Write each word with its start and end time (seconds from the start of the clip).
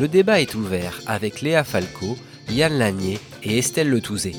Le 0.00 0.08
débat 0.08 0.40
est 0.40 0.54
ouvert 0.54 0.98
avec 1.06 1.42
Léa 1.42 1.62
Falco, 1.62 2.16
Yann 2.48 2.72
Lanier 2.78 3.18
et 3.42 3.58
Estelle 3.58 3.90
Letouzé. 3.90 4.32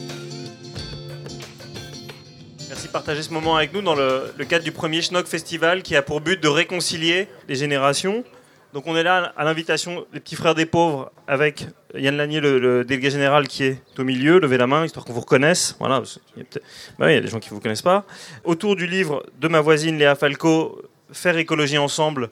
Merci 2.68 2.88
de 2.88 2.92
partager 2.92 3.22
ce 3.22 3.32
moment 3.32 3.58
avec 3.58 3.72
nous 3.72 3.84
dans 3.84 3.94
le, 3.94 4.34
cadre 4.50 4.64
du 4.64 4.72
premier 4.72 5.04
Schnock 5.04 5.28
Festival 5.28 5.84
qui 5.84 5.96
a 5.96 6.02
pour 6.02 6.20
but 6.20 6.42
de 6.42 6.48
réconcilier 6.48 7.28
les 7.48 7.54
générations. 7.54 8.24
Donc 8.74 8.88
on 8.88 8.96
est 8.96 9.04
là 9.04 9.34
à 9.38 9.44
l'invitation 9.44 10.04
des 10.12 10.20
petits 10.20 10.36
frères 10.36 10.56
des 10.56 10.66
pauvres 10.66 11.12
avec 11.28 11.68
Yann 11.94 12.18
Lanier, 12.18 12.40
le, 12.40 12.84
délégué 12.84 13.12
général 13.12 13.48
qui 13.48 13.66
est 13.66 13.84
au 14.00 14.04
milieu. 14.04 14.40
Levez 14.40 14.58
la 14.58 14.66
main, 14.66 14.84
histoire 14.84 15.06
qu'on 15.06 15.14
vous 15.14 15.20
reconnaisse. 15.20 15.76
Voilà, 15.78 16.02
il 16.38 16.42
y 16.42 16.46
bah 16.98 17.12
il 17.12 17.14
y 17.14 17.18
a 17.20 17.22
des 17.22 17.28
gens 17.28 17.40
qui 17.40 17.50
ne 17.50 17.54
vous 17.54 17.62
connaissent 17.62 17.84
pas. 17.84 18.08
Autour 18.46 18.76
du 18.76 18.88
livre 18.88 19.24
de 19.40 19.48
ma 19.48 19.62
voisine 19.62 20.00
Léa 20.00 20.16
Falco, 20.16 20.82
Faire 21.14 21.38
écologie 21.38 21.78
ensemble. 21.78 22.30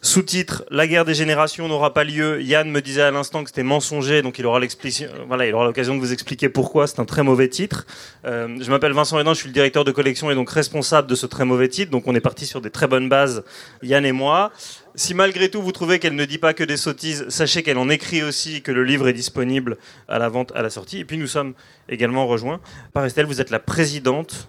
Sous-titre 0.00 0.64
La 0.70 0.86
guerre 0.86 1.04
des 1.04 1.14
générations 1.14 1.66
n'aura 1.66 1.92
pas 1.92 2.04
lieu. 2.04 2.40
Yann 2.40 2.70
me 2.70 2.80
disait 2.80 3.02
à 3.02 3.10
l'instant 3.10 3.42
que 3.42 3.50
c'était 3.50 3.64
mensonger, 3.64 4.22
donc 4.22 4.38
il 4.38 4.46
aura 4.46 4.60
l'occasion 4.60 5.96
de 5.96 5.98
vous 5.98 6.12
expliquer 6.12 6.48
pourquoi. 6.48 6.86
C'est 6.86 7.00
un 7.00 7.04
très 7.04 7.24
mauvais 7.24 7.48
titre. 7.48 7.84
Euh, 8.24 8.58
je 8.60 8.70
m'appelle 8.70 8.92
Vincent 8.92 9.18
Hénan, 9.18 9.34
je 9.34 9.40
suis 9.40 9.48
le 9.48 9.52
directeur 9.54 9.84
de 9.84 9.90
collection 9.90 10.30
et 10.30 10.36
donc 10.36 10.50
responsable 10.50 11.08
de 11.08 11.16
ce 11.16 11.26
très 11.26 11.44
mauvais 11.44 11.68
titre. 11.68 11.90
Donc 11.90 12.06
on 12.06 12.14
est 12.14 12.20
parti 12.20 12.46
sur 12.46 12.60
des 12.60 12.70
très 12.70 12.86
bonnes 12.86 13.08
bases, 13.08 13.42
Yann 13.82 14.06
et 14.06 14.12
moi. 14.12 14.52
Si 14.94 15.14
malgré 15.14 15.50
tout 15.50 15.60
vous 15.60 15.72
trouvez 15.72 15.98
qu'elle 15.98 16.14
ne 16.14 16.24
dit 16.24 16.38
pas 16.38 16.54
que 16.54 16.62
des 16.62 16.76
sottises, 16.76 17.28
sachez 17.28 17.64
qu'elle 17.64 17.78
en 17.78 17.88
écrit 17.88 18.22
aussi, 18.22 18.62
que 18.62 18.70
le 18.70 18.84
livre 18.84 19.08
est 19.08 19.12
disponible 19.12 19.78
à 20.06 20.20
la 20.20 20.28
vente 20.28 20.52
à 20.54 20.62
la 20.62 20.70
sortie. 20.70 20.98
Et 21.00 21.04
puis 21.04 21.18
nous 21.18 21.26
sommes 21.26 21.54
également 21.88 22.28
rejoints 22.28 22.60
par 22.92 23.04
Estelle. 23.04 23.26
Vous 23.26 23.40
êtes 23.40 23.50
la 23.50 23.58
présidente 23.58 24.48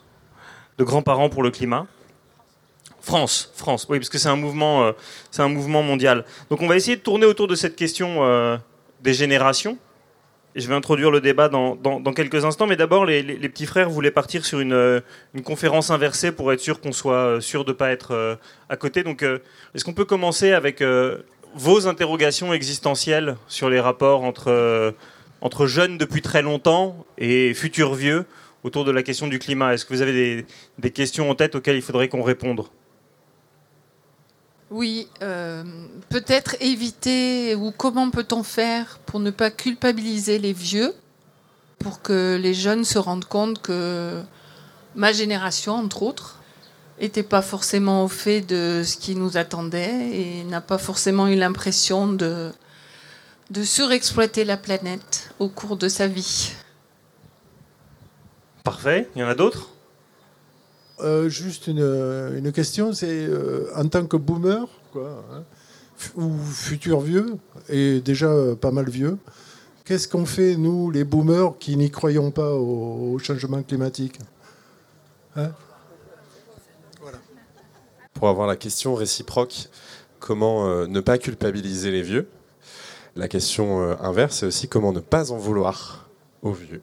de 0.77 0.83
Grands-parents 0.83 1.29
pour 1.29 1.41
le 1.41 1.49
climat. 1.49 1.87
France, 3.01 3.51
France, 3.55 3.87
oui, 3.89 3.97
parce 3.97 4.09
que 4.09 4.17
c'est 4.17 4.29
un 4.29 4.35
mouvement, 4.35 4.83
euh, 4.83 4.91
c'est 5.31 5.41
un 5.41 5.47
mouvement 5.47 5.83
mondial. 5.83 6.25
Donc 6.49 6.61
on 6.61 6.67
va 6.67 6.75
essayer 6.75 6.97
de 6.97 7.01
tourner 7.01 7.25
autour 7.25 7.47
de 7.47 7.55
cette 7.55 7.75
question 7.75 8.23
euh, 8.23 8.57
des 9.01 9.13
générations. 9.13 9.77
Et 10.55 10.61
je 10.61 10.67
vais 10.67 10.73
introduire 10.73 11.11
le 11.11 11.21
débat 11.21 11.47
dans, 11.47 11.77
quelques 12.15 12.43
instants, 12.43 12.65
mais 12.65 12.75
d'abord 12.75 13.05
les, 13.05 13.23
petits 13.23 13.67
frères 13.67 13.89
voulaient 13.89 14.11
partir 14.11 14.43
sur 14.45 14.59
une, 14.59 14.73
euh, 14.73 14.99
une 15.35 15.43
conférence 15.43 15.91
inversée 15.91 16.31
pour 16.31 16.51
être 16.51 16.59
sûr 16.59 16.81
qu'on 16.81 16.91
soit 16.91 17.39
sûr 17.39 17.63
de 17.65 17.71
ne 17.71 17.75
pas 17.75 17.91
être 17.91 18.39
à 18.67 18.75
côté. 18.75 19.03
Donc 19.03 19.23
est-ce 19.23 19.85
qu'on 19.85 19.93
peut 19.93 20.05
commencer 20.05 20.51
avec 20.51 20.83
vos 21.53 21.87
interrogations 21.87 22.51
existentielles 22.51 23.37
sur 23.47 23.69
les 23.69 23.79
rapports 23.79 24.23
entre, 24.23 24.95
entre 25.41 25.67
jeunes 25.67 25.99
depuis 25.99 26.23
très 26.23 26.41
longtemps 26.41 27.05
et 27.19 27.53
futurs 27.53 27.93
vieux 27.93 28.25
autour 28.63 28.85
de 28.85 28.91
la 28.91 29.03
question 29.03 29.27
du 29.27 29.37
climat? 29.37 29.75
Est-ce 29.75 29.85
que 29.85 29.93
vous 29.93 30.01
avez 30.01 30.13
des, 30.13 30.45
des 30.79 30.89
questions 30.89 31.29
en 31.29 31.35
tête 31.35 31.53
auxquelles 31.53 31.77
il 31.77 31.83
faudrait 31.83 32.07
qu'on 32.07 32.23
réponde? 32.23 32.65
Oui, 34.71 35.07
euh, 35.23 35.63
peut-être 36.09 36.55
éviter 36.59 37.55
ou 37.55 37.71
comment 37.71 38.11
peut-on 38.11 38.43
faire 38.43 38.99
pour 39.05 39.19
ne 39.19 39.31
pas 39.31 39.49
culpabiliser 39.49 40.37
les 40.37 40.53
vieux, 40.53 40.93
pour 41.79 42.01
que 42.03 42.37
les 42.39 42.53
jeunes 42.53 42.83
se 42.83 42.99
rendent 42.99 43.25
compte 43.25 43.61
que 43.61 44.21
ma 44.95 45.11
génération, 45.11 45.73
entre 45.73 46.03
autres, 46.03 46.39
n'était 47.01 47.23
pas 47.23 47.41
forcément 47.41 48.03
au 48.03 48.07
fait 48.07 48.41
de 48.41 48.83
ce 48.85 48.97
qui 48.97 49.15
nous 49.15 49.37
attendait 49.37 50.09
et 50.11 50.43
n'a 50.43 50.61
pas 50.61 50.77
forcément 50.77 51.27
eu 51.27 51.35
l'impression 51.35 52.07
de, 52.07 52.51
de 53.49 53.63
surexploiter 53.63 54.45
la 54.45 54.57
planète 54.57 55.33
au 55.39 55.47
cours 55.49 55.77
de 55.77 55.87
sa 55.87 56.07
vie. 56.07 56.51
Parfait. 58.63 59.09
Il 59.15 59.21
y 59.21 59.23
en 59.23 59.29
a 59.29 59.35
d'autres? 59.35 59.69
Euh, 61.01 61.29
juste 61.29 61.67
une, 61.67 61.79
une 61.79 62.51
question, 62.51 62.93
c'est 62.93 63.07
euh, 63.09 63.69
en 63.75 63.87
tant 63.87 64.05
que 64.05 64.17
boomer, 64.17 64.67
hein, 64.95 65.43
ou 66.15 66.37
futur 66.37 66.99
vieux, 66.99 67.37
et 67.69 68.01
déjà 68.01 68.27
euh, 68.27 68.55
pas 68.55 68.71
mal 68.71 68.89
vieux, 68.89 69.17
qu'est-ce 69.85 70.07
qu'on 70.07 70.25
fait, 70.25 70.55
nous, 70.55 70.91
les 70.91 71.03
boomers, 71.03 71.57
qui 71.59 71.75
n'y 71.75 71.89
croyons 71.89 72.31
pas 72.31 72.53
au, 72.53 73.17
changement 73.19 73.61
climatique? 73.63 74.19
Hein? 75.35 75.51
Pour 78.13 78.27
avoir 78.27 78.47
la 78.47 78.55
question 78.55 78.95
réciproque, 78.95 79.69
comment 80.19 80.67
euh, 80.67 80.87
ne 80.87 80.99
pas 80.99 81.17
culpabiliser 81.17 81.91
les 81.91 82.01
vieux? 82.01 82.27
La 83.15 83.27
question 83.27 83.81
euh, 83.81 83.95
inverse, 84.01 84.37
c'est 84.37 84.45
aussi 84.45 84.67
comment 84.67 84.91
ne 84.91 84.99
pas 84.99 85.31
en 85.31 85.37
vouloir 85.37 86.09
aux 86.41 86.51
vieux. 86.51 86.81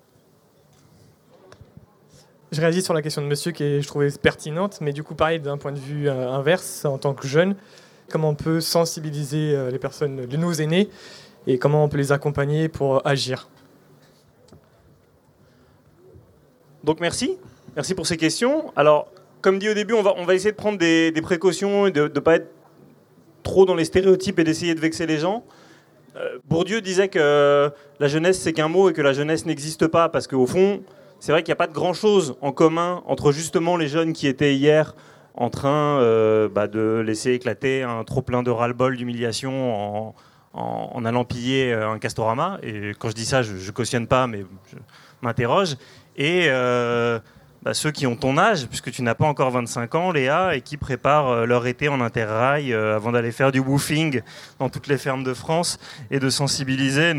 Je 2.53 2.61
réagis 2.61 2.83
sur 2.83 2.95
la 2.95 3.03
question 3.03 3.23
de 3.23 3.27
monsieur 3.27 3.51
qui 3.51 3.65
est, 3.65 3.83
je 3.83 3.89
trouvais 3.89 4.09
pertinente, 4.11 4.79
mais 4.81 4.93
du 4.93 5.03
coup, 5.03 5.15
pareil, 5.15 5.41
d'un 5.41 5.59
point 5.59 5.73
de 5.73 5.81
vue 5.81 6.09
euh, 6.09 6.31
inverse, 6.31 6.85
en 6.85 6.97
tant 6.97 7.13
que 7.13 7.27
jeune, 7.27 7.57
comment 8.09 8.31
on 8.31 8.35
peut 8.37 8.61
sensibiliser 8.61 9.53
euh, 9.55 9.71
les 9.71 9.81
personnes, 9.81 10.27
nos 10.27 10.53
aînés, 10.53 10.89
et 11.49 11.59
comment 11.59 11.83
on 11.83 11.89
peut 11.89 11.97
les 11.97 12.13
accompagner 12.13 12.69
pour 12.69 13.05
agir. 13.05 13.49
Donc 16.85 17.01
merci. 17.01 17.37
Merci 17.75 17.95
pour 17.95 18.07
ces 18.07 18.17
questions. 18.17 18.73
Alors, 18.77 19.11
comme 19.43 19.59
dit 19.59 19.69
au 19.69 19.75
début, 19.75 19.95
on 19.95 20.03
va, 20.03 20.15
on 20.17 20.25
va 20.25 20.35
essayer 20.35 20.53
de 20.53 20.57
prendre 20.57 20.79
des, 20.79 21.13
précautions 21.21 21.89
et 21.89 21.91
de 21.91 22.03
ne 22.03 22.21
pas 22.21 22.37
être 22.37 22.49
trop 23.43 23.67
dans 23.67 23.75
les 23.75 23.85
stéréotypes 23.85 24.39
et 24.39 24.45
d'essayer 24.45 24.75
de 24.77 24.81
vexer 24.81 25.07
les 25.07 25.19
gens. 25.19 25.45
Euh, 26.15 26.39
Bourdieu 26.49 26.81
disait 26.81 27.09
que 27.09 27.71
la 27.99 28.09
jeunesse, 28.09 28.39
c'est 28.39 28.53
qu'un 28.53 28.69
mot 28.69 28.89
et 28.89 28.93
que 28.93 29.03
la 29.03 29.13
jeunesse 29.13 29.47
n'existe 29.47 29.89
pas 29.89 30.09
parce 30.09 30.29
qu'au 30.29 30.47
fond, 30.47 30.83
c'est 31.27 31.33
vrai 31.33 31.43
qu'il 31.43 31.51
n'y 31.51 31.55
a 31.55 31.57
pas 31.57 31.67
de 31.67 31.73
grand-chose 31.73 32.37
en 32.41 32.53
commun 32.53 33.03
entre 33.05 33.33
justement 33.33 33.77
les 33.77 33.89
jeunes 33.89 34.13
qui 34.13 34.29
étaient 34.29 34.55
hier 34.55 34.95
en 35.35 35.51
train 35.51 35.99
euh, 35.99 36.49
bah, 36.49 36.69
de 36.69 37.03
laisser 37.05 37.33
éclater 37.33 37.83
un 37.83 38.05
trop-plein 38.05 38.45
de 38.45 38.51
ras-le-bol, 38.53 38.97
d'humiliation 38.97 40.15
en, 40.55 41.05
allant 41.05 41.25
piller 41.25 41.73
euh, 41.73 41.91
un 41.91 41.99
castorama. 41.99 42.61
Et 42.63 42.93
quand 43.01 43.09
je 43.09 43.15
dis 43.15 43.25
ça, 43.25 43.43
je 43.43 43.55
ne 43.55 43.71
cautionne 43.73 44.07
pas, 44.07 44.29
mais 44.29 44.45
je 44.71 44.77
m'interroge. 45.21 45.75
Et 46.17 46.45
euh, 46.47 47.19
bah, 47.65 47.75
ceux 47.75 47.91
qui 47.91 48.07
ont 48.07 48.15
ton 48.15 48.39
âge, 48.39 48.69
puisque 48.69 48.93
tu 48.93 49.03
n'as 49.03 49.17
pas 49.17 49.27
encore 49.27 49.51
25 49.51 49.97
ans, 49.97 50.13
Léa, 50.13 50.55
et 50.55 50.61
qui 50.61 50.77
préparent 50.77 51.45
leur 51.45 51.67
été 51.67 51.89
en 51.89 52.01
interrail 52.01 52.73
avant 52.73 53.11
d'aller 53.11 53.33
faire 53.33 53.51
du 53.51 53.59
woofing 53.59 54.21
dans 54.61 54.69
toutes 54.69 54.87
les 54.87 54.97
fermes 54.97 55.25
de 55.25 55.35
France 55.35 55.81
et 56.13 56.21
de 56.21 56.31
sensibiliser 56.31 57.15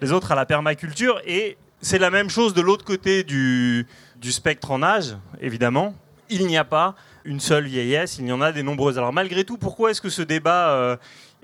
les 0.00 0.12
autres 0.12 0.30
à 0.30 0.36
la 0.36 0.46
permaculture. 0.46 1.20
Et 1.26 1.58
c'est 1.80 1.98
la 1.98 2.10
même 2.10 2.28
chose 2.28 2.54
de 2.54 2.60
l'autre 2.60 2.84
côté 2.84 3.24
du, 3.24 3.86
spectre 4.22 4.70
en 4.70 4.82
âge, 4.82 5.16
évidemment. 5.40 5.94
Il 6.28 6.46
n'y 6.46 6.58
a 6.58 6.64
pas 6.64 6.94
une 7.24 7.40
seule 7.40 7.66
vieillesse, 7.66 8.18
il 8.18 8.26
y 8.26 8.32
en 8.32 8.40
a 8.40 8.52
des 8.52 8.62
nombreuses. 8.62 8.98
Alors 8.98 9.12
malgré 9.12 9.44
tout, 9.44 9.58
pourquoi 9.58 9.90
est-ce 9.90 10.00
que 10.00 10.10
ce 10.10 10.22
débat 10.22 10.70
euh, 10.70 10.96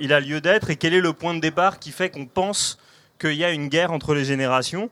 a 0.09 0.21
lieu 0.21 0.41
d'être 0.41 0.71
et 0.71 0.77
quel 0.77 0.95
est 0.95 1.00
le 1.00 1.12
point 1.12 1.34
de 1.34 1.41
départ 1.41 1.78
qui 1.78 1.91
fait 1.91 2.11
qu'on 2.11 2.27
pense 2.27 2.78
qu'il 3.19 3.34
y 3.34 3.45
a 3.45 3.50
une 3.50 3.69
guerre 3.69 3.93
entre 3.93 4.15
les 4.15 4.25
générations? 4.25 4.91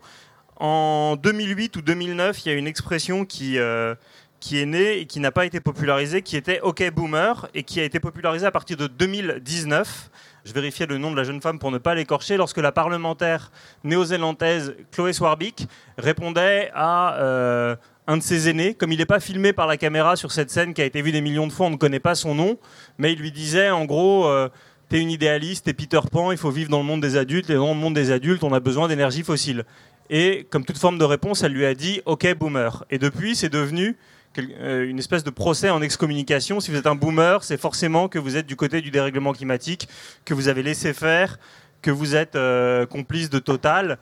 En 0.57 1.17
2008 1.17 1.77
ou 1.77 1.83
2009, 1.83 2.45
il 2.45 2.49
y 2.49 2.53
a 2.53 2.55
une 2.55 2.67
expression 2.67 3.25
qui, 3.25 3.59
euh, 3.59 3.95
qui 4.39 4.61
est 4.61 4.67
née 4.67 4.99
et 4.99 5.07
qui 5.07 5.19
n'a 5.19 5.33
pas 5.33 5.45
été 5.45 5.61
popularisée, 5.61 6.23
qui 6.23 6.37
était 6.37 6.61
OK 6.61 6.89
Boomer, 6.91 7.49
et 7.55 7.65
qui 7.65 7.81
a 7.81 7.85
été 7.85 8.01
popularisée 8.01 8.47
à 8.47 8.51
partir 8.51 8.77
de 8.77 8.87
2019. 8.87 10.11
Je 10.45 10.53
vérifiais 10.53 10.87
le 10.87 10.99
nom 10.99 11.11
de 11.11 11.17
la 11.17 11.25
jeune 11.25 11.41
femme 11.41 11.59
pour 11.59 11.71
ne 11.71 11.79
pas 11.79 11.95
l'écorcher, 11.95 12.37
lorsque 12.37 12.59
la 12.59 12.73
parlementaire 12.73 13.53
néo-zélandaise 13.85 14.75
Chloé 14.91 15.13
Swarbrick 15.13 15.67
répondait 15.99 16.71
à 16.75 17.17
euh, 17.17 17.77
un 18.07 18.17
de 18.17 18.23
ses 18.23 18.49
aînés. 18.49 18.75
Comme 18.75 18.93
il 18.93 18.99
n'est 18.99 19.07
pas 19.07 19.21
filmé 19.21 19.53
par 19.53 19.67
la 19.67 19.77
caméra 19.77 20.17
sur 20.17 20.33
cette 20.33 20.51
scène 20.51 20.75
qui 20.75 20.83
a 20.83 20.85
été 20.85 21.01
vue 21.03 21.13
des 21.13 21.21
millions 21.21 21.47
de 21.47 21.53
fois, 21.53 21.67
on 21.67 21.71
ne 21.71 21.77
connaît 21.77 22.01
pas 22.01 22.15
son 22.15 22.35
nom, 22.35 22.59
mais 22.99 23.13
il 23.13 23.19
lui 23.19 23.33
disait 23.33 23.71
en 23.71 23.85
gros... 23.85 24.27
euh, 24.27 24.49
T'es 24.89 25.01
une 25.01 25.11
idéaliste, 25.11 25.65
t'es 25.65 25.73
Peter 25.73 26.01
Pan, 26.11 26.33
il 26.33 26.37
faut 26.37 26.51
vivre 26.51 26.69
dans 26.69 26.81
le 26.81 26.85
monde 26.85 27.01
des 27.01 27.17
adultes, 27.17 27.49
et 27.49 27.55
dans 27.55 27.73
le 27.73 27.81
monde 27.81 27.95
des 27.95 28.11
adultes, 28.11 28.45
on 28.45 28.53
a 28.53 28.61
besoin 28.61 28.89
d'énergie 28.89 29.23
fossile. 29.23 29.65
Et 30.11 30.47
comme 30.51 30.67
toute 30.67 30.77
forme 30.77 30.99
de 30.99 31.05
réponse, 31.05 31.43
elle 31.43 31.53
lui 31.53 31.65
a 31.65 31.75
dit 31.75 32.03
OK, 32.05 32.27
boomer. 32.35 32.85
Et 32.91 32.99
depuis, 32.99 33.35
c'est 33.35 33.49
devenu 33.49 33.97
une 34.39 34.99
espèce 34.99 35.25
de 35.25 35.31
procès 35.31 35.71
en 35.71 35.83
excommunication. 35.83 36.61
Si 36.61 36.71
vous 36.71 36.77
êtes 36.77 36.87
un 36.87 36.95
boomer, 36.95 37.45
c'est 37.45 37.61
forcément 37.61 38.09
que 38.09 38.19
vous 38.19 38.37
êtes 38.37 38.47
du 38.47 38.57
côté 38.57 38.81
du 38.81 38.91
dérèglement 38.91 39.33
climatique, 39.33 39.89
que 40.25 40.35
vous 40.35 40.49
avez 40.49 40.63
laissé 40.63 40.93
faire, 40.93 41.39
que 41.83 41.91
vous 41.91 42.15
êtes 42.15 42.37
euh, 42.37 42.87
complice 42.87 43.31
de 43.31 43.39
Total. 43.39 43.99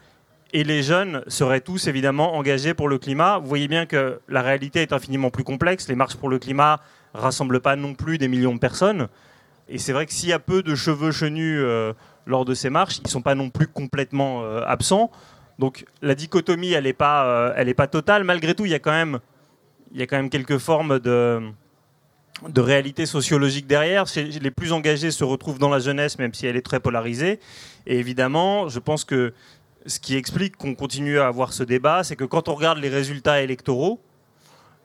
Et 0.53 0.65
les 0.65 0.83
jeunes 0.83 1.23
seraient 1.29 1.61
tous 1.61 1.87
évidemment 1.87 2.35
engagés 2.35 2.75
pour 2.75 2.89
le 2.89 2.99
climat. 2.99 3.39
Vous 3.39 3.47
voyez 3.47 3.69
bien 3.69 3.87
que 3.87 4.21
la 4.29 4.43
réalité 4.43 4.83
est 4.83 4.93
infiniment 4.93 5.31
plus 5.31 5.45
complexe. 5.45 5.89
Les 5.89 5.95
marches 5.95 6.17
pour 6.17 6.29
le 6.29 6.39
climat 6.39 6.81
rassemblent 7.15 7.61
pas 7.61 7.77
non 7.77 7.95
plus 7.95 8.19
des 8.19 8.29
millions 8.29 8.55
de 8.55 8.59
personnes. 8.59 9.09
Et 9.69 9.79
c'est 9.79 9.93
vrai 9.93 10.07
que 10.07 10.13
s'il 10.13 10.29
y 10.29 10.33
a 10.33 10.41
peu 10.41 10.63
de 10.63 10.75
cheveux 10.75 11.13
chenus 11.13 11.61
euh, 11.63 11.93
lors 12.27 12.45
de 12.45 12.55
ces 12.55 12.71
marches, 12.71 12.99
ils 12.99 13.05
ne 13.05 13.09
sont 13.09 13.23
pas 13.23 13.37
non 13.37 13.51
plus 13.51 13.69
complètement 13.69 14.43
euh, 14.43 14.63
absents. 14.67 15.11
Donc 15.61 15.85
la 16.03 16.15
dichotomie, 16.15 16.73
elle 16.73 16.85
n'est 16.85 16.93
pas, 16.93 17.27
euh, 17.27 17.53
elle 17.57 17.73
pas 17.75 17.87
totale. 17.87 18.25
Malgré 18.25 18.55
tout, 18.55 18.67
il 18.67 18.73
y 18.73 18.75
a 18.75 18.81
quand 18.81 18.91
même, 18.91 19.21
il 19.93 20.01
y 20.01 20.03
a 20.03 20.07
quand 20.07 20.17
même 20.17 20.31
quelques 20.31 20.59
formes 20.59 20.99
de, 20.99 21.53
réalité 22.57 23.07
sociologique 23.07 23.67
derrière. 23.67 24.05
Les 24.17 24.51
plus 24.51 24.73
engagés 24.73 25.11
se 25.11 25.25
retrouvent 25.25 25.59
dans 25.59 25.69
la 25.69 25.79
jeunesse, 25.79 26.19
même 26.19 26.33
si 26.35 26.47
elle 26.47 26.57
est 26.57 26.63
très 26.63 26.81
polarisée. 26.81 27.41
Et 27.87 27.99
évidemment, 27.99 28.69
je 28.69 28.79
pense 28.79 29.05
que 29.05 29.33
ce 29.87 29.99
qui 29.99 30.17
explique 30.17 30.57
qu'on 30.57 30.75
continue 30.75 31.19
à 31.19 31.27
avoir 31.27 31.53
ce 31.53 31.63
débat, 31.63 32.05
c'est 32.05 32.17
que 32.17 32.25
quand 32.25 32.49
on 32.49 32.55
regarde 32.55 32.79
les 32.79 32.89
résultats 32.89 33.43
électoraux, 33.43 34.01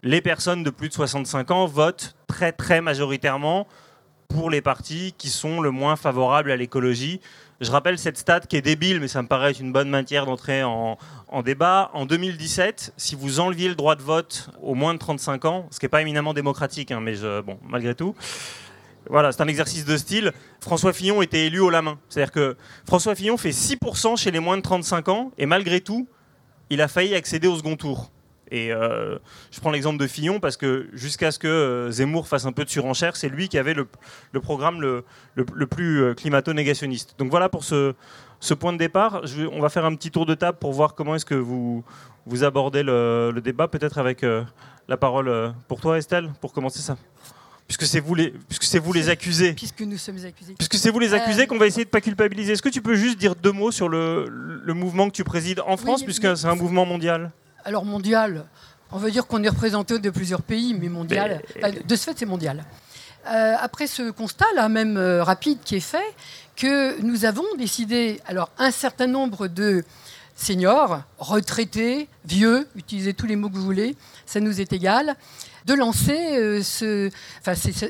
les 0.04 0.22
personnes 0.22 0.64
de 0.64 0.70
plus 0.70 0.90
de 0.90 0.94
65 0.94 1.52
ans 1.52 1.66
votent 1.66 2.16
très 2.28 2.52
très 2.52 2.82
majoritairement 2.82 3.68
pour 4.28 4.50
les 4.50 4.62
partis 4.62 5.14
qui 5.18 5.30
sont 5.30 5.62
le 5.62 5.72
moins 5.72 5.96
favorables 5.96 6.52
à 6.52 6.56
l'écologie. 6.56 7.22
Je 7.62 7.72
rappelle 7.72 7.98
cette 7.98 8.18
stat 8.18 8.42
qui 8.42 8.58
est 8.58 8.62
débile, 8.62 9.00
mais 9.00 9.08
ça 9.08 9.22
me 9.22 9.28
paraît 9.28 9.54
une 9.54 9.72
bonne 9.72 9.90
matière 9.90 10.26
d'entrer 10.26 10.64
en, 10.64 10.98
débat. 11.44 11.90
En 11.94 12.06
2017, 12.06 12.94
si 12.98 13.16
vous 13.16 13.40
enleviez 13.40 13.70
le 13.70 13.76
droit 13.76 13.96
de 13.96 14.02
vote 14.02 14.50
aux 14.62 14.76
moins 14.76 14.94
de 14.94 15.00
35 15.00 15.46
ans, 15.46 15.68
ce 15.72 15.80
qui 15.80 15.86
n'est 15.86 15.90
pas 15.90 16.02
éminemment 16.02 16.34
démocratique, 16.34 16.92
hein, 16.92 17.00
mais 17.00 17.16
je, 17.16 17.42
bon, 17.42 17.58
malgré 17.64 17.96
tout, 17.96 18.14
voilà, 19.10 19.32
c'est 19.32 19.42
un 19.42 19.48
exercice 19.48 19.86
de 19.86 19.96
style. 19.96 20.34
François 20.60 20.92
Fillon 20.92 21.22
était 21.22 21.46
élu 21.46 21.60
au 21.60 21.70
la 21.70 21.82
main. 21.82 21.98
C'est-à-dire 22.10 22.32
que 22.32 22.58
François 22.86 23.16
Fillon 23.16 23.38
fait 23.38 23.52
6% 23.52 24.18
chez 24.18 24.32
les 24.32 24.40
moins 24.40 24.58
de 24.58 24.62
35 24.62 25.08
ans, 25.10 25.32
et 25.38 25.46
malgré 25.46 25.80
tout, 25.80 26.08
il 26.70 26.82
a 26.82 26.88
failli 26.90 27.16
accéder 27.16 27.48
au 27.48 27.56
second 27.56 27.78
tour. 27.78 28.12
Et 28.52 28.72
euh, 28.72 29.18
je 29.52 29.60
prends 29.60 29.72
l'exemple 29.72 30.00
de 30.00 30.08
Fillon 30.08 30.40
parce 30.40 30.58
que 30.58 30.88
jusqu'à 30.94 31.32
ce 31.32 31.40
que 31.40 31.48
euh, 31.48 31.92
Zemmour 31.92 32.28
fasse 32.28 32.46
un 32.46 32.52
peu 32.52 32.64
de 32.64 32.70
surenchère, 32.70 33.16
c'est 33.16 33.30
lui 33.30 33.50
qui 33.50 33.58
avait 33.58 33.74
le, 33.74 33.88
programme 34.40 34.82
le, 34.82 35.04
plus 35.68 36.02
euh, 36.02 36.14
climato-négationniste. 36.14 37.16
Donc 37.18 37.32
voilà 37.32 37.50
pour 37.50 37.64
ce, 37.64 37.94
point 38.60 38.74
de 38.74 38.78
départ. 38.78 39.24
on 39.52 39.62
va 39.62 39.70
faire 39.70 39.86
un 39.86 39.96
petit 39.96 40.12
tour 40.12 40.26
de 40.26 40.36
table 40.36 40.58
pour 40.60 40.74
voir 40.74 40.94
comment 40.94 41.16
est-ce 41.16 41.26
que 41.26 41.36
vous, 41.36 41.84
vous 42.26 42.44
abordez 42.44 42.84
le, 42.84 43.34
débat, 43.44 43.68
peut-être 43.68 43.98
avec 43.98 44.24
la 44.88 44.98
parole 44.98 45.54
pour 45.68 45.82
toi 45.82 45.98
Estelle, 45.98 46.32
pour 46.40 46.54
commencer 46.54 46.80
ça. 46.80 46.98
Puisque 47.68 47.86
c'est 47.86 48.00
vous 48.00 48.14
les, 48.14 48.30
puisque 48.30 48.64
c'est 48.64 48.78
vous 48.78 48.94
les 48.94 49.10
accusés. 49.10 49.54
Puisque 49.54 49.82
nous 49.82 49.98
sommes 49.98 50.24
accusés. 50.24 50.54
Puisque 50.54 50.76
c'est 50.76 50.92
vous 50.92 51.00
les 51.00 51.16
accusés 51.16 51.48
qu'on 51.48 51.58
va 51.58 51.66
essayer 51.66 51.86
de 51.86 51.90
pas 51.90 52.02
culpabiliser. 52.02 52.54
Est-ce 52.54 52.62
que 52.62 52.70
tu 52.70 52.82
peux 52.82 52.94
juste 52.94 53.18
dire 53.18 53.36
deux 53.36 53.52
mots 53.52 53.72
sur 53.72 53.90
le, 53.90 54.28
mouvement 54.68 55.10
que 55.10 55.16
tu 55.16 55.24
présides 55.24 55.62
en 55.66 55.76
France, 55.76 56.04
puisque 56.04 56.38
c'est 56.38 56.46
un 56.46 56.56
mouvement 56.56 56.86
mondial? 56.86 57.32
Alors 57.66 57.84
mondial, 57.84 58.46
on 58.92 58.98
veut 58.98 59.12
dire 59.12 59.28
qu'on 59.28 59.44
est 59.44 59.50
représenté 59.50 60.00
de 60.00 60.10
plusieurs 60.10 60.44
pays, 60.44 60.74
mais 60.74 60.88
mondial, 60.88 61.42
de 61.86 61.96
ce 61.96 62.04
fait 62.06 62.18
c'est 62.18 62.26
mondial. 62.26 62.64
Euh, 63.28 63.56
après 63.60 63.88
ce 63.88 64.12
constat 64.12 64.46
là, 64.56 64.70
même 64.70 64.98
euh, 64.98 65.24
rapide 65.24 65.58
qui 65.66 65.76
est 65.76 65.80
fait, 65.80 66.14
que 66.56 67.02
nous 67.02 67.26
avons 67.26 67.44
décidé, 67.58 68.22
alors 68.28 68.52
un 68.60 68.70
certain 68.70 69.08
nombre 69.08 69.48
de 69.48 69.84
seniors, 70.36 71.02
retraités, 71.18 72.08
vieux, 72.26 72.68
utilisez 72.76 73.16
tous 73.16 73.26
les 73.26 73.36
mots 73.36 73.50
que 73.50 73.56
vous 73.56 73.64
voulez, 73.64 73.96
ça 74.28 74.40
nous 74.40 74.62
est 74.62 74.72
égal, 74.74 75.16
de 75.66 75.74
lancer 75.74 76.38
euh, 76.38 76.62
ce, 76.62 77.10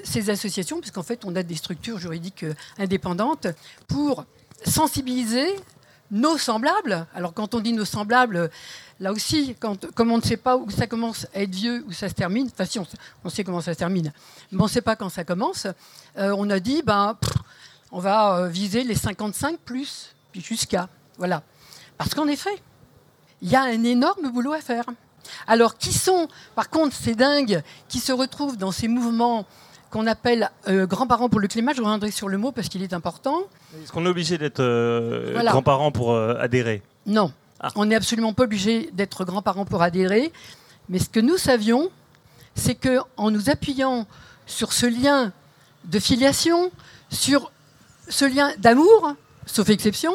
ces, 0.05 0.29
associations, 0.29 0.79
puisqu'en 0.79 1.03
fait 1.03 1.25
on 1.25 1.35
a 1.35 1.43
des 1.43 1.55
structures 1.55 1.99
juridiques 1.99 2.45
indépendantes, 2.77 3.47
pour 3.89 4.23
sensibiliser 4.65 5.47
nos 6.11 6.37
semblables. 6.37 7.07
Alors 7.13 7.33
quand 7.33 7.55
on 7.55 7.59
dit 7.59 7.73
nos 7.73 7.83
semblables, 7.83 8.49
Là 8.99 9.11
aussi, 9.11 9.55
quand, 9.59 9.91
comme 9.91 10.11
on 10.11 10.17
ne 10.17 10.23
sait 10.23 10.37
pas 10.37 10.55
où 10.55 10.69
ça 10.69 10.87
commence 10.87 11.27
à 11.33 11.41
être 11.41 11.53
vieux, 11.53 11.83
où 11.87 11.91
ça 11.91 12.07
se 12.07 12.13
termine, 12.13 12.49
enfin 12.51 12.63
si 12.65 12.79
on, 12.79 13.29
sait 13.29 13.43
comment 13.43 13.59
ça 13.59 13.73
se 13.73 13.77
termine, 13.77 14.13
mais 14.51 14.61
on 14.61 14.65
ne 14.65 14.69
sait 14.69 14.81
pas 14.81 14.95
quand 14.95 15.09
ça 15.09 15.25
commence, 15.25 15.67
euh, 16.17 16.33
on 16.37 16.49
a 16.49 16.59
dit, 16.61 16.81
ben, 16.81 17.17
on 17.91 17.99
va 17.99 18.37
euh, 18.37 18.47
viser 18.47 18.83
les 18.85 18.95
55 18.95 19.57
plus, 19.57 20.15
puis 20.31 20.39
jusqu'à. 20.39 20.87
Voilà. 21.17 21.43
Parce 21.97 22.13
qu'en 22.13 22.27
effet, 22.27 22.57
il 23.41 23.49
y 23.49 23.55
a 23.55 23.63
un 23.63 23.83
énorme 23.83 24.31
boulot 24.31 24.53
à 24.53 24.61
faire. 24.61 24.85
Alors, 25.45 25.77
qui 25.77 25.91
sont, 25.91 26.29
par 26.55 26.69
contre, 26.69 26.95
ces 26.95 27.15
dingues 27.15 27.63
qui 27.89 27.99
se 27.99 28.13
retrouvent 28.13 28.57
dans 28.57 28.71
ces 28.71 28.87
mouvements 28.87 29.45
qu'on 29.89 30.07
appelle 30.07 30.49
euh, 30.69 30.87
grands-parents 30.87 31.29
pour 31.29 31.41
le 31.41 31.47
climat? 31.49 31.73
Je 31.73 31.81
reviendrai 31.81 32.11
sur 32.11 32.29
le 32.29 32.37
mot 32.37 32.53
parce 32.53 32.69
qu'il 32.69 32.83
est 32.83 32.93
important. 32.93 33.41
Est-ce 33.81 33.91
qu'on 33.91 34.05
est 34.05 34.09
obligé 34.09 34.37
d'être 34.37 34.63
grands-parents 35.43 35.91
pour 35.91 36.15
adhérer? 36.15 36.81
Non. 37.05 37.33
Ah. 37.59 37.71
On 37.75 37.85
n'est 37.85 37.95
absolument 37.95 38.33
pas 38.33 38.43
obligé 38.43 38.89
d'être 38.93 39.25
grands-parents 39.25 39.65
pour 39.65 39.81
adhérer. 39.81 40.31
Mais 40.89 40.99
ce 40.99 41.09
que 41.09 41.19
nous 41.19 41.37
savions, 41.37 41.89
c'est 42.53 42.75
qu'en 42.75 43.31
nous 43.31 43.49
appuyant 43.49 44.05
sur 44.45 44.73
ce 44.73 44.85
lien 44.85 45.31
de 45.85 45.99
filiation, 45.99 46.71
sur 47.09 47.51
ce 48.07 48.25
lien 48.25 48.51
d'amour, 48.57 49.13
sauf 49.45 49.69
exception, 49.69 50.13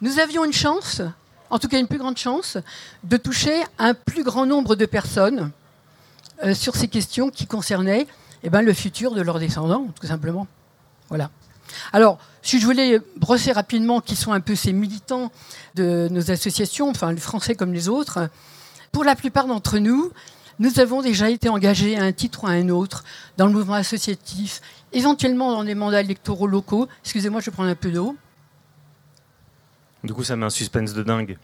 nous 0.00 0.18
avions 0.18 0.44
une 0.44 0.52
chance, 0.52 1.02
en 1.50 1.58
tout 1.58 1.68
cas 1.68 1.78
une 1.78 1.86
plus 1.86 1.98
grande 1.98 2.16
chance, 2.16 2.58
de 3.04 3.16
toucher 3.16 3.62
un 3.78 3.94
plus 3.94 4.24
grand 4.24 4.46
nombre 4.46 4.76
de 4.76 4.86
personnes 4.86 5.50
euh, 6.44 6.54
sur 6.54 6.76
ces 6.76 6.88
questions 6.88 7.30
qui 7.30 7.46
concernaient 7.46 8.06
eh 8.42 8.50
ben, 8.50 8.62
le 8.62 8.72
futur 8.72 9.14
de 9.14 9.22
leurs 9.22 9.38
descendants, 9.38 9.88
tout 9.98 10.06
simplement. 10.06 10.46
Voilà. 11.08 11.30
Alors, 11.92 12.18
si 12.42 12.60
je 12.60 12.66
voulais 12.66 13.00
brosser 13.16 13.52
rapidement 13.52 14.00
qui 14.00 14.16
sont 14.16 14.32
un 14.32 14.40
peu 14.40 14.54
ces 14.54 14.72
militants 14.72 15.32
de 15.74 16.08
nos 16.10 16.30
associations, 16.30 16.90
enfin 16.90 17.12
les 17.12 17.20
Français 17.20 17.54
comme 17.54 17.72
les 17.72 17.88
autres, 17.88 18.28
pour 18.92 19.04
la 19.04 19.16
plupart 19.16 19.46
d'entre 19.46 19.78
nous, 19.78 20.12
nous 20.58 20.80
avons 20.80 21.02
déjà 21.02 21.28
été 21.28 21.48
engagés 21.48 21.98
à 21.98 22.02
un 22.02 22.12
titre 22.12 22.44
ou 22.44 22.46
à 22.46 22.50
un 22.50 22.68
autre 22.68 23.04
dans 23.36 23.46
le 23.46 23.52
mouvement 23.52 23.74
associatif, 23.74 24.60
éventuellement 24.92 25.52
dans 25.52 25.64
des 25.64 25.74
mandats 25.74 26.00
électoraux 26.00 26.46
locaux. 26.46 26.88
Excusez-moi, 27.02 27.40
je 27.40 27.50
prends 27.50 27.64
un 27.64 27.74
peu 27.74 27.90
d'eau. 27.90 28.16
Du 30.02 30.14
coup, 30.14 30.24
ça 30.24 30.36
met 30.36 30.46
un 30.46 30.50
suspense 30.50 30.92
de 30.94 31.02
dingue. 31.02 31.36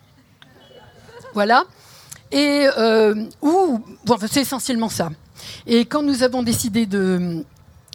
Voilà. 1.34 1.64
Et 2.30 2.66
euh, 2.78 3.26
c'est 4.30 4.40
essentiellement 4.40 4.88
ça. 4.88 5.10
Et 5.66 5.84
quand 5.84 6.02
nous 6.02 6.22
avons 6.22 6.42
décidé 6.42 6.86
de, 6.86 7.44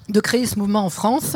de 0.09 0.19
créer 0.19 0.45
ce 0.45 0.57
mouvement 0.57 0.85
en 0.85 0.89
France, 0.89 1.35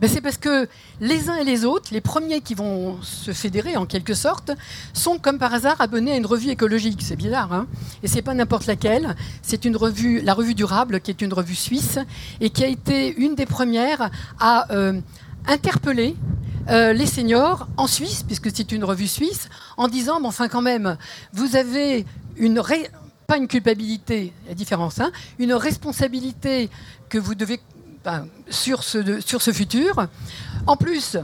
ben, 0.00 0.08
c'est 0.08 0.20
parce 0.20 0.36
que 0.36 0.68
les 1.00 1.28
uns 1.28 1.36
et 1.36 1.44
les 1.44 1.64
autres, 1.64 1.88
les 1.90 2.00
premiers 2.00 2.40
qui 2.40 2.54
vont 2.54 3.02
se 3.02 3.32
fédérer 3.32 3.76
en 3.76 3.84
quelque 3.84 4.14
sorte, 4.14 4.52
sont 4.92 5.18
comme 5.18 5.38
par 5.38 5.52
hasard 5.52 5.80
abonnés 5.80 6.12
à 6.12 6.16
une 6.16 6.26
revue 6.26 6.50
écologique. 6.50 7.00
C'est 7.02 7.16
bizarre, 7.16 7.52
hein 7.52 7.66
Et 8.02 8.08
c'est 8.08 8.22
pas 8.22 8.34
n'importe 8.34 8.66
laquelle. 8.66 9.16
C'est 9.42 9.64
une 9.64 9.76
revue, 9.76 10.20
la 10.20 10.34
revue 10.34 10.54
Durable, 10.54 11.00
qui 11.00 11.10
est 11.10 11.20
une 11.20 11.32
revue 11.32 11.56
suisse 11.56 11.98
et 12.40 12.50
qui 12.50 12.62
a 12.62 12.68
été 12.68 13.16
une 13.16 13.34
des 13.34 13.46
premières 13.46 14.10
à 14.38 14.72
euh, 14.72 15.00
interpeller 15.46 16.14
euh, 16.68 16.92
les 16.92 17.06
seniors 17.06 17.66
en 17.76 17.86
Suisse, 17.86 18.22
puisque 18.22 18.54
c'est 18.54 18.70
une 18.72 18.84
revue 18.84 19.08
suisse, 19.08 19.48
en 19.76 19.88
disant, 19.88 20.20
enfin 20.22 20.48
quand 20.48 20.62
même, 20.62 20.96
vous 21.32 21.56
avez 21.56 22.06
une 22.36 22.62
pas 23.26 23.36
une 23.36 23.48
culpabilité, 23.48 24.32
la 24.46 24.54
différence, 24.54 25.00
hein, 25.00 25.10
une 25.38 25.52
responsabilité 25.52 26.70
que 27.08 27.18
vous 27.18 27.34
devez 27.34 27.60
sur, 28.50 28.82
ce, 28.82 29.52
futur. 29.52 30.06
En 30.66 30.76
plus, 30.76 31.16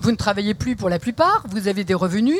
vous 0.00 0.10
ne 0.10 0.16
travaillez 0.16 0.54
plus 0.54 0.76
pour 0.76 0.88
la 0.88 0.98
plupart, 0.98 1.44
vous 1.48 1.68
avez 1.68 1.84
des 1.84 1.94
revenus, 1.94 2.38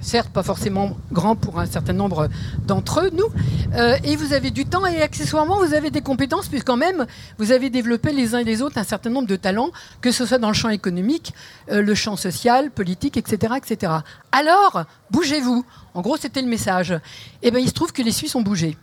certes 0.00 0.30
pas 0.30 0.42
forcément 0.42 0.96
grands 1.12 1.36
pour 1.36 1.58
un 1.58 1.66
certain 1.66 1.92
nombre 1.92 2.28
d'entre 2.66 3.10
nous, 3.12 3.26
euh, 3.74 3.96
et 4.04 4.16
vous 4.16 4.32
avez 4.32 4.50
du 4.50 4.66
temps 4.66 4.86
et 4.86 5.02
accessoirement 5.02 5.58
vous 5.58 5.74
avez 5.74 5.90
des 5.90 6.00
compétences, 6.00 6.48
puisqu'en 6.48 6.76
même 6.76 7.06
vous 7.38 7.52
avez 7.52 7.70
développé 7.70 8.12
les 8.12 8.34
uns 8.34 8.38
et 8.38 8.44
les 8.44 8.62
autres 8.62 8.78
un 8.78 8.84
certain 8.84 9.10
nombre 9.10 9.28
de 9.28 9.36
talents, 9.36 9.70
que 10.00 10.12
ce 10.12 10.26
soit 10.26 10.38
dans 10.38 10.48
le 10.48 10.54
champ 10.54 10.70
économique, 10.70 11.34
euh, 11.70 11.82
le 11.82 11.94
champ 11.94 12.16
social, 12.16 12.70
politique, 12.70 13.16
etc. 13.16 13.54
etc. 13.56 13.92
Alors, 14.32 14.84
bougez-vous. 15.10 15.64
En 15.94 16.00
gros, 16.00 16.16
c'était 16.16 16.42
le 16.42 16.48
message. 16.48 16.90
Et 16.90 17.48
eh 17.48 17.50
bien, 17.50 17.60
il 17.60 17.68
se 17.68 17.74
trouve 17.74 17.92
que 17.92 18.02
les 18.02 18.12
Suisses 18.12 18.34
ont 18.34 18.42
bougé. 18.42 18.76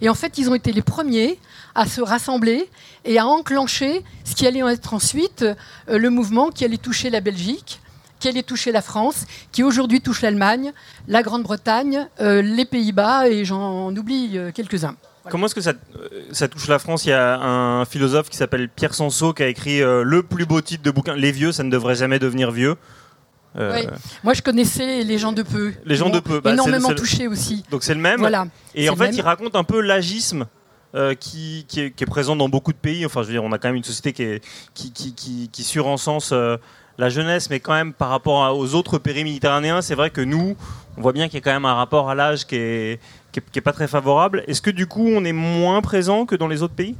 Et 0.00 0.08
en 0.08 0.14
fait, 0.14 0.38
ils 0.38 0.48
ont 0.50 0.54
été 0.54 0.72
les 0.72 0.82
premiers 0.82 1.38
à 1.74 1.86
se 1.86 2.00
rassembler 2.00 2.68
et 3.04 3.18
à 3.18 3.26
enclencher 3.26 4.02
ce 4.24 4.34
qui 4.34 4.46
allait 4.46 4.60
être 4.72 4.94
ensuite 4.94 5.42
euh, 5.42 5.98
le 5.98 6.10
mouvement 6.10 6.50
qui 6.50 6.64
allait 6.64 6.78
toucher 6.78 7.10
la 7.10 7.20
Belgique, 7.20 7.80
qui 8.20 8.28
allait 8.28 8.42
toucher 8.42 8.72
la 8.72 8.82
France, 8.82 9.26
qui 9.52 9.62
aujourd'hui 9.62 10.00
touche 10.00 10.22
l'Allemagne, 10.22 10.72
la 11.08 11.22
Grande-Bretagne, 11.22 12.08
euh, 12.20 12.42
les 12.42 12.64
Pays-Bas 12.64 13.28
et 13.28 13.44
j'en 13.44 13.94
oublie 13.94 14.32
euh, 14.36 14.50
quelques-uns. 14.52 14.96
Comment 15.30 15.46
est-ce 15.46 15.54
que 15.54 15.62
ça, 15.62 15.72
ça, 16.32 16.48
touche 16.48 16.68
la 16.68 16.78
France? 16.78 17.06
Il 17.06 17.08
y 17.08 17.12
a 17.12 17.40
un 17.40 17.86
philosophe 17.86 18.28
qui 18.28 18.36
s'appelle 18.36 18.68
Pierre 18.68 18.92
Sansot 18.92 19.32
qui 19.32 19.42
a 19.42 19.48
écrit 19.48 19.80
le 19.80 20.22
plus 20.22 20.44
beau 20.44 20.60
titre 20.60 20.82
de 20.82 20.90
bouquin 20.90 21.16
Les 21.16 21.32
vieux, 21.32 21.50
ça 21.50 21.62
ne 21.62 21.70
devrait 21.70 21.94
jamais 21.94 22.18
devenir 22.18 22.50
vieux. 22.50 22.76
Moi, 23.54 24.34
je 24.34 24.42
connaissais 24.42 25.02
les 25.02 25.18
gens 25.18 25.32
de 25.32 25.42
peu. 25.42 25.72
Les 25.84 25.96
gens 25.96 26.10
de 26.10 26.20
peu. 26.20 26.40
Bah, 26.40 26.52
énormément 26.52 26.94
touchés 26.94 27.28
aussi. 27.28 27.64
Donc 27.70 27.82
c'est 27.82 27.94
le 27.94 28.00
même. 28.00 28.18
Voilà. 28.18 28.46
Et 28.74 28.88
en 28.88 28.96
fait, 28.96 29.10
il 29.10 29.22
raconte 29.22 29.56
un 29.56 29.64
peu 29.64 29.80
l'agisme 29.80 30.46
euh, 30.94 31.14
qui, 31.14 31.66
est, 31.76 32.06
présent 32.06 32.36
dans 32.36 32.48
beaucoup 32.48 32.72
de 32.72 32.78
pays. 32.78 33.04
Enfin, 33.04 33.22
je 33.22 33.26
veux 33.26 33.32
dire, 33.32 33.42
on 33.42 33.50
a 33.50 33.58
quand 33.58 33.68
même 33.68 33.76
une 33.76 33.84
société 33.84 34.12
qui, 34.12 34.22
est, 34.22 35.50
qui, 35.50 35.64
surencense 35.64 36.30
euh, 36.32 36.56
la 36.98 37.08
jeunesse, 37.08 37.50
mais 37.50 37.58
quand 37.58 37.72
même 37.72 37.92
par 37.92 38.10
rapport 38.10 38.56
aux 38.56 38.74
autres 38.76 38.98
pays 38.98 39.24
méditerranéens, 39.24 39.82
c'est 39.82 39.96
vrai 39.96 40.10
que 40.10 40.20
nous, 40.20 40.56
on 40.96 41.02
voit 41.02 41.12
bien 41.12 41.26
qu'il 41.26 41.34
y 41.34 41.38
a 41.38 41.40
quand 41.40 41.52
même 41.52 41.64
un 41.64 41.74
rapport 41.74 42.10
à 42.10 42.14
l'âge 42.14 42.46
qui 42.46 42.54
est, 42.54 43.00
qui 43.32 43.40
est, 43.40 43.60
pas 43.60 43.72
très 43.72 43.88
favorable. 43.88 44.44
Est-ce 44.46 44.62
que 44.62 44.70
du 44.70 44.86
coup, 44.86 45.08
on 45.08 45.24
est 45.24 45.32
moins 45.32 45.80
présent 45.80 46.26
que 46.26 46.36
dans 46.36 46.46
les 46.46 46.62
autres 46.62 46.74
pays? 46.74 46.94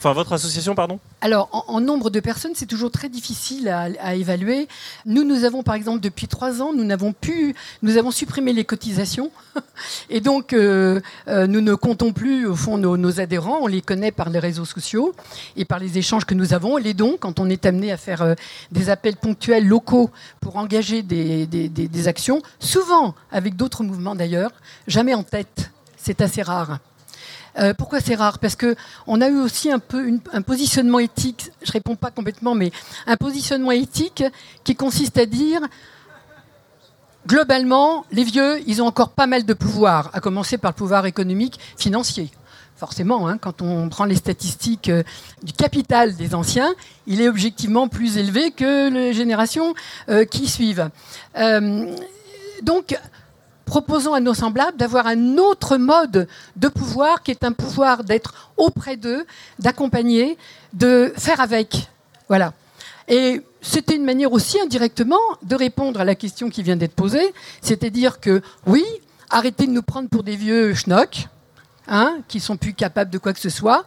Enfin, 0.00 0.14
votre 0.14 0.32
association, 0.32 0.74
pardon 0.74 0.98
Alors, 1.20 1.66
en, 1.68 1.78
nombre 1.78 2.08
de 2.08 2.20
personnes, 2.20 2.52
c'est 2.54 2.64
toujours 2.64 2.90
très 2.90 3.10
difficile 3.10 3.68
à, 3.68 4.14
évaluer. 4.14 4.66
Nous, 5.04 5.24
nous 5.24 5.44
avons, 5.44 5.62
par 5.62 5.74
exemple, 5.74 6.00
depuis 6.00 6.26
trois 6.26 6.62
ans, 6.62 6.72
nous 6.72 6.84
n'avons 6.84 7.12
pu, 7.12 7.54
nous 7.82 7.98
avons 7.98 8.10
supprimé 8.10 8.54
les 8.54 8.64
cotisations, 8.64 9.30
et 10.08 10.22
donc 10.22 10.54
euh, 10.54 11.02
euh, 11.28 11.46
nous 11.46 11.60
ne 11.60 11.74
comptons 11.74 12.14
plus, 12.14 12.46
au 12.46 12.56
fond, 12.56 12.78
nos, 12.78 13.20
adhérents. 13.20 13.58
On 13.60 13.66
les 13.66 13.82
connaît 13.82 14.10
par 14.10 14.30
les 14.30 14.38
réseaux 14.38 14.64
sociaux 14.64 15.14
et 15.54 15.66
par 15.66 15.78
les 15.78 15.98
échanges 15.98 16.24
que 16.24 16.34
nous 16.34 16.54
avons. 16.54 16.78
Les 16.78 16.94
dons, 16.94 17.18
quand 17.20 17.38
on 17.38 17.50
est 17.50 17.66
amené 17.66 17.92
à 17.92 17.98
faire 17.98 18.22
euh, 18.22 18.34
des 18.72 18.88
appels 18.88 19.16
ponctuels 19.16 19.68
locaux 19.68 20.08
pour 20.40 20.56
engager 20.56 21.02
des 21.02 22.08
actions, 22.08 22.40
souvent 22.58 23.14
avec 23.30 23.54
d'autres 23.54 23.84
mouvements 23.84 24.14
d'ailleurs, 24.14 24.52
jamais 24.86 25.12
en 25.12 25.24
tête. 25.24 25.70
C'est 25.98 26.22
assez 26.22 26.40
rare. 26.40 26.78
Euh, 27.60 27.74
pourquoi 27.74 28.00
c'est 28.00 28.14
rare? 28.14 28.38
Parce 28.38 28.56
que 28.56 28.74
on 29.06 29.20
a 29.20 29.28
eu 29.28 29.38
aussi 29.38 29.70
un 29.70 29.78
peu 29.78 30.18
un 30.32 30.42
positionnement 30.42 30.98
éthique. 30.98 31.50
Je 31.62 31.72
réponds 31.72 31.96
pas 31.96 32.10
complètement, 32.10 32.54
mais 32.54 32.72
un 33.06 33.16
positionnement 33.16 33.72
éthique 33.72 34.24
qui 34.64 34.74
consiste 34.74 35.18
à 35.18 35.26
dire 35.26 35.60
globalement, 37.26 38.06
les 38.12 38.24
vieux, 38.24 38.60
ils 38.66 38.80
ont 38.82 38.86
encore 38.86 39.10
pas 39.10 39.26
mal 39.26 39.44
de 39.44 39.52
pouvoir, 39.52 40.10
à 40.14 40.20
commencer 40.20 40.56
par 40.56 40.70
le 40.70 40.76
pouvoir 40.76 41.04
économique, 41.04 41.60
financier. 41.76 42.30
Forcément, 42.76 43.28
hein, 43.28 43.36
quand 43.36 43.60
on 43.60 43.90
prend 43.90 44.06
les 44.06 44.14
statistiques 44.14 44.88
euh, 44.88 45.02
du 45.42 45.52
capital 45.52 46.16
des 46.16 46.34
anciens, 46.34 46.72
il 47.06 47.20
est 47.20 47.28
objectivement 47.28 47.88
plus 47.88 48.16
élevé 48.16 48.52
que 48.52 48.88
les 48.88 49.12
générations 49.12 49.74
euh, 50.08 50.24
qui 50.24 50.48
suivent. 50.48 50.88
Donc, 52.62 52.98
proposons 53.70 54.14
à 54.14 54.20
nos 54.20 54.34
semblables 54.34 54.76
d'avoir 54.76 55.06
un 55.06 55.38
autre 55.38 55.76
mode 55.76 56.26
de 56.56 56.66
pouvoir 56.66 57.22
qui 57.22 57.30
est 57.30 57.44
un 57.44 57.52
pouvoir 57.52 58.02
d'être 58.02 58.50
auprès 58.56 58.96
d'eux, 58.96 59.24
d'accompagner, 59.60 60.36
de 60.72 61.12
faire 61.16 61.40
avec. 61.40 61.88
Voilà. 62.26 62.52
Et 63.06 63.42
c'était 63.62 63.94
une 63.94 64.04
manière 64.04 64.32
aussi 64.32 64.58
indirectement 64.60 65.20
de 65.44 65.54
répondre 65.54 66.00
à 66.00 66.04
la 66.04 66.16
question 66.16 66.50
qui 66.50 66.64
vient 66.64 66.74
d'être 66.74 66.96
posée, 66.96 67.32
c'est-à-dire 67.62 68.18
que 68.18 68.42
oui, 68.66 68.84
arrêtez 69.30 69.68
de 69.68 69.72
nous 69.72 69.82
prendre 69.82 70.08
pour 70.08 70.24
des 70.24 70.34
vieux 70.34 70.74
schnocks, 70.74 71.28
hein, 71.86 72.18
qui 72.26 72.40
sont 72.40 72.56
plus 72.56 72.74
capables 72.74 73.12
de 73.12 73.18
quoi 73.18 73.32
que 73.32 73.38
ce 73.38 73.50
soit. 73.50 73.84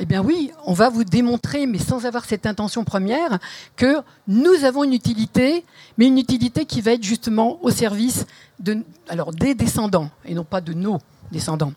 Eh 0.00 0.06
bien 0.06 0.22
oui, 0.22 0.52
on 0.64 0.74
va 0.74 0.90
vous 0.90 1.02
démontrer, 1.02 1.66
mais 1.66 1.78
sans 1.78 2.06
avoir 2.06 2.24
cette 2.24 2.46
intention 2.46 2.84
première, 2.84 3.38
que 3.74 3.96
nous 4.28 4.64
avons 4.64 4.84
une 4.84 4.92
utilité, 4.92 5.64
mais 5.96 6.06
une 6.06 6.18
utilité 6.18 6.64
qui 6.64 6.80
va 6.80 6.92
être 6.92 7.02
justement 7.02 7.58
au 7.62 7.70
service 7.70 8.24
des 8.60 9.54
descendants, 9.54 10.08
et 10.24 10.34
non 10.34 10.44
pas 10.44 10.60
de 10.60 10.72
nos 10.72 10.98
descendants. 11.32 11.72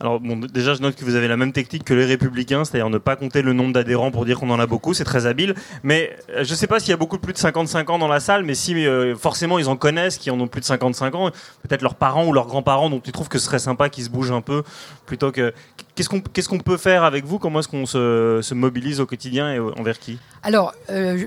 Alors 0.00 0.18
déjà, 0.18 0.72
je 0.72 0.80
note 0.80 0.96
que 0.96 1.04
vous 1.04 1.14
avez 1.14 1.28
la 1.28 1.36
même 1.36 1.52
technique 1.52 1.84
que 1.84 1.92
les 1.92 2.06
républicains, 2.06 2.64
c'est-à-dire 2.64 2.88
ne 2.88 2.96
pas 2.96 3.16
compter 3.16 3.42
le 3.42 3.52
nombre 3.52 3.74
d'adhérents 3.74 4.10
pour 4.10 4.24
dire 4.24 4.38
qu'on 4.40 4.48
en 4.48 4.58
a 4.58 4.64
beaucoup, 4.66 4.94
c'est 4.94 5.04
très 5.04 5.26
habile. 5.26 5.54
Mais 5.82 6.16
euh, 6.30 6.42
je 6.42 6.50
ne 6.52 6.56
sais 6.56 6.66
pas 6.66 6.80
s'il 6.80 6.88
y 6.88 6.94
a 6.94 6.96
beaucoup 6.96 7.18
de 7.18 7.20
plus 7.20 7.34
de 7.34 7.38
55 7.38 7.90
ans 7.90 7.98
dans 7.98 8.08
la 8.08 8.18
salle, 8.18 8.42
mais 8.42 8.54
si 8.54 8.74
euh, 8.86 9.14
forcément 9.14 9.58
ils 9.58 9.68
en 9.68 9.76
connaissent, 9.76 10.16
qui 10.16 10.30
en 10.30 10.40
ont 10.40 10.48
plus 10.48 10.62
de 10.62 10.64
55 10.64 11.14
ans, 11.14 11.30
peut-être 11.62 11.82
leurs 11.82 11.96
parents 11.96 12.26
ou 12.26 12.32
leurs 12.32 12.46
grands-parents, 12.46 12.88
donc 12.88 13.02
tu 13.02 13.12
trouves 13.12 13.28
que 13.28 13.38
ce 13.38 13.44
serait 13.44 13.58
sympa 13.58 13.90
qu'ils 13.90 14.04
se 14.04 14.08
bougent 14.08 14.32
un 14.32 14.40
peu, 14.40 14.62
plutôt 15.04 15.32
que... 15.32 15.52
Qu'est-ce 15.94 16.48
qu'on 16.48 16.58
peut 16.60 16.78
faire 16.78 17.04
avec 17.04 17.26
vous? 17.26 17.38
Comment 17.38 17.60
est-ce 17.60 17.68
qu'on 17.68 17.84
se, 17.84 18.40
se 18.40 18.54
mobilise 18.54 19.00
au 19.00 19.06
quotidien 19.06 19.52
et 19.52 19.58
envers 19.58 19.98
qui? 19.98 20.18
Alors, 20.42 20.72
euh, 20.88 21.26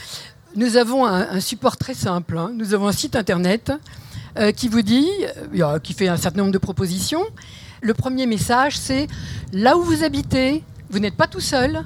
nous 0.56 0.76
avons 0.76 1.06
un, 1.06 1.40
support 1.40 1.78
très 1.78 1.94
simple. 1.94 2.36
hein. 2.36 2.52
Nous 2.54 2.74
avons 2.74 2.86
un 2.86 2.92
site 2.92 3.16
internet 3.16 3.72
qui 4.56 4.68
vous 4.68 4.82
dit, 4.82 5.08
qui 5.82 5.94
fait 5.94 6.06
un 6.08 6.18
certain 6.18 6.40
nombre 6.40 6.52
de 6.52 6.58
propositions. 6.58 7.24
Le 7.82 7.94
premier 7.94 8.26
message, 8.26 8.76
c'est 8.76 9.08
là 9.52 9.76
où 9.78 9.82
vous 9.82 10.04
habitez, 10.04 10.62
vous 10.90 10.98
n'êtes 10.98 11.16
pas 11.16 11.26
tout 11.26 11.40
seul. 11.40 11.82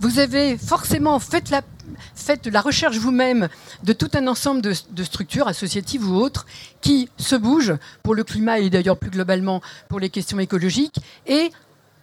Vous 0.00 0.20
avez 0.20 0.56
forcément 0.56 1.18
fait 1.18 1.50
la, 1.50 2.60
recherche 2.60 2.96
vous-même 2.98 3.48
de 3.82 3.92
tout 3.92 4.10
un 4.14 4.28
ensemble 4.28 4.62
de, 4.62 4.72
de 4.90 5.02
structures 5.02 5.48
associatives 5.48 6.08
ou 6.08 6.14
autres 6.14 6.46
qui 6.80 7.08
se 7.16 7.34
bougent 7.34 7.76
pour 8.04 8.14
le 8.14 8.22
climat 8.22 8.60
et 8.60 8.70
d'ailleurs 8.70 8.96
plus 8.96 9.10
globalement 9.10 9.62
pour 9.88 9.98
les 9.98 10.10
questions 10.10 10.38
écologiques 10.38 11.00
et 11.26 11.50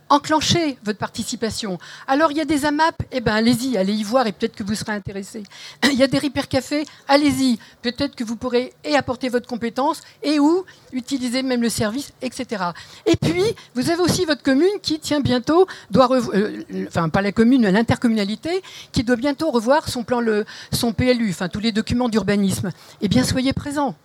enclenchez 0.09 0.77
votre 0.83 0.99
participation. 0.99 1.77
Alors 2.07 2.31
il 2.31 2.37
y 2.37 2.41
a 2.41 2.45
des 2.45 2.65
AMAP, 2.65 2.95
eh 3.11 3.21
ben 3.21 3.33
allez-y, 3.35 3.77
allez 3.77 3.93
y 3.93 4.03
voir 4.03 4.27
et 4.27 4.31
peut-être 4.31 4.55
que 4.55 4.63
vous 4.63 4.75
serez 4.75 4.91
intéressé. 4.91 5.43
Il 5.91 5.97
y 5.97 6.03
a 6.03 6.07
des 6.07 6.19
Repair 6.19 6.47
Café, 6.47 6.85
allez-y, 7.07 7.59
peut-être 7.81 8.15
que 8.15 8.23
vous 8.23 8.35
pourrez 8.35 8.73
et 8.83 8.95
apporter 8.95 9.29
votre 9.29 9.47
compétence 9.47 10.01
et 10.23 10.39
ou 10.39 10.65
utiliser 10.93 11.43
même 11.43 11.61
le 11.61 11.69
service, 11.69 12.11
etc. 12.21 12.63
Et 13.05 13.15
puis 13.15 13.43
vous 13.75 13.89
avez 13.89 14.01
aussi 14.01 14.25
votre 14.25 14.41
commune 14.43 14.67
qui 14.81 14.99
tient 14.99 15.19
bientôt 15.19 15.67
doit 15.91 16.07
revo- 16.07 16.33
euh, 16.33 16.63
enfin 16.87 17.09
pas 17.09 17.21
la 17.21 17.31
commune, 17.31 17.67
l'intercommunalité 17.69 18.61
qui 18.91 19.03
doit 19.03 19.15
bientôt 19.15 19.51
revoir 19.51 19.87
son 19.89 20.03
plan 20.03 20.19
le 20.21 20.45
son 20.71 20.93
PLU, 20.93 21.29
enfin 21.29 21.49
tous 21.49 21.59
les 21.59 21.71
documents 21.71 22.09
d'urbanisme. 22.09 22.71
Eh 23.01 23.07
bien 23.07 23.23
soyez 23.23 23.53
présents. 23.53 23.95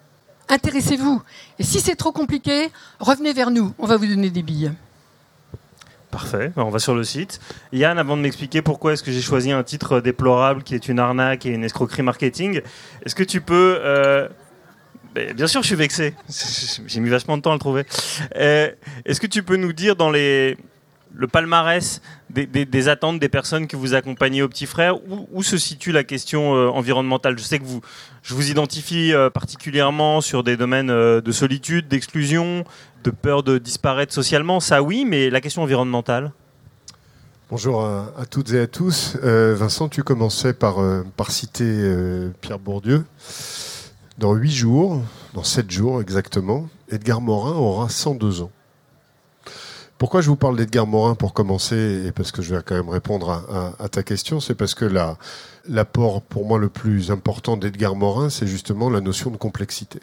Intéressez-vous. 0.49 1.23
Et 1.59 1.63
si 1.65 1.81
c'est 1.81 1.97
trop 1.97 2.13
compliqué, 2.13 2.71
revenez 3.01 3.33
vers 3.33 3.51
nous. 3.51 3.73
On 3.79 3.87
va 3.87 3.97
vous 3.97 4.07
donner 4.07 4.29
des 4.29 4.43
billes. 4.43 4.73
Parfait, 6.15 6.53
on 6.55 6.71
va 6.71 6.79
sur 6.79 6.95
le 6.95 7.03
site. 7.03 7.41
Yann, 7.73 7.99
avant 7.99 8.17
de 8.17 8.23
m'expliquer 8.23 8.63
pourquoi 8.63 8.93
est-ce 8.93 9.03
que 9.03 9.11
j'ai 9.11 9.21
choisi 9.21 9.51
un 9.51 9.65
titre 9.65 10.01
déplorable 10.01 10.63
qui 10.63 10.77
est 10.77 10.87
une 10.87 11.01
arnaque 11.01 11.45
et 11.45 11.49
une 11.49 11.65
escroquerie 11.65 12.05
marketing, 12.05 12.61
est-ce 13.05 13.17
que 13.17 13.25
tu 13.25 13.41
peux... 13.41 13.81
euh, 13.81 14.29
ben, 15.13 15.33
bien 15.33 15.49
sûr, 15.49 15.63
je 15.63 15.67
suis 15.67 15.75
vexé. 15.75 16.15
J'ai 16.87 17.01
mis 17.01 17.09
vachement 17.09 17.37
de 17.37 17.43
temps 17.43 17.51
à 17.51 17.55
le 17.55 17.59
trouver. 17.59 17.85
Euh, 18.37 18.71
est-ce 19.05 19.21
que 19.21 19.27
tu 19.27 19.43
peux 19.43 19.57
nous 19.57 19.73
dire 19.73 19.97
dans 19.97 20.13
les, 20.13 20.57
le 21.17 21.27
palmarès 21.29 22.01
des, 22.31 22.89
attentes 22.89 23.21
des 23.21 23.29
personnes 23.29 23.67
que 23.67 23.77
vous 23.77 23.95
accompagnez 23.95 24.43
au 24.43 24.49
petit 24.49 24.67
frère 24.67 24.97
où, 25.33 25.43
se 25.43 25.57
situe 25.57 25.93
la 25.93 26.05
question 26.05 26.55
euh, 26.57 26.69
environnementale? 26.69 27.39
Je 27.39 27.45
sais 27.45 27.59
que 27.59 27.65
vous, 27.65 27.81
je 28.23 28.35
vous 28.35 28.51
identifie 28.51 29.13
euh, 29.13 29.31
particulièrement 29.31 30.21
sur 30.21 30.43
des 30.43 30.57
domaines 30.57 30.91
euh, 30.91 31.21
de 31.21 31.33
solitude, 31.33 31.89
d'exclusion, 31.89 32.65
de 33.05 33.11
peur 33.11 33.43
de 33.43 33.59
disparaître 33.59 34.13
socialement, 34.13 34.61
ça 34.61 34.83
oui, 34.83 35.05
mais 35.05 35.31
la 35.31 35.41
question 35.41 35.63
environnementale? 35.63 36.33
Bonjour 37.51 37.85
à, 37.85 38.25
toutes 38.29 38.53
et 38.53 38.61
à 38.61 38.67
tous. 38.67 39.17
Vincent, 39.23 39.89
tu 39.89 40.03
commençais 40.03 40.55
par, 40.55 40.77
par 41.17 41.31
citer 41.31 41.65
Pierre 42.41 42.59
Bourdieu. 42.59 43.05
Dans 44.19 44.33
huit 44.33 44.51
jours, 44.51 45.03
dans 45.35 45.45
sept 45.45 45.71
jours 45.71 46.01
exactement, 46.01 46.69
Edgar 46.89 47.21
Morin 47.21 47.53
aura 47.53 47.91
102 47.91 48.41
ans. 48.41 48.51
Pourquoi 50.05 50.21
je 50.21 50.29
vous 50.29 50.37
parle 50.37 50.59
d'Edgar 50.59 50.87
Morin 50.87 51.15
pour 51.15 51.33
commencer, 51.33 52.05
et 52.07 52.13
parce 52.13 52.31
que 52.31 52.43
je 52.43 52.55
vais 52.55 52.61
quand 52.63 52.75
même 52.75 52.91
répondre 52.91 53.43
à, 53.79 53.89
ta 53.89 54.03
question, 54.03 54.39
c'est 54.39 54.55
parce 54.55 54.75
que 54.75 54.85
la- 54.85 55.17
l'apport 55.67 56.21
pour 56.21 56.45
moi 56.45 56.59
le 56.59 56.69
plus 56.69 57.11
important 57.11 57.57
d'Edgar 57.57 57.97
Morin, 57.97 58.29
c'est 58.29 58.47
justement 58.47 58.91
la 58.91 59.01
notion 59.01 59.31
de 59.31 59.39
complexité. 59.39 60.01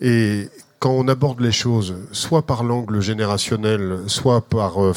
Et 0.00 0.48
quand 0.80 0.90
on 0.90 1.06
aborde 1.06 1.38
les 1.38 1.52
choses, 1.52 1.94
soit 2.10 2.42
par 2.42 2.64
l'angle 2.64 3.00
générationnel, 3.00 4.00
soit 4.08 4.40
par 4.40 4.84
euh, 4.84 4.92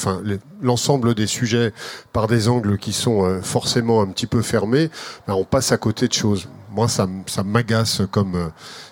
l'ensemble 0.64 1.14
des 1.14 1.28
sujets 1.28 1.72
par 2.12 2.26
des 2.26 2.48
angles 2.48 2.80
qui 2.80 2.94
sont 2.94 3.24
euh, 3.24 3.42
forcément 3.44 4.02
un 4.02 4.08
petit 4.08 4.26
peu 4.26 4.42
fermés, 4.42 4.90
ben, 5.28 5.36
on 5.36 5.44
passe 5.44 5.72
à 5.72 5.78
côté 5.78 6.08
de 6.08 6.14
choses. 6.14 6.50
Moi, 6.72 6.88
ça, 6.88 7.08
ça 7.28 7.44
m'agace 7.44 8.02
comme, 8.10 8.34
euh, 8.34 8.48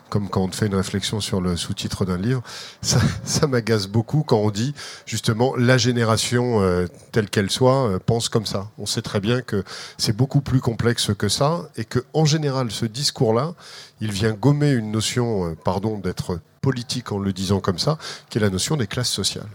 comme 0.09 0.29
quand 0.29 0.41
on 0.41 0.51
fait 0.51 0.67
une 0.67 0.75
réflexion 0.75 1.19
sur 1.19 1.41
le 1.41 1.57
sous-titre 1.57 2.05
d'un 2.05 2.17
livre. 2.17 2.41
Ça, 2.81 3.47
m'agace 3.47 3.87
beaucoup 3.87 4.23
quand 4.23 4.37
on 4.37 4.51
dit 4.51 4.73
justement 5.05 5.55
la 5.55 5.77
génération 5.77 6.61
euh, 6.61 6.87
telle 7.11 7.29
qu'elle 7.29 7.49
soit 7.49 7.89
euh, 7.89 7.99
pense 8.03 8.29
comme 8.29 8.45
ça. 8.45 8.69
On 8.77 8.85
sait 8.85 9.01
très 9.01 9.19
bien 9.19 9.41
que 9.41 9.63
c'est 9.97 10.15
beaucoup 10.15 10.41
plus 10.41 10.59
complexe 10.59 11.11
que 11.17 11.29
ça 11.29 11.69
et 11.77 11.85
que 11.85 11.99
en 12.13 12.25
général, 12.25 12.71
ce 12.71 12.85
discours-là, 12.85 13.53
il 14.01 14.11
vient 14.11 14.33
gommer 14.33 14.71
une 14.71 14.91
notion, 14.91 15.47
euh, 15.47 15.55
pardon, 15.55 15.97
d'être 15.97 16.39
politique 16.61 17.11
en 17.11 17.19
le 17.19 17.31
disant 17.33 17.59
comme 17.59 17.77
ça, 17.77 17.97
qui 18.29 18.37
est 18.37 18.41
la 18.41 18.49
notion 18.49 18.75
des 18.77 18.87
classes 18.87 19.11
sociales. 19.11 19.49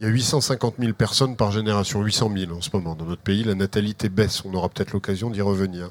Il 0.00 0.06
y 0.06 0.10
a 0.10 0.12
850 0.12 0.74
000 0.78 0.92
personnes 0.92 1.36
par 1.36 1.52
génération, 1.52 2.02
800 2.02 2.30
000 2.36 2.52
en 2.52 2.60
ce 2.60 2.68
moment 2.74 2.94
dans 2.94 3.06
notre 3.06 3.22
pays. 3.22 3.44
La 3.44 3.54
natalité 3.54 4.10
baisse, 4.10 4.42
on 4.44 4.52
aura 4.52 4.68
peut-être 4.68 4.92
l'occasion 4.92 5.30
d'y 5.30 5.40
revenir. 5.40 5.88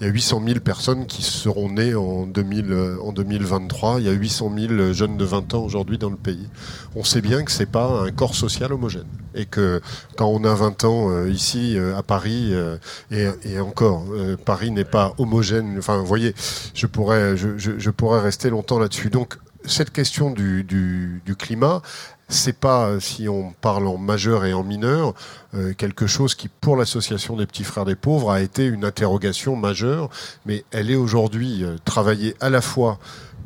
Il 0.00 0.06
y 0.06 0.10
a 0.10 0.12
800 0.12 0.42
000 0.46 0.60
personnes 0.60 1.06
qui 1.06 1.22
seront 1.22 1.70
nées 1.70 1.94
en, 1.94 2.26
2000, 2.26 2.72
euh, 2.72 2.96
en 3.02 3.12
2023. 3.12 4.00
Il 4.00 4.06
y 4.06 4.08
a 4.08 4.12
800 4.12 4.52
000 4.56 4.92
jeunes 4.92 5.16
de 5.16 5.24
20 5.24 5.54
ans 5.54 5.64
aujourd'hui 5.64 5.98
dans 5.98 6.10
le 6.10 6.16
pays. 6.16 6.48
On 6.94 7.02
sait 7.02 7.20
bien 7.20 7.42
que 7.42 7.50
c'est 7.50 7.66
pas 7.70 8.02
un 8.02 8.10
corps 8.12 8.34
social 8.36 8.72
homogène 8.72 9.06
et 9.34 9.46
que 9.46 9.80
quand 10.16 10.26
on 10.28 10.44
a 10.44 10.54
20 10.54 10.84
ans 10.84 11.10
euh, 11.10 11.28
ici 11.28 11.76
euh, 11.76 11.96
à 11.96 12.02
Paris 12.02 12.52
et, 13.10 13.26
et 13.44 13.58
encore, 13.60 14.04
Paris 14.44 14.70
n'est 14.70 14.84
pas 14.84 15.14
homogène. 15.18 15.76
Enfin, 15.78 15.96
vous 15.98 16.06
voyez, 16.06 16.34
je 16.74 16.86
pourrais, 16.86 17.36
je, 17.36 17.58
je- 17.58 17.78
je 17.78 17.90
pourrais 17.90 18.20
rester 18.20 18.50
longtemps 18.50 18.78
là-dessus. 18.78 19.10
Donc 19.10 19.36
cette 19.64 19.90
question 19.90 20.30
du, 20.30 20.62
du- 20.64 21.20
du 21.26 21.34
climat, 21.36 21.82
c'est 22.28 22.58
pas, 22.58 23.00
si 23.00 23.28
on 23.28 23.52
parle 23.60 23.86
en 23.86 23.96
majeur 23.96 24.44
et 24.44 24.52
en 24.52 24.62
mineur, 24.62 25.14
quelque 25.78 26.06
chose 26.06 26.34
qui, 26.34 26.48
pour 26.48 26.76
l'association 26.76 27.36
des 27.36 27.46
petits 27.46 27.64
frères 27.64 27.86
des 27.86 27.96
pauvres, 27.96 28.30
a 28.30 28.42
été 28.42 28.66
une 28.66 28.84
interrogation 28.84 29.56
majeure, 29.56 30.10
mais 30.44 30.64
elle 30.70 30.90
est 30.90 30.96
aujourd'hui 30.96 31.64
travaillée 31.84 32.34
à 32.40 32.50
la 32.50 32.60
fois 32.60 32.98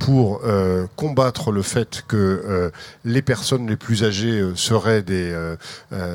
pour 0.02 0.40
euh, 0.44 0.86
combattre 0.96 1.52
le 1.52 1.62
fait 1.62 2.02
que 2.08 2.16
euh, 2.16 2.70
les 3.04 3.22
personnes 3.22 3.68
les 3.68 3.76
plus 3.76 4.02
âgées 4.02 4.40
euh, 4.40 4.56
seraient 4.56 5.02
des, 5.02 5.32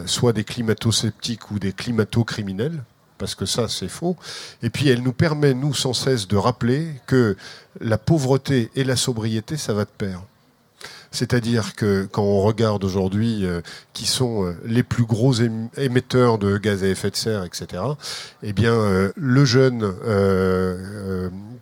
soit 0.06 0.34
des 0.34 0.44
climato-sceptiques 0.44 1.52
ou 1.52 1.60
des 1.60 1.72
climato-criminels, 1.72 2.84
parce 3.18 3.36
que 3.36 3.46
ça 3.46 3.68
c'est 3.68 3.88
faux. 3.88 4.18
Et 4.62 4.70
puis 4.70 4.90
elle 4.90 5.02
nous 5.02 5.14
permet, 5.14 5.54
nous, 5.54 5.74
sans 5.74 5.94
cesse 5.94 6.28
de 6.28 6.36
rappeler 6.36 6.88
que 7.06 7.38
la 7.80 7.98
pauvreté 7.98 8.70
et 8.76 8.84
la 8.84 8.96
sobriété, 8.96 9.58
ça 9.58 9.74
va 9.74 9.86
de 9.86 9.90
pair. 9.90 10.22
C'est-à-dire 11.18 11.74
que 11.74 12.08
quand 12.12 12.22
on 12.22 12.42
regarde 12.42 12.84
aujourd'hui 12.84 13.44
euh, 13.44 13.62
qui 13.94 14.06
sont 14.06 14.46
euh, 14.46 14.56
les 14.64 14.84
plus 14.84 15.06
gros 15.06 15.34
émetteurs 15.34 16.38
de 16.38 16.60
gaz 16.60 16.84
à 16.84 16.88
effet 16.90 17.10
de 17.10 17.16
serre, 17.16 17.44
etc., 17.44 17.82
eh 18.44 18.54
bien, 18.54 18.74
euh, 18.76 19.12
le 19.16 19.44
jeune 19.44 19.96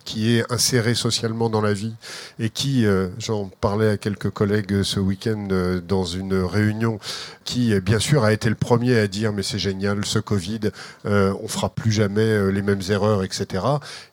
qui 0.04 0.36
est 0.36 0.52
inséré 0.52 0.94
socialement 0.94 1.48
dans 1.48 1.62
la 1.62 1.72
vie 1.72 1.94
et 2.38 2.50
qui, 2.50 2.84
j'en 3.18 3.50
parlais 3.60 3.88
à 3.88 3.96
quelques 3.96 4.30
collègues 4.30 4.82
ce 4.82 5.00
week-end 5.00 5.48
dans 5.86 6.04
une 6.04 6.34
réunion, 6.34 7.00
qui 7.44 7.78
bien 7.80 7.98
sûr 7.98 8.24
a 8.24 8.32
été 8.32 8.48
le 8.48 8.54
premier 8.54 8.98
à 8.98 9.08
dire 9.08 9.32
mais 9.32 9.42
c'est 9.42 9.58
génial 9.58 10.04
ce 10.04 10.18
Covid, 10.20 10.70
on 11.04 11.48
fera 11.48 11.70
plus 11.70 11.90
jamais 11.90 12.52
les 12.52 12.62
mêmes 12.62 12.82
erreurs, 12.88 13.24
etc. 13.24 13.64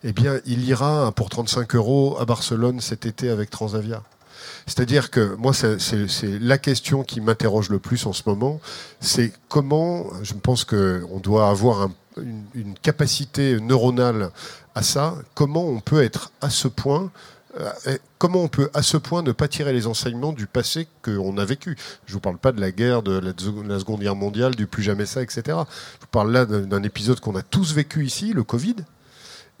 Eh 0.02 0.12
bien, 0.12 0.40
il 0.46 0.66
ira 0.68 1.12
pour 1.12 1.30
35 1.30 1.74
euros 1.76 2.16
à 2.18 2.24
Barcelone 2.24 2.80
cet 2.80 3.06
été 3.06 3.30
avec 3.30 3.50
Transavia. 3.50 4.02
C'est-à-dire 4.66 5.10
que 5.10 5.34
moi, 5.36 5.52
c'est 5.52 5.78
la 6.40 6.58
question 6.58 7.02
qui 7.02 7.20
m'interroge 7.20 7.68
le 7.68 7.78
plus 7.78 8.06
en 8.06 8.12
ce 8.12 8.22
moment, 8.26 8.60
c'est 9.00 9.32
comment, 9.48 10.06
je 10.22 10.34
pense 10.34 10.64
qu'on 10.64 11.20
doit 11.22 11.48
avoir 11.48 11.88
une, 12.16 12.74
capacité 12.82 13.58
neuronale 13.60 14.30
à 14.74 14.82
ça, 14.82 15.16
comment 15.34 15.66
on 15.66 15.80
peut 15.80 16.02
être 16.02 16.32
à 16.40 16.50
ce 16.50 16.68
point 16.68 17.10
euh, 17.60 17.96
comment 18.18 18.42
on 18.42 18.48
peut 18.48 18.68
à 18.74 18.82
ce 18.82 18.96
point 18.96 19.22
ne 19.22 19.30
pas 19.30 19.46
tirer 19.46 19.72
les 19.72 19.86
enseignements 19.86 20.32
du 20.32 20.48
passé 20.48 20.88
qu'on 21.02 21.38
a 21.38 21.44
vécu 21.44 21.76
Je 22.04 22.10
ne 22.10 22.14
vous 22.14 22.20
parle 22.20 22.38
pas 22.38 22.50
de 22.50 22.60
la 22.60 22.72
guerre, 22.72 23.02
de 23.02 23.18
la, 23.20 23.78
Seconde 23.78 24.00
Guerre 24.00 24.16
mondiale, 24.16 24.56
du 24.56 24.66
plus 24.66 24.82
jamais 24.82 25.06
ça, 25.06 25.22
etc. 25.22 25.42
Je 25.46 25.52
vous 25.52 26.10
parle 26.10 26.32
là 26.32 26.46
d'un 26.46 26.82
épisode 26.82 27.20
qu'on 27.20 27.36
a 27.36 27.42
tous 27.42 27.72
vécu 27.72 28.04
ici, 28.04 28.32
le 28.32 28.42
Covid. 28.42 28.76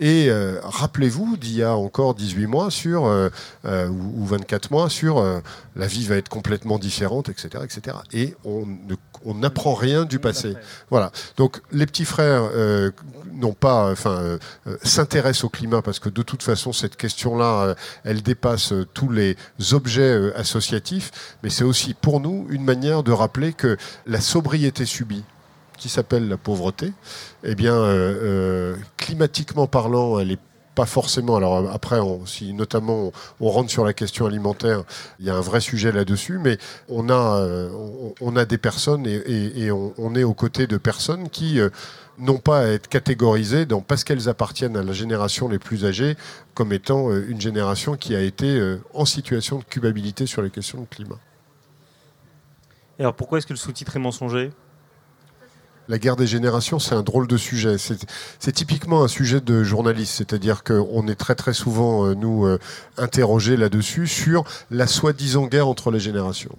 Et 0.00 0.26
euh, 0.28 0.58
rappelez-vous 0.64 1.36
d'il 1.36 1.56
y 1.56 1.62
a 1.62 1.76
encore 1.76 2.14
18 2.14 2.46
mois 2.46 2.70
sur, 2.70 3.06
euh, 3.06 3.28
euh, 3.64 3.88
ou, 3.88 4.26
24 4.26 4.72
mois 4.72 4.90
sur 4.90 5.24
la 5.76 5.86
vie 5.86 6.04
va 6.06 6.16
être 6.16 6.28
complètement 6.28 6.78
différente, 6.78 7.28
etc. 7.28 7.64
etc. 7.64 7.96
Et 8.12 8.34
on 8.44 9.34
n'apprend 9.34 9.74
rien 9.74 10.04
du 10.04 10.18
passé. 10.18 10.54
Voilà. 10.90 11.12
Donc 11.36 11.60
les 11.70 11.86
petits 11.86 12.04
frères 12.04 12.50
n'ont 13.32 13.52
pas, 13.52 13.90
enfin, 13.90 14.38
s'intéressent 14.82 15.44
au 15.44 15.48
climat 15.48 15.82
parce 15.82 15.98
que 15.98 16.08
de 16.08 16.22
toute 16.22 16.42
façon 16.42 16.72
cette 16.72 16.96
question-là, 16.96 17.74
elle 18.04 18.22
dépasse 18.22 18.72
tous 18.94 19.10
les 19.10 19.36
objets 19.72 20.32
associatifs. 20.34 21.36
Mais 21.42 21.50
c'est 21.50 21.64
aussi 21.64 21.94
pour 21.94 22.20
nous 22.20 22.46
une 22.50 22.64
manière 22.64 23.02
de 23.02 23.12
rappeler 23.12 23.52
que 23.52 23.76
la 24.06 24.20
sobriété 24.20 24.86
subie 24.86 25.24
qui 25.84 25.90
s'appelle 25.90 26.28
la 26.30 26.38
pauvreté, 26.38 26.94
eh 27.42 27.54
bien, 27.54 27.74
euh, 27.74 28.14
euh, 28.22 28.76
climatiquement 28.96 29.66
parlant, 29.66 30.18
elle 30.18 30.30
est 30.30 30.38
pas 30.74 30.86
forcément. 30.86 31.36
Alors 31.36 31.70
après, 31.70 31.98
si 32.24 32.54
notamment 32.54 33.12
on, 33.38 33.50
rentre 33.50 33.70
sur 33.70 33.84
la 33.84 33.92
question 33.92 34.24
alimentaire, 34.24 34.84
il 35.20 35.26
y 35.26 35.30
a 35.30 35.34
un 35.36 35.42
vrai 35.42 35.60
sujet 35.60 35.92
là-dessus, 35.92 36.38
mais 36.38 36.56
on 36.88 37.10
a, 37.10 37.38
euh, 37.38 37.68
on, 38.22 38.34
a 38.34 38.46
des 38.46 38.56
personnes 38.56 39.06
et, 39.06 39.70
on, 39.70 40.14
est 40.14 40.24
aux 40.24 40.32
côtés 40.32 40.66
de 40.66 40.78
personnes 40.78 41.28
qui 41.28 41.58
n'ont 42.16 42.38
pas 42.38 42.60
à 42.60 42.66
être 42.68 42.88
catégorisées 42.88 43.66
dans, 43.66 43.82
parce 43.82 44.04
qu'elles 44.04 44.30
appartiennent 44.30 44.78
à 44.78 44.82
la 44.82 44.94
génération 44.94 45.48
les 45.48 45.58
plus 45.58 45.84
âgées 45.84 46.16
comme 46.54 46.72
étant 46.72 47.12
une 47.12 47.42
génération 47.42 47.94
qui 47.98 48.16
a 48.16 48.22
été 48.22 48.78
en 48.94 49.04
situation 49.04 49.58
de 49.58 49.64
culpabilité 49.64 50.24
sur 50.24 50.40
les 50.40 50.50
questions 50.50 50.80
de 50.80 50.86
climat. 50.86 51.18
Et 52.98 53.02
alors 53.02 53.14
pourquoi 53.14 53.36
est-ce 53.36 53.46
que 53.46 53.52
le 53.52 53.58
sous-titre 53.58 53.96
est 53.96 54.00
mensonger? 54.00 54.50
La 55.88 55.98
guerre 55.98 56.16
des 56.16 56.26
générations, 56.26 56.78
c'est 56.78 56.94
un 56.94 57.02
drôle 57.02 57.26
de 57.26 57.36
sujet. 57.36 57.76
C'est 57.78 58.52
typiquement 58.52 59.04
un 59.04 59.08
sujet 59.08 59.40
de 59.40 59.62
journaliste, 59.62 60.14
c'est-à-dire 60.16 60.64
qu'on 60.64 61.06
est 61.08 61.14
très 61.14 61.34
très 61.34 61.52
souvent, 61.52 62.06
euh, 62.06 62.14
nous, 62.14 62.46
euh, 62.46 62.58
interrogés 62.96 63.56
là-dessus 63.56 64.06
sur 64.06 64.44
la 64.70 64.86
soi-disant 64.86 65.46
guerre 65.46 65.68
entre 65.68 65.90
les 65.90 66.00
générations. 66.00 66.56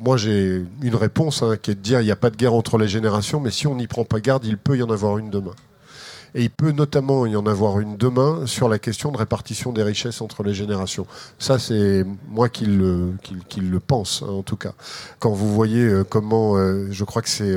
moi, 0.00 0.16
j'ai 0.16 0.64
une 0.82 0.96
réponse 0.96 1.42
hein, 1.42 1.56
qui 1.56 1.70
est 1.70 1.76
de 1.76 1.80
dire 1.80 2.00
il 2.00 2.04
n'y 2.04 2.10
a 2.10 2.16
pas 2.16 2.30
de 2.30 2.36
guerre 2.36 2.54
entre 2.54 2.78
les 2.78 2.88
générations, 2.88 3.38
mais 3.38 3.52
si 3.52 3.68
on 3.68 3.76
n'y 3.76 3.86
prend 3.86 4.04
pas 4.04 4.18
garde, 4.20 4.44
il 4.44 4.58
peut 4.58 4.76
y 4.76 4.82
en 4.82 4.90
avoir 4.90 5.18
une 5.18 5.30
demain. 5.30 5.54
Et 6.34 6.42
il 6.42 6.50
peut 6.50 6.72
notamment 6.72 7.24
y 7.26 7.36
en 7.36 7.46
avoir 7.46 7.80
une 7.80 7.96
demain 7.96 8.44
sur 8.44 8.68
la 8.68 8.78
question 8.78 9.12
de 9.12 9.16
répartition 9.16 9.72
des 9.72 9.82
richesses 9.82 10.20
entre 10.20 10.42
les 10.42 10.52
générations. 10.52 11.06
Ça, 11.38 11.58
c'est 11.58 12.04
moi 12.28 12.48
qui 12.48 12.66
le, 12.66 13.14
pense, 13.86 14.22
hein, 14.22 14.30
en 14.30 14.42
tout 14.42 14.56
cas. 14.56 14.72
Quand 15.20 15.30
vous 15.30 15.54
voyez 15.54 15.84
euh, 15.84 16.04
comment, 16.04 16.56
je 16.90 17.04
crois 17.04 17.22
que 17.22 17.30
c'est 17.30 17.54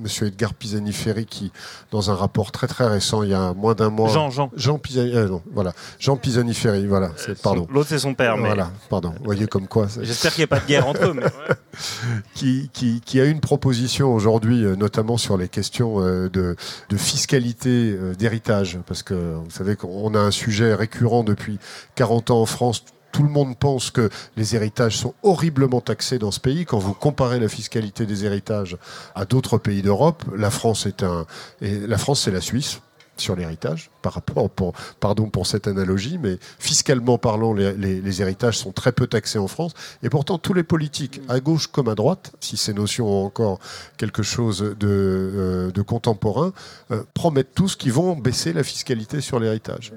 Monsieur 0.00 0.26
Edgar 0.26 0.54
Pisani-Ferry 0.54 1.26
qui, 1.26 1.52
dans 1.90 2.10
un 2.10 2.14
rapport 2.14 2.52
très 2.52 2.66
très 2.66 2.86
récent, 2.86 3.22
il 3.22 3.30
y 3.30 3.34
a 3.34 3.52
moins 3.54 3.74
d'un 3.74 3.90
mois, 3.90 4.08
Jean, 4.08 4.30
Jean, 4.30 4.50
Jean 4.56 4.78
Pisani, 4.78 5.12
voilà, 5.52 5.72
Jean 5.98 6.16
Pisani-Ferry, 6.16 6.86
voilà, 6.86 7.10
pardon. 7.42 7.66
L'autre 7.70 7.88
c'est 7.88 7.98
son 7.98 8.14
père, 8.14 8.36
mais 8.36 8.46
voilà, 8.46 8.70
pardon. 8.88 9.14
Voyez 9.22 9.46
comme 9.46 9.68
quoi. 9.68 9.86
J'espère 10.00 10.32
qu'il 10.32 10.40
n'y 10.40 10.44
a 10.44 10.48
pas 10.48 10.60
de 10.60 10.66
guerre 10.66 10.86
entre 10.86 11.04
eux. 11.06 11.14
Mais... 11.14 11.22
qui, 12.34 12.70
qui, 12.72 13.00
qui, 13.00 13.20
a 13.20 13.24
une 13.24 13.40
proposition 13.40 14.14
aujourd'hui, 14.14 14.64
notamment 14.76 15.16
sur 15.16 15.36
les 15.36 15.48
questions 15.48 16.00
de, 16.00 16.28
de 16.28 16.96
fiscalité 16.96 17.96
d'héritage, 18.18 18.78
parce 18.86 19.02
que 19.02 19.14
vous 19.14 19.50
savez 19.50 19.76
qu'on 19.76 20.14
a 20.14 20.18
un 20.18 20.30
sujet 20.30 20.74
récurrent 20.74 21.24
depuis 21.24 21.58
40 21.94 22.30
ans 22.30 22.40
en 22.40 22.46
France. 22.46 22.84
Tout 23.12 23.22
le 23.22 23.28
monde 23.28 23.56
pense 23.56 23.90
que 23.90 24.10
les 24.36 24.54
héritages 24.56 24.96
sont 24.96 25.14
horriblement 25.22 25.80
taxés 25.80 26.18
dans 26.18 26.30
ce 26.30 26.40
pays. 26.40 26.64
Quand 26.64 26.78
vous 26.78 26.94
comparez 26.94 27.40
la 27.40 27.48
fiscalité 27.48 28.06
des 28.06 28.24
héritages 28.24 28.76
à 29.14 29.24
d'autres 29.24 29.58
pays 29.58 29.82
d'Europe, 29.82 30.24
la 30.36 30.50
France 30.50 30.86
est 30.86 31.02
un, 31.02 31.26
la 31.60 31.98
France 31.98 32.22
c'est 32.22 32.30
la 32.30 32.40
Suisse 32.40 32.80
sur 33.20 33.36
l'héritage, 33.36 33.90
par 34.02 34.14
rapport, 34.14 34.50
pardon 34.98 35.28
pour 35.28 35.46
cette 35.46 35.68
analogie, 35.68 36.18
mais 36.18 36.38
fiscalement 36.58 37.18
parlant, 37.18 37.52
les, 37.52 38.22
héritages 38.22 38.58
sont 38.58 38.72
très 38.72 38.92
peu 38.92 39.06
taxés 39.06 39.38
en 39.38 39.46
France. 39.46 39.72
Et 40.02 40.10
pourtant, 40.10 40.38
tous 40.38 40.54
les 40.54 40.62
politiques, 40.62 41.20
à 41.28 41.40
gauche 41.40 41.66
comme 41.68 41.88
à 41.88 41.94
droite, 41.94 42.32
si 42.40 42.56
ces 42.56 42.72
notions 42.74 43.06
ont 43.06 43.24
encore 43.24 43.58
quelque 43.96 44.22
chose 44.22 44.74
de, 44.78 45.72
euh, 45.76 45.82
contemporain, 45.84 46.52
euh, 46.90 47.02
promettent 47.14 47.54
tous 47.54 47.76
qu'ils 47.76 47.92
vont 47.92 48.16
baisser 48.16 48.52
la 48.52 48.62
fiscalité 48.62 49.20
sur 49.20 49.40
l'héritage. 49.40 49.92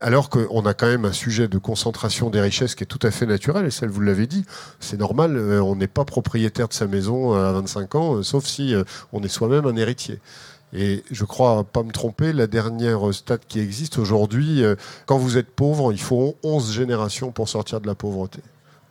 Alors 0.00 0.30
qu'on 0.30 0.64
a 0.64 0.74
quand 0.74 0.86
même 0.86 1.04
un 1.04 1.12
sujet 1.12 1.48
de 1.48 1.58
concentration 1.58 2.30
des 2.30 2.40
richesses 2.40 2.74
qui 2.74 2.84
est 2.84 2.86
tout 2.86 3.04
à 3.06 3.10
fait 3.10 3.26
naturel, 3.26 3.66
et 3.66 3.70
ça, 3.70 3.86
vous 3.86 4.00
l'avez 4.00 4.26
dit, 4.26 4.44
c'est 4.80 4.98
normal, 4.98 5.36
euh, 5.36 5.62
on 5.62 5.76
n'est 5.76 5.88
pas 5.88 6.04
propriétaire 6.04 6.68
de 6.68 6.74
sa 6.74 6.86
maison 6.86 7.34
à 7.34 7.52
25 7.52 7.94
ans, 7.94 8.22
sauf 8.22 8.46
si 8.46 8.74
on 9.12 9.22
est 9.22 9.28
soi-même 9.28 9.66
un 9.66 9.76
héritier. 9.76 10.20
Et 10.72 11.02
je 11.10 11.24
crois 11.24 11.64
pas 11.64 11.82
me 11.82 11.92
tromper, 11.92 12.32
la 12.32 12.46
dernière 12.46 13.14
stat 13.14 13.38
qui 13.38 13.60
existe 13.60 13.98
aujourd'hui, 13.98 14.62
euh, 14.62 14.74
quand 15.06 15.18
vous 15.18 15.38
êtes 15.38 15.50
pauvre, 15.50 15.92
il 15.92 16.00
faut 16.00 16.36
11 16.42 16.72
générations 16.72 17.32
pour 17.32 17.48
sortir 17.48 17.80
de 17.80 17.86
la 17.86 17.94
pauvreté. 17.94 18.40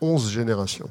11 0.01 0.29
générations. 0.29 0.89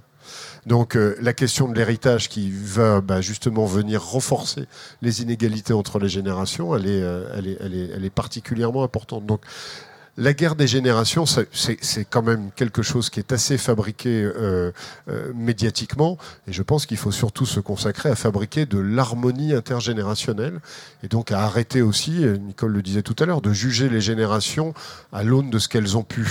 Donc 0.67 0.97
euh, 0.97 1.17
la 1.21 1.33
question 1.33 1.69
de 1.69 1.75
l'héritage 1.75 2.29
qui 2.29 2.51
va 2.51 3.01
bah, 3.01 3.21
justement 3.21 3.67
venir 3.67 4.03
renforcer 4.03 4.67
les 5.03 5.23
inégalités 5.23 5.73
entre 5.73 5.99
les 5.99 6.09
générations, 6.09 6.75
elle 6.75 6.87
est, 6.87 7.03
euh, 7.03 7.29
elle 7.35 8.05
est, 8.05 8.11
particulièrement 8.11 8.83
importante. 8.83 9.27
Donc 9.27 9.43
la 10.17 10.33
guerre 10.33 10.57
des 10.57 10.67
générations, 10.67 11.25
c'est 11.27 12.05
quand 12.09 12.23
même 12.23 12.51
quelque 12.57 12.83
chose 12.83 13.11
qui 13.11 13.21
est 13.21 13.33
assez 13.33 13.59
fabriqué 13.59 14.23
euh, 14.23 14.73
euh, 15.09 15.33
médiatiquement. 15.35 16.19
Et 16.49 16.53
je 16.53 16.63
pense 16.63 16.87
qu'il 16.87 16.97
faut 16.97 17.13
surtout 17.13 17.47
se 17.47 17.61
consacrer 17.61 18.09
à 18.09 18.15
fabriquer 18.15 18.67
de 18.67 18.79
l'harmonie 18.79 19.53
intergénérationnelle. 19.53 20.61
Et 21.03 21.09
donc 21.09 21.33
à 21.33 21.41
arrêter 21.41 21.83
aussi, 21.83 22.25
Nicole 22.41 22.73
le 22.73 22.83
disait 22.83 23.03
tout 23.03 23.17
à 23.19 23.27
l'heure, 23.27 23.41
de 23.41 23.53
juger 23.53 23.89
les 23.89 24.01
générations 24.01 24.75
à 25.13 25.23
l'aune 25.23 25.51
de 25.51 25.59
ce 25.59 25.69
qu'elles 25.69 25.97
ont 25.97 26.05
pu. 26.05 26.27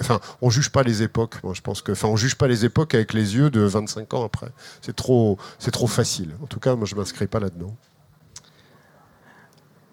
Enfin, 0.00 0.20
on 0.42 0.50
juge 0.50 0.70
pas 0.70 0.82
les 0.82 1.02
époques. 1.02 1.42
Moi, 1.42 1.54
je 1.54 1.60
pense 1.60 1.82
que, 1.82 1.92
enfin, 1.92 2.08
on 2.08 2.16
juge 2.16 2.36
pas 2.36 2.48
les 2.48 2.64
époques 2.64 2.94
avec 2.94 3.12
les 3.12 3.34
yeux 3.34 3.50
de 3.50 3.60
25 3.60 4.14
ans 4.14 4.24
après. 4.24 4.50
C'est 4.82 4.94
trop, 4.94 5.38
c'est 5.58 5.70
trop 5.70 5.86
facile. 5.86 6.30
En 6.42 6.46
tout 6.46 6.60
cas, 6.60 6.74
moi, 6.76 6.86
je 6.86 6.94
m'inscris 6.94 7.26
pas 7.26 7.40
là-dedans. 7.40 7.74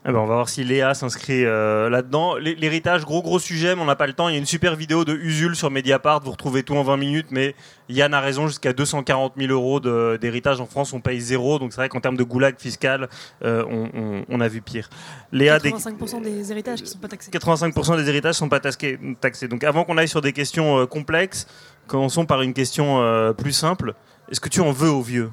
Eh 0.05 0.11
ben, 0.11 0.19
on 0.19 0.25
va 0.25 0.35
voir 0.35 0.49
si 0.49 0.65
Léa 0.65 0.93
s'inscrit 0.93 1.45
euh, 1.45 1.89
là-dedans. 1.89 2.35
L'héritage, 2.35 3.05
gros 3.05 3.21
gros 3.21 3.39
sujet, 3.39 3.73
mais 3.73 3.81
on 3.81 3.85
n'a 3.85 3.95
pas 3.95 4.07
le 4.07 4.11
temps. 4.11 4.27
Il 4.27 4.33
y 4.33 4.35
a 4.35 4.37
une 4.37 4.45
super 4.45 4.75
vidéo 4.75 5.05
de 5.05 5.13
Usul 5.13 5.55
sur 5.55 5.71
Mediapart. 5.71 6.19
Vous 6.19 6.31
retrouvez 6.31 6.63
tout 6.63 6.75
en 6.75 6.83
20 6.83 6.97
minutes, 6.97 7.27
mais 7.31 7.55
Yann 7.87 8.13
a 8.13 8.19
raison. 8.19 8.47
Jusqu'à 8.47 8.73
240 8.73 9.35
000 9.37 9.53
euros 9.53 9.79
d'héritage 9.79 10.59
en 10.59 10.65
France, 10.65 10.91
on 10.91 10.99
paye 10.99 11.21
zéro. 11.21 11.57
Donc 11.57 11.71
c'est 11.71 11.77
vrai 11.77 11.87
qu'en 11.87 12.01
termes 12.01 12.17
de 12.17 12.23
goulag 12.23 12.55
fiscal, 12.59 13.07
euh, 13.45 13.63
on, 14.27 14.41
a 14.41 14.47
vu 14.49 14.61
pire. 14.61 14.89
Léa, 15.31 15.57
85% 15.57 16.21
des... 16.21 16.51
héritages 16.51 16.81
qui 16.81 16.89
sont 16.89 16.99
pas 16.99 17.07
taxés. 17.07 17.31
85% 17.31 17.95
des 17.95 18.09
héritages 18.09 18.35
sont 18.35 18.49
pas 18.49 18.59
taxés. 18.59 19.47
Donc 19.47 19.63
avant 19.63 19.85
qu'on 19.85 19.97
aille 19.97 20.09
sur 20.09 20.21
des 20.21 20.33
questions 20.33 20.79
euh, 20.79 20.85
complexes, 20.85 21.47
commençons 21.87 22.25
par 22.25 22.41
une 22.41 22.53
question 22.53 23.33
plus 23.37 23.53
simple. 23.53 23.93
Est-ce 24.29 24.41
que 24.41 24.49
tu 24.49 24.59
en 24.59 24.71
veux 24.71 24.89
aux 24.89 25.01
vieux? 25.01 25.29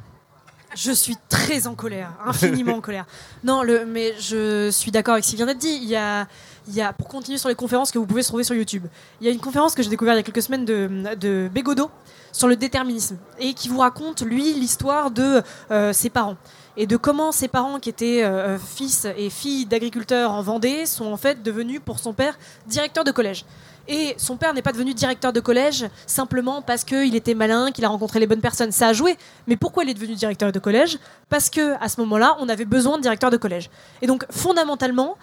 Je 0.74 0.92
suis 0.92 1.16
très 1.28 1.66
en 1.66 1.74
colère, 1.74 2.12
infiniment 2.24 2.76
en 2.76 2.80
colère. 2.80 3.06
Non, 3.42 3.62
le, 3.62 3.84
mais 3.86 4.14
je 4.20 4.70
suis 4.70 4.90
d'accord 4.90 5.14
avec 5.14 5.24
ce 5.24 5.30
qui 5.30 5.36
vient 5.36 5.46
d'être 5.46 5.58
dit. 5.58 5.78
Il 5.82 5.88
y 5.88 5.96
a, 5.96 6.26
il 6.68 6.74
y 6.74 6.80
a, 6.80 6.92
pour 6.92 7.08
continuer 7.08 7.38
sur 7.38 7.48
les 7.48 7.54
conférences 7.54 7.90
que 7.90 7.98
vous 7.98 8.06
pouvez 8.06 8.22
trouver 8.22 8.44
sur 8.44 8.54
YouTube, 8.54 8.86
il 9.20 9.26
y 9.26 9.30
a 9.30 9.32
une 9.32 9.40
conférence 9.40 9.74
que 9.74 9.82
j'ai 9.82 9.90
découverte 9.90 10.16
il 10.16 10.18
y 10.18 10.20
a 10.20 10.24
quelques 10.24 10.42
semaines 10.42 10.64
de, 10.64 11.14
de 11.18 11.50
Bégodeau 11.52 11.90
sur 12.32 12.46
le 12.46 12.56
déterminisme 12.56 13.18
et 13.38 13.54
qui 13.54 13.68
vous 13.68 13.78
raconte, 13.78 14.22
lui, 14.22 14.52
l'histoire 14.52 15.10
de 15.10 15.42
euh, 15.70 15.92
ses 15.92 16.10
parents 16.10 16.36
et 16.76 16.86
de 16.86 16.96
comment 16.96 17.32
ses 17.32 17.48
parents, 17.48 17.80
qui 17.80 17.90
étaient 17.90 18.22
euh, 18.22 18.58
fils 18.58 19.06
et 19.16 19.28
filles 19.28 19.66
d'agriculteurs 19.66 20.30
en 20.30 20.40
Vendée, 20.40 20.86
sont 20.86 21.06
en 21.06 21.16
fait 21.16 21.42
devenus 21.42 21.80
pour 21.84 21.98
son 21.98 22.12
père 22.12 22.38
directeur 22.66 23.04
de 23.04 23.10
collège. 23.10 23.44
Et 23.88 24.14
son 24.18 24.36
père 24.36 24.54
n'est 24.54 24.62
pas 24.62 24.72
devenu 24.72 24.94
directeur 24.94 25.32
de 25.32 25.40
collège 25.40 25.86
simplement 26.06 26.62
parce 26.62 26.84
qu'il 26.84 27.14
était 27.16 27.34
malin, 27.34 27.70
qu'il 27.72 27.84
a 27.84 27.88
rencontré 27.88 28.20
les 28.20 28.26
bonnes 28.26 28.40
personnes. 28.40 28.72
Ça 28.72 28.88
a 28.88 28.92
joué. 28.92 29.16
Mais 29.46 29.56
pourquoi 29.56 29.84
il 29.84 29.90
est 29.90 29.94
devenu 29.94 30.14
directeur 30.14 30.52
de 30.52 30.58
collège? 30.58 30.98
Parce 31.28 31.50
que 31.50 31.74
à 31.82 31.88
ce 31.88 32.00
moment-là, 32.00 32.36
on 32.40 32.48
avait 32.48 32.64
besoin 32.64 32.96
de 32.96 33.02
directeur 33.02 33.30
de 33.30 33.36
collège. 33.36 33.70
Et 34.02 34.06
donc, 34.06 34.24
fondamentalement, 34.30 35.16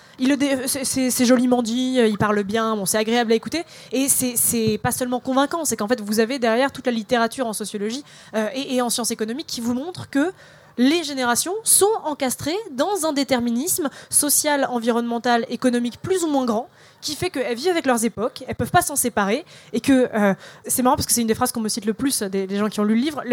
c'est 0.66 1.26
joliment 1.26 1.62
dit, 1.62 2.00
il 2.00 2.18
parle 2.18 2.44
bien, 2.44 2.76
c'est 2.86 2.98
agréable 2.98 3.32
à 3.32 3.36
écouter. 3.36 3.64
Et 3.92 4.08
c'est 4.10 4.80
pas 4.82 4.92
seulement 4.92 5.20
convaincant, 5.20 5.66
c'est 5.66 5.78
qu'en 5.78 5.88
fait, 5.88 6.02
vous 6.02 6.20
avez 6.20 6.40
derrière 6.40 6.72
toute 6.72 6.86
la 6.86 6.92
littérature 6.92 7.48
en 7.48 7.54
sociologie 7.54 8.04
euh, 8.36 8.50
et, 8.54 8.76
et 8.76 8.82
en 8.82 8.90
sciences 8.90 9.12
économiques 9.12 9.48
qui 9.48 9.62
vous 9.62 9.74
montre 9.74 10.10
que 10.10 10.32
les 10.78 11.04
générations 11.04 11.54
sont 11.64 11.90
encastrées 12.04 12.58
dans 12.72 13.06
un 13.06 13.14
déterminisme 13.14 13.90
social, 14.10 14.68
environnemental, 14.70 15.46
économique 15.50 16.00
plus 16.02 16.24
ou 16.24 16.28
moins 16.28 16.46
grand 16.46 16.70
qui 17.02 17.16
fait 17.16 17.30
qu'elles 17.30 17.56
vivent 17.56 17.72
avec 17.72 17.86
leurs 17.86 18.04
époques, 18.06 18.44
elles 18.48 18.56
peuvent 18.56 18.72
pas 18.72 18.82
s'en 18.82 18.96
séparer, 18.96 19.46
et 19.74 19.80
que 19.82 20.10
euh, 20.14 20.34
c'est 20.66 20.84
marrant 20.84 20.96
parce 20.96 21.06
que 21.06 21.14
c'est 21.14 21.22
une 21.22 21.28
des 21.28 21.36
phrases 21.36 21.52
qu'on 21.52 21.62
me 21.62 21.70
cite 21.70 21.86
le 21.86 21.94
plus 21.94 22.24
des, 22.24 22.48
gens 22.58 22.70
qui 22.70 22.80
ont 22.80 22.84
lu 22.84 22.96
le 22.96 23.02
livre. 23.02 23.24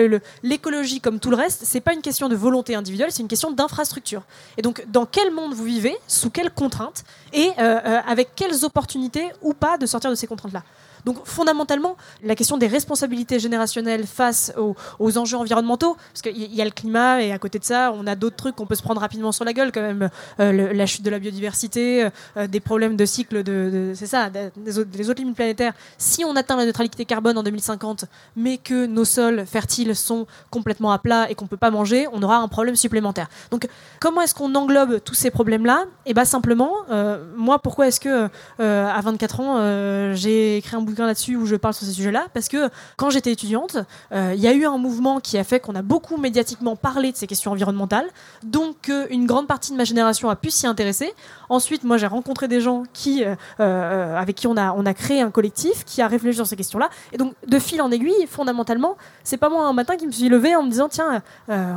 L'écologie, 0.42 1.00
comme 1.00 1.18
tout 1.18 1.30
le 1.30 1.36
reste, 1.36 1.62
c'est 1.64 1.80
pas 1.80 1.94
une 1.94 2.02
question 2.02 2.28
de 2.28 2.36
volonté 2.36 2.74
individuelle, 2.74 3.10
c'est 3.10 3.22
une 3.22 3.28
question 3.28 3.50
d'infrastructure. 3.50 4.22
Et 4.56 4.62
donc, 4.62 4.84
dans 4.88 5.06
quel 5.06 5.32
monde 5.32 5.54
vous 5.54 5.64
vivez, 5.64 5.96
sous 6.06 6.30
quelles 6.30 6.50
contraintes, 6.50 7.04
et 7.32 7.50
euh, 7.58 7.80
euh, 7.84 8.00
avec 8.06 8.34
quelles 8.34 8.64
opportunités 8.64 9.30
ou 9.42 9.54
pas 9.54 9.78
de 9.78 9.86
sortir 9.86 10.10
de 10.10 10.14
ces 10.14 10.26
contraintes-là? 10.26 10.62
Donc 11.04 11.18
fondamentalement, 11.24 11.96
la 12.22 12.34
question 12.34 12.56
des 12.56 12.66
responsabilités 12.66 13.38
générationnelles 13.38 14.06
face 14.06 14.52
aux, 14.56 15.18
enjeux 15.18 15.36
environnementaux, 15.36 15.96
parce 16.12 16.22
qu'il 16.22 16.54
y 16.54 16.62
a 16.62 16.64
le 16.64 16.70
climat 16.70 17.22
et 17.22 17.32
à 17.32 17.38
côté 17.38 17.58
de 17.58 17.64
ça, 17.64 17.92
on 17.94 18.06
a 18.06 18.16
d'autres 18.16 18.36
trucs 18.36 18.56
qu'on 18.56 18.66
peut 18.66 18.74
se 18.74 18.82
prendre 18.82 19.00
rapidement 19.00 19.32
sur 19.32 19.44
la 19.44 19.52
gueule 19.52 19.70
quand 19.70 19.82
même, 19.82 20.08
euh, 20.40 20.72
la 20.72 20.86
chute 20.86 21.02
de 21.02 21.10
la 21.10 21.18
biodiversité, 21.18 22.08
euh, 22.36 22.46
des 22.46 22.60
problèmes 22.60 22.96
de 22.96 23.04
cycle 23.04 23.42
de, 23.42 23.92
c'est 23.94 24.06
ça, 24.06 24.30
des, 24.30 24.78
autres, 24.78 25.20
limites 25.20 25.36
planétaires. 25.36 25.74
Si 25.98 26.24
on 26.24 26.36
atteint 26.36 26.56
la 26.56 26.66
neutralité 26.66 27.04
carbone 27.04 27.36
en 27.36 27.42
2050, 27.42 28.06
mais 28.36 28.56
que 28.56 28.86
nos 28.86 29.04
sols 29.04 29.44
fertiles 29.46 29.94
sont 29.94 30.26
complètement 30.50 30.92
à 30.92 30.98
plat 30.98 31.30
et 31.30 31.34
qu'on 31.34 31.46
peut 31.46 31.56
pas 31.56 31.70
manger, 31.70 32.08
on 32.12 32.22
aura 32.22 32.38
un 32.38 32.48
problème 32.48 32.76
supplémentaire. 32.76 33.28
Donc 33.50 33.68
comment 34.00 34.22
est-ce 34.22 34.34
qu'on 34.34 34.54
englobe 34.54 35.00
tous 35.02 35.14
ces 35.14 35.30
problèmes-là? 35.30 35.84
Et 36.06 36.10
eh 36.10 36.14
bien 36.14 36.24
simplement, 36.24 36.72
euh, 36.90 37.24
moi 37.36 37.58
pourquoi 37.58 37.88
est-ce 37.88 38.00
que 38.00 38.28
à 38.58 39.00
24 39.00 39.40
ans 39.40 40.14
j'ai 40.14 40.58
écrit 40.58 40.76
un 40.76 40.80
bouquin 40.80 40.93
là-dessus 41.02 41.36
où 41.36 41.46
je 41.46 41.56
parle 41.56 41.74
sur 41.74 41.86
ces 41.86 41.92
sujets-là, 41.92 42.26
parce 42.32 42.48
que 42.48 42.70
quand 42.96 43.10
j'étais 43.10 43.32
étudiante, 43.32 43.76
euh, 44.12 44.32
il 44.34 44.40
y 44.40 44.46
a 44.46 44.52
eu 44.52 44.64
un 44.64 44.78
mouvement 44.78 45.20
qui 45.20 45.38
a 45.38 45.44
fait 45.44 45.60
qu'on 45.60 45.74
a 45.74 45.82
beaucoup 45.82 46.16
médiatiquement 46.16 46.76
parlé 46.76 47.12
de 47.12 47.16
ces 47.16 47.26
questions 47.26 47.52
environnementales, 47.52 48.06
donc 48.42 48.90
une 49.10 49.26
grande 49.26 49.46
partie 49.46 49.72
de 49.72 49.76
ma 49.76 49.84
génération 49.84 50.30
a 50.30 50.36
pu 50.36 50.50
s'y 50.50 50.66
intéresser. 50.66 51.12
Ensuite, 51.48 51.84
moi, 51.84 51.96
j'ai 51.96 52.06
rencontré 52.06 52.48
des 52.48 52.60
gens 52.60 52.84
qui, 52.92 53.24
euh, 53.24 53.34
euh, 53.60 54.16
avec 54.16 54.36
qui 54.36 54.46
on 54.46 54.56
a, 54.56 54.72
on 54.72 54.86
a 54.86 54.94
créé 54.94 55.20
un 55.20 55.30
collectif 55.30 55.84
qui 55.84 56.00
a 56.02 56.08
réfléchi 56.08 56.36
sur 56.36 56.46
ces 56.46 56.56
questions-là. 56.56 56.88
Et 57.12 57.18
donc, 57.18 57.34
de 57.46 57.58
fil 57.58 57.82
en 57.82 57.90
aiguille, 57.90 58.26
fondamentalement, 58.28 58.96
c'est 59.22 59.36
pas 59.36 59.48
moi 59.48 59.66
un 59.66 59.72
matin 59.72 59.96
qui 59.96 60.06
me 60.06 60.12
suis 60.12 60.28
levé 60.28 60.56
en 60.56 60.62
me 60.62 60.70
disant 60.70 60.88
tiens, 60.88 61.22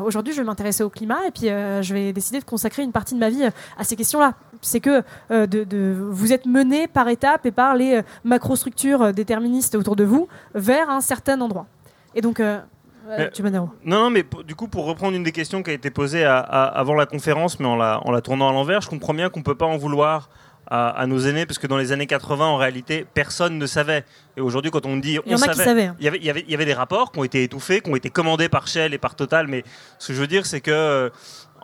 aujourd'hui, 0.06 0.34
je 0.34 0.42
vais 0.42 0.46
m'intéresser 0.46 0.84
au 0.84 0.90
climat 0.90 1.20
et 1.28 1.32
puis 1.32 1.48
je 1.48 1.94
vais 1.94 2.14
décider 2.14 2.40
de 2.40 2.46
consacrer 2.46 2.84
une 2.84 2.92
partie 2.92 3.14
de 3.14 3.20
ma 3.20 3.30
vie 3.30 3.44
à 3.78 3.84
ces 3.84 3.96
questions-là. 3.96 4.34
C'est 4.62 4.80
que 4.80 5.04
de, 5.30 5.96
vous 6.10 6.34
êtes 6.34 6.46
mené 6.46 6.88
par 6.88 7.08
étapes 7.10 7.46
et 7.46 7.52
par 7.52 7.76
les 7.76 8.02
macrostructures 8.24 9.14
déterministes 9.14 9.76
autour 9.76 9.96
de 9.96 10.04
vous 10.04 10.28
vers 10.54 10.90
un 10.90 11.02
certain 11.02 11.40
endroit. 11.42 11.68
Et 12.16 12.22
donc, 12.22 12.40
euh, 12.40 13.30
tu 13.34 13.42
non, 13.44 13.70
non, 13.86 14.10
mais 14.10 14.26
du 14.46 14.56
coup, 14.56 14.68
pour 14.68 14.86
reprendre 14.86 15.16
une 15.16 15.24
des 15.24 15.32
questions 15.32 15.64
qui 15.64 15.70
a 15.70 15.74
été 15.74 15.90
posée 15.92 16.26
avant 16.26 16.94
la 16.94 17.06
conférence, 17.06 17.60
mais 17.60 17.66
en 17.66 17.76
la, 17.76 18.02
en 18.04 18.12
la 18.12 18.22
tournant 18.22 18.50
à 18.50 18.52
l'envers, 18.52 18.82
je 18.82 18.90
comprends 18.90 19.14
bien 19.14 19.30
qu'on 19.30 19.40
ne 19.40 19.46
peut 19.46 19.56
pas 19.56 19.66
en 19.66 19.78
vouloir 19.78 20.30
à, 20.70 21.06
nos 21.08 21.20
aînés, 21.20 21.46
parce 21.46 21.60
que 21.60 21.68
dans 21.68 21.78
les 21.78 21.94
années 21.94 22.08
80, 22.08 22.46
en 22.46 22.58
réalité, 22.58 23.06
personne 23.14 23.58
ne 23.58 23.66
savait. 23.66 24.04
Et 24.36 24.42
aujourd'hui, 24.42 24.70
quand 24.70 24.86
on 24.86 24.98
dit 24.98 25.18
on 25.20 25.22
il 25.26 25.32
y 25.32 25.36
en 25.36 25.38
a 25.38 25.40
savait, 25.40 25.54
qui 25.54 25.64
savaient. 25.64 25.92
Il 26.00 26.04
y, 26.04 26.08
avait, 26.10 26.18
il, 26.18 26.26
y 26.26 26.30
avait, 26.30 26.42
il 26.42 26.52
y 26.52 26.56
avait 26.56 26.66
des 26.66 26.74
rapports 26.74 27.14
qui 27.14 27.20
ont 27.20 27.24
été 27.24 27.44
étouffés, 27.44 27.80
qui 27.80 27.90
ont 27.90 27.96
été 27.96 28.10
commandés 28.10 28.50
par 28.50 28.68
Shell 28.68 28.94
et 28.94 28.98
par 28.98 29.16
Total, 29.16 29.48
mais 29.48 29.64
ce 29.98 30.10
que 30.10 30.14
je 30.14 30.20
veux 30.20 30.28
dire, 30.28 30.46
c'est 30.46 30.60
que 30.60 30.72
euh, 30.72 31.10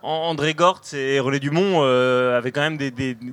André 0.03 0.53
Gort 0.53 0.81
et 0.91 1.19
Relais 1.21 1.39
Dumont 1.39 1.79
euh, 1.81 2.37
avaient 2.37 2.51
quand 2.51 2.69
même 2.69 2.77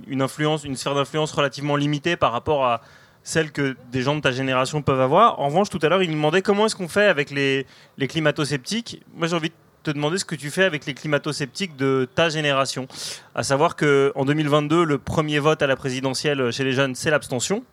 une 0.06 0.22
influence, 0.22 0.62
une 0.62 0.76
sphère 0.76 0.94
d'influence 0.94 1.32
relativement 1.32 1.74
limitée 1.74 2.16
par 2.16 2.30
rapport 2.30 2.64
à 2.64 2.80
celle 3.24 3.50
que 3.50 3.76
des 3.90 4.02
gens 4.02 4.14
de 4.14 4.20
ta 4.20 4.30
génération 4.30 4.80
peuvent 4.80 5.00
avoir. 5.00 5.40
En 5.40 5.46
revanche, 5.46 5.68
tout 5.68 5.80
à 5.82 5.88
l'heure, 5.88 6.02
il 6.02 6.10
me 6.10 6.14
demandait 6.14 6.42
comment 6.42 6.66
est-ce 6.66 6.76
qu'on 6.76 6.88
fait 6.88 7.06
avec 7.06 7.30
les, 7.30 7.66
les 7.98 8.06
climato-sceptiques. 8.06 9.02
Moi, 9.14 9.26
j'ai 9.26 9.34
envie 9.34 9.48
de 9.48 9.54
te 9.82 9.90
demander 9.90 10.16
ce 10.18 10.24
que 10.24 10.36
tu 10.36 10.48
fais 10.50 10.62
avec 10.62 10.86
les 10.86 10.94
climato-sceptiques 10.94 11.76
de 11.76 12.08
ta 12.14 12.28
génération. 12.28 12.86
À 13.34 13.42
savoir 13.42 13.74
qu'en 13.74 14.24
2022, 14.24 14.84
le 14.84 14.98
premier 14.98 15.40
vote 15.40 15.62
à 15.62 15.66
la 15.66 15.74
présidentielle 15.74 16.52
chez 16.52 16.62
les 16.62 16.72
jeunes, 16.72 16.94
c'est 16.94 17.10
l'abstention. 17.10 17.64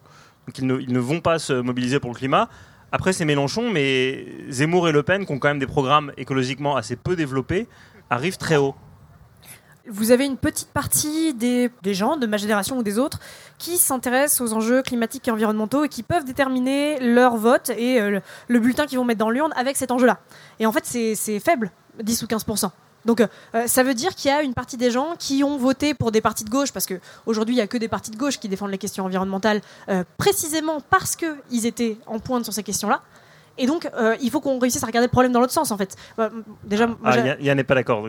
Donc 0.47 0.57
ils 0.57 0.87
ils 0.87 0.93
ne, 0.93 0.99
vont 0.99 1.21
pas 1.21 1.37
se 1.37 1.53
mobiliser 1.53 1.99
pour 1.99 2.09
le 2.09 2.15
climat. 2.15 2.49
Après, 2.91 3.13
c'est 3.13 3.25
Mélenchon, 3.25 3.69
mais 3.71 4.25
Zemmour 4.49 4.89
et 4.89 4.91
Le 4.91 5.03
Pen, 5.03 5.25
qui 5.25 5.31
ont 5.31 5.39
quand 5.39 5.49
même 5.49 5.59
des 5.59 5.67
programmes 5.67 6.11
écologiquement 6.17 6.77
assez 6.77 6.95
peu 6.95 7.15
développés, 7.15 7.67
arrivent 8.09 8.37
très 8.37 8.55
haut 8.55 8.75
vous 9.89 10.11
avez 10.11 10.25
une 10.25 10.37
petite 10.37 10.69
partie 10.69 11.33
des, 11.33 11.71
gens 11.85 12.17
de 12.17 12.27
ma 12.27 12.37
génération 12.37 12.77
ou 12.77 12.83
des 12.83 12.99
autres 12.99 13.19
qui 13.57 13.77
s'intéressent 13.77 14.41
aux 14.41 14.53
enjeux 14.53 14.81
climatiques 14.81 15.27
et 15.27 15.31
environnementaux 15.31 15.83
et 15.83 15.89
qui 15.89 16.03
peuvent 16.03 16.25
déterminer 16.25 16.99
leur 16.99 17.37
vote 17.37 17.71
et 17.77 17.99
euh, 17.99 18.19
le, 18.47 18.59
bulletin 18.59 18.85
qu'ils 18.85 18.97
vont 18.97 19.05
mettre 19.05 19.19
dans 19.19 19.29
l'urne 19.29 19.53
avec 19.55 19.77
cet 19.77 19.91
enjeu-là. 19.91 20.19
Et 20.59 20.65
en 20.65 20.71
fait, 20.71 20.85
c'est 20.85 21.39
faible, 21.39 21.71
10 22.01 22.23
ou 22.23 22.25
15% 22.25 22.69
donc 23.05 23.21
euh, 23.21 23.67
ça 23.67 23.83
veut 23.83 23.93
dire 23.93 24.13
qu'il 24.13 24.29
y 24.29 24.33
a 24.33 24.41
une 24.43 24.53
partie 24.53 24.75
des 24.75 24.91
gens 24.91 25.15
qui 25.17 25.41
ont 25.41 25.57
voté 25.57 25.93
pour 25.93 26.11
des 26.11 26.19
partis 26.19 26.43
de 26.43 26.49
gauche, 26.49 26.73
parce 26.73 26.85
qu'aujourd'hui 26.85 27.55
il 27.55 27.57
n'y 27.57 27.61
a 27.61 27.67
que 27.67 27.77
des 27.77 27.87
partis 27.87 28.11
de 28.11 28.17
gauche 28.17 28.37
qui 28.37 28.49
défendent 28.49 28.71
les 28.71 28.77
questions 28.77 29.05
environnementales, 29.05 29.61
euh, 29.87 30.03
précisément 30.17 30.81
parce 30.89 31.15
qu'ils 31.15 31.65
étaient 31.65 31.97
en 32.05 32.19
pointe 32.19 32.43
sur 32.43 32.53
ces 32.53 32.63
questions-là. 32.63 33.01
Et 33.57 33.65
donc, 33.65 33.89
euh, 33.97 34.15
il 34.21 34.29
faut 34.29 34.39
qu'on 34.39 34.59
réussisse 34.59 34.83
à 34.83 34.87
regarder 34.87 35.07
le 35.07 35.11
problème 35.11 35.31
dans 35.31 35.39
l'autre 35.39 35.53
sens, 35.53 35.71
en 35.71 35.77
fait. 35.77 35.95
Bah, 36.17 36.29
déjà, 36.63 36.89
ah, 37.03 37.17
Yann 37.39 37.57
n'est 37.57 37.63
pas 37.63 37.75
d'accord. 37.75 38.07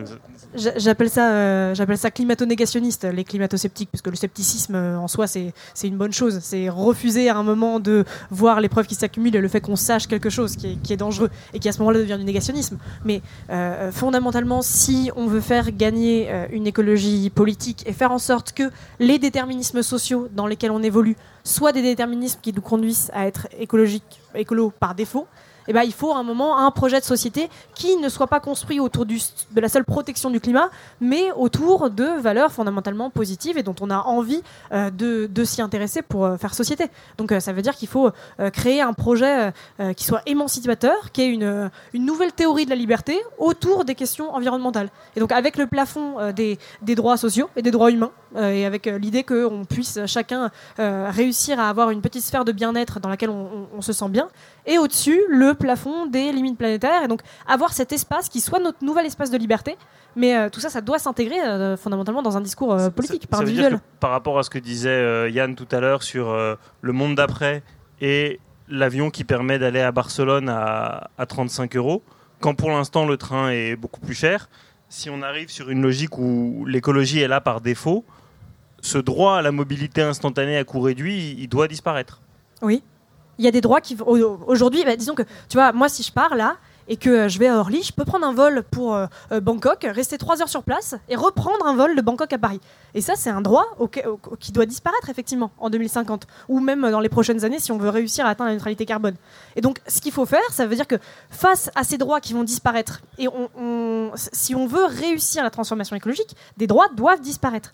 J'appelle 0.55 1.09
ça, 1.09 1.31
euh, 1.31 1.75
j'appelle 1.75 1.97
ça 1.97 2.11
climato-négationniste, 2.11 3.05
les 3.05 3.23
climato-sceptiques, 3.23 3.89
parce 3.91 4.01
que 4.01 4.09
le 4.09 4.15
scepticisme 4.15 4.75
euh, 4.75 4.97
en 4.97 5.07
soi, 5.07 5.27
c'est 5.27 5.53
une 5.83 5.97
bonne 5.97 6.13
chose. 6.13 6.39
C'est 6.41 6.69
refuser 6.69 7.29
à 7.29 7.37
un 7.37 7.43
moment 7.43 7.79
de 7.79 8.05
voir 8.29 8.61
les 8.61 8.69
preuves 8.69 8.87
qui 8.87 8.95
s'accumulent 8.95 9.35
et 9.35 9.41
le 9.41 9.47
fait 9.47 9.61
qu'on 9.61 9.75
sache 9.75 10.07
quelque 10.07 10.29
chose 10.29 10.55
qui 10.55 10.73
est, 10.73 10.75
qui 10.75 10.93
est, 10.93 10.97
dangereux 10.97 11.29
et 11.53 11.59
qui 11.59 11.69
à 11.69 11.71
ce 11.71 11.79
moment-là 11.79 11.99
devient 11.99 12.17
du 12.17 12.25
négationnisme. 12.25 12.77
Mais 13.05 13.21
fondamentalement, 13.91 14.61
si 14.61 15.11
on 15.15 15.27
veut 15.27 15.41
faire 15.41 15.71
gagner 15.71 16.29
une 16.51 16.67
écologie 16.67 17.29
politique 17.29 17.83
et 17.85 17.93
faire 17.93 18.11
en 18.11 18.19
sorte 18.19 18.53
que 18.53 18.63
les 18.99 19.19
déterminismes 19.19 19.81
sociaux 19.81 20.27
dans 20.35 20.47
lesquels 20.47 20.71
on 20.71 20.83
évolue 20.83 21.15
soient 21.43 21.71
des 21.71 21.81
déterminismes 21.81 22.39
qui 22.41 22.53
nous 22.53 22.61
conduisent 22.61 23.11
à 23.13 23.27
être 23.27 23.47
écologiques, 23.57 24.21
écolo 24.35 24.71
par 24.79 24.95
défaut, 24.95 25.27
eh 25.69 25.73
ben, 25.73 25.83
il 25.83 25.93
faut 25.93 26.11
à 26.13 26.17
un 26.17 26.23
moment 26.23 26.57
un 26.57 26.71
projet 26.71 26.99
de 26.99 27.05
société 27.05 27.47
qui 27.75 27.95
ne 27.97 28.09
soit 28.09 28.25
pas 28.25 28.39
construit 28.39 28.79
autour 28.79 29.05
de 29.05 29.61
la 29.61 29.69
seule 29.69 29.85
protection 29.85 30.31
du 30.31 30.39
climat, 30.39 30.71
mais 30.99 31.31
autour 31.33 31.91
de 31.91 32.05
valeurs 32.19 32.51
fondamentalement 32.51 33.11
positives 33.11 33.55
et 33.55 33.61
dont 33.61 33.75
on 33.79 33.91
a 33.91 33.99
envie 33.99 34.41
euh, 34.71 34.89
de, 34.89 35.43
s'y 35.43 35.61
intéresser 35.61 36.01
pour 36.01 36.25
euh, 36.25 36.37
faire 36.37 36.55
société. 36.55 36.85
Donc 37.17 37.31
euh, 37.31 37.39
ça 37.39 37.53
veut 37.53 37.61
dire 37.61 37.75
qu'il 37.75 37.87
faut 37.87 38.09
créer 38.53 38.81
un 38.81 38.93
projet 38.93 39.53
qui 39.95 40.05
soit 40.05 40.21
émancipateur, 40.25 41.11
qui 41.11 41.21
ait 41.21 41.27
une, 41.27 41.69
nouvelle 41.93 42.33
théorie 42.33 42.65
de 42.65 42.71
la 42.71 42.75
liberté 42.75 43.19
autour 43.37 43.85
des 43.85 43.93
questions 43.93 44.33
environnementales. 44.33 44.89
Et 45.15 45.19
donc 45.19 45.31
avec 45.31 45.57
le 45.57 45.67
plafond 45.67 46.31
des 46.33 46.57
droits 46.95 47.17
sociaux 47.17 47.49
et 47.55 47.61
des 47.61 47.71
droits 47.71 47.91
humains, 47.91 48.11
et 48.35 48.65
avec 48.65 48.85
l'idée 48.85 49.23
qu'on 49.23 49.65
puisse 49.67 49.99
chacun 50.05 50.51
réussir 50.77 51.59
à 51.59 51.69
avoir 51.69 51.89
une 51.89 52.01
petite 52.01 52.23
sphère 52.23 52.45
de 52.45 52.51
bien-être 52.51 52.99
dans 52.99 53.09
laquelle 53.09 53.29
on, 53.29 53.67
on 53.75 53.81
se 53.81 53.93
sent 53.93 54.09
bien, 54.09 54.27
et 54.65 54.77
au-dessus 54.77 55.19
le 55.29 55.53
plafond 55.53 56.05
des 56.05 56.31
limites 56.31 56.57
planétaires, 56.57 57.03
et 57.03 57.07
donc 57.07 57.21
avoir 57.47 57.73
cet 57.73 57.91
espace 57.91 58.29
qui 58.29 58.41
soit 58.41 58.59
notre 58.59 58.83
nouvel 58.83 59.05
espace 59.05 59.31
de 59.31 59.37
liberté. 59.37 59.77
Mais 60.15 60.35
euh, 60.35 60.49
tout 60.49 60.59
ça, 60.59 60.69
ça 60.69 60.81
doit 60.81 60.99
s'intégrer 60.99 61.39
euh, 61.39 61.77
fondamentalement 61.77 62.21
dans 62.21 62.37
un 62.37 62.41
discours 62.41 62.73
euh, 62.73 62.89
politique, 62.89 63.27
par 63.27 63.41
individuel. 63.41 63.79
par 63.99 64.11
rapport 64.11 64.37
à 64.39 64.43
ce 64.43 64.49
que 64.49 64.59
disait 64.59 65.31
Yann 65.31 65.55
tout 65.55 65.67
à 65.71 65.79
l'heure 65.79 66.03
sur 66.03 66.35
le 66.81 66.93
monde 66.93 67.15
d'après 67.15 67.63
et 68.01 68.39
l'avion 68.67 69.09
qui 69.09 69.23
permet 69.23 69.59
d'aller 69.59 69.81
à 69.81 69.91
Barcelone 69.91 70.49
à, 70.49 71.09
à 71.17 71.25
35 71.25 71.75
euros, 71.75 72.03
quand 72.39 72.53
pour 72.53 72.69
l'instant 72.69 73.05
le 73.05 73.17
train 73.17 73.49
est 73.49 73.75
beaucoup 73.75 73.99
plus 73.99 74.13
cher, 74.13 74.49
si 74.89 75.09
on 75.09 75.21
arrive 75.21 75.49
sur 75.49 75.69
une 75.69 75.81
logique 75.81 76.17
où 76.17 76.65
l'écologie 76.65 77.19
est 77.19 77.27
là 77.27 77.41
par 77.41 77.61
défaut, 77.61 78.05
ce 78.81 78.97
droit 78.97 79.37
à 79.37 79.41
la 79.41 79.51
mobilité 79.51 80.01
instantanée 80.01 80.57
à 80.57 80.63
coût 80.63 80.81
réduit, 80.81 81.35
il 81.37 81.47
doit 81.47 81.67
disparaître. 81.67 82.21
Oui, 82.61 82.83
il 83.37 83.45
y 83.45 83.47
a 83.47 83.51
des 83.51 83.61
droits 83.61 83.81
qui 83.81 83.97
aujourd'hui, 84.01 84.83
bah, 84.83 84.95
disons 84.95 85.15
que 85.15 85.23
tu 85.47 85.55
vois, 85.57 85.71
moi 85.71 85.89
si 85.89 86.03
je 86.03 86.11
pars 86.11 86.35
là 86.35 86.57
et 86.89 86.97
que 86.97 87.09
euh, 87.09 87.29
je 87.29 87.39
vais 87.39 87.47
à 87.47 87.57
Orly, 87.57 87.83
je 87.83 87.93
peux 87.93 88.03
prendre 88.03 88.27
un 88.27 88.33
vol 88.33 88.63
pour 88.69 88.95
euh, 88.95 89.05
euh, 89.31 89.39
Bangkok, 89.39 89.87
rester 89.89 90.17
trois 90.17 90.41
heures 90.41 90.49
sur 90.49 90.63
place 90.63 90.95
et 91.07 91.15
reprendre 91.15 91.65
un 91.65 91.75
vol 91.75 91.95
de 91.95 92.01
Bangkok 92.01 92.33
à 92.33 92.37
Paris. 92.37 92.59
Et 92.95 93.01
ça, 93.01 93.13
c'est 93.15 93.29
un 93.29 93.41
droit 93.41 93.77
qui 94.39 94.51
doit 94.51 94.65
disparaître 94.65 95.09
effectivement 95.09 95.51
en 95.59 95.69
2050 95.69 96.25
ou 96.49 96.59
même 96.59 96.81
dans 96.89 96.99
les 96.99 97.07
prochaines 97.07 97.45
années 97.45 97.59
si 97.59 97.71
on 97.71 97.77
veut 97.77 97.89
réussir 97.89 98.25
à 98.25 98.29
atteindre 98.29 98.49
la 98.49 98.55
neutralité 98.55 98.85
carbone. 98.85 99.13
Et 99.55 99.61
donc, 99.61 99.79
ce 99.87 100.01
qu'il 100.01 100.11
faut 100.11 100.25
faire, 100.25 100.41
ça 100.49 100.65
veut 100.65 100.75
dire 100.75 100.87
que 100.87 100.97
face 101.29 101.69
à 101.75 101.83
ces 101.83 101.99
droits 101.99 102.19
qui 102.19 102.33
vont 102.33 102.43
disparaître, 102.43 103.01
et 103.19 103.27
si 104.15 104.55
on 104.55 104.65
veut 104.65 104.85
réussir 104.85 105.43
la 105.43 105.51
transformation 105.51 105.95
écologique, 105.95 106.35
des 106.57 106.65
droits 106.65 106.89
doivent 106.95 107.21
disparaître. 107.21 107.71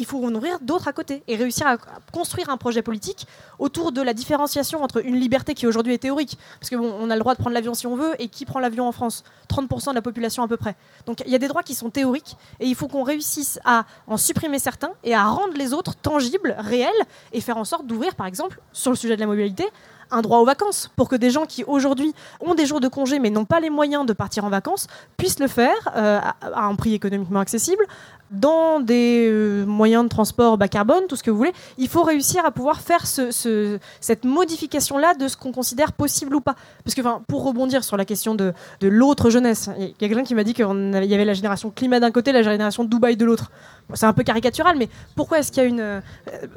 Il 0.00 0.06
faut 0.06 0.24
en 0.24 0.34
ouvrir 0.34 0.60
d'autres 0.60 0.88
à 0.88 0.94
côté 0.94 1.22
et 1.28 1.36
réussir 1.36 1.66
à 1.66 1.76
construire 2.10 2.48
un 2.48 2.56
projet 2.56 2.80
politique 2.80 3.26
autour 3.58 3.92
de 3.92 4.00
la 4.00 4.14
différenciation 4.14 4.82
entre 4.82 5.04
une 5.04 5.16
liberté 5.16 5.52
qui 5.52 5.66
aujourd'hui 5.66 5.92
est 5.92 5.98
théorique, 5.98 6.38
parce 6.58 6.70
que 6.70 6.76
on 6.76 7.10
a 7.10 7.14
le 7.14 7.20
droit 7.20 7.34
de 7.34 7.38
prendre 7.38 7.52
l'avion 7.52 7.74
si 7.74 7.86
on 7.86 7.96
veut, 7.96 8.14
et 8.18 8.28
qui 8.28 8.46
prend 8.46 8.60
l'avion 8.60 8.88
en 8.88 8.92
France? 8.92 9.24
30% 9.50 9.90
de 9.90 9.96
la 9.96 10.00
population 10.00 10.42
à 10.42 10.48
peu 10.48 10.56
près. 10.56 10.74
Donc 11.04 11.22
il 11.26 11.30
y 11.30 11.34
a 11.34 11.38
des 11.38 11.48
droits 11.48 11.62
qui 11.62 11.74
sont 11.74 11.90
théoriques, 11.90 12.38
et 12.60 12.66
il 12.66 12.74
faut 12.74 12.88
qu'on 12.88 13.02
réussisse 13.02 13.60
à 13.66 13.84
en 14.06 14.16
supprimer 14.16 14.58
certains 14.58 14.92
et 15.04 15.14
à 15.14 15.24
rendre 15.24 15.52
les 15.54 15.74
autres 15.74 15.94
tangibles, 15.94 16.56
réels, 16.58 16.88
et 17.34 17.42
faire 17.42 17.58
en 17.58 17.64
sorte 17.64 17.86
d'ouvrir, 17.86 18.14
par 18.14 18.26
exemple, 18.26 18.58
sur 18.72 18.90
le 18.90 18.96
sujet 18.96 19.16
de 19.16 19.20
la 19.20 19.26
mobilité, 19.26 19.66
un 20.10 20.22
droit 20.22 20.38
aux 20.38 20.44
vacances, 20.44 20.90
pour 20.96 21.08
que 21.08 21.16
des 21.16 21.30
gens 21.30 21.44
qui 21.44 21.62
aujourd'hui 21.64 22.14
ont 22.40 22.54
des 22.54 22.66
jours 22.66 22.80
de 22.80 22.88
congé 22.88 23.18
mais 23.18 23.30
n'ont 23.30 23.44
pas 23.44 23.60
les 23.60 23.70
moyens 23.70 24.06
de 24.06 24.12
partir 24.12 24.44
en 24.44 24.48
vacances 24.48 24.86
puissent 25.16 25.38
le 25.38 25.46
faire 25.46 25.76
euh, 25.94 26.20
à 26.40 26.64
un 26.64 26.74
prix 26.74 26.94
économiquement 26.94 27.40
accessible, 27.40 27.84
dans 28.30 28.80
des 28.80 29.28
euh, 29.28 29.66
moyens 29.66 30.04
de 30.04 30.08
transport 30.08 30.56
bas 30.56 30.68
carbone, 30.68 31.04
tout 31.08 31.16
ce 31.16 31.22
que 31.22 31.30
vous 31.30 31.36
voulez. 31.36 31.52
Il 31.78 31.88
faut 31.88 32.02
réussir 32.02 32.44
à 32.44 32.50
pouvoir 32.50 32.80
faire 32.80 33.06
ce- 33.06 33.30
ce- 33.32 33.78
cette 34.00 34.24
modification-là 34.24 35.14
de 35.14 35.26
ce 35.28 35.36
qu'on 35.36 35.52
considère 35.52 35.92
possible 35.92 36.34
ou 36.36 36.40
pas. 36.40 36.54
Parce 36.84 36.94
que, 36.94 37.00
pour 37.26 37.44
rebondir 37.44 37.82
sur 37.82 37.96
la 37.96 38.04
question 38.04 38.34
de, 38.34 38.52
l'autre 38.82 39.30
jeunesse, 39.30 39.68
il 39.78 39.84
y 39.84 40.04
a 40.04 40.08
quelqu'un 40.08 40.22
qui 40.22 40.34
m'a 40.34 40.44
dit 40.44 40.54
qu'il 40.54 40.64
y 40.64 41.14
avait 41.14 41.24
la 41.24 41.34
génération 41.34 41.70
climat 41.70 41.98
d'un 42.00 42.10
côté, 42.12 42.32
la 42.32 42.42
génération 42.42 42.84
Dubaï 42.84 43.16
de 43.16 43.24
l'autre. 43.24 43.50
C'est 43.94 44.06
un 44.06 44.12
peu 44.12 44.22
caricatural, 44.22 44.76
mais 44.78 44.88
pourquoi 45.16 45.40
est-ce 45.40 45.50
qu'il 45.50 45.62
y 45.64 45.66
a 45.66 45.68
une. 45.68 45.80
euh, 45.80 46.00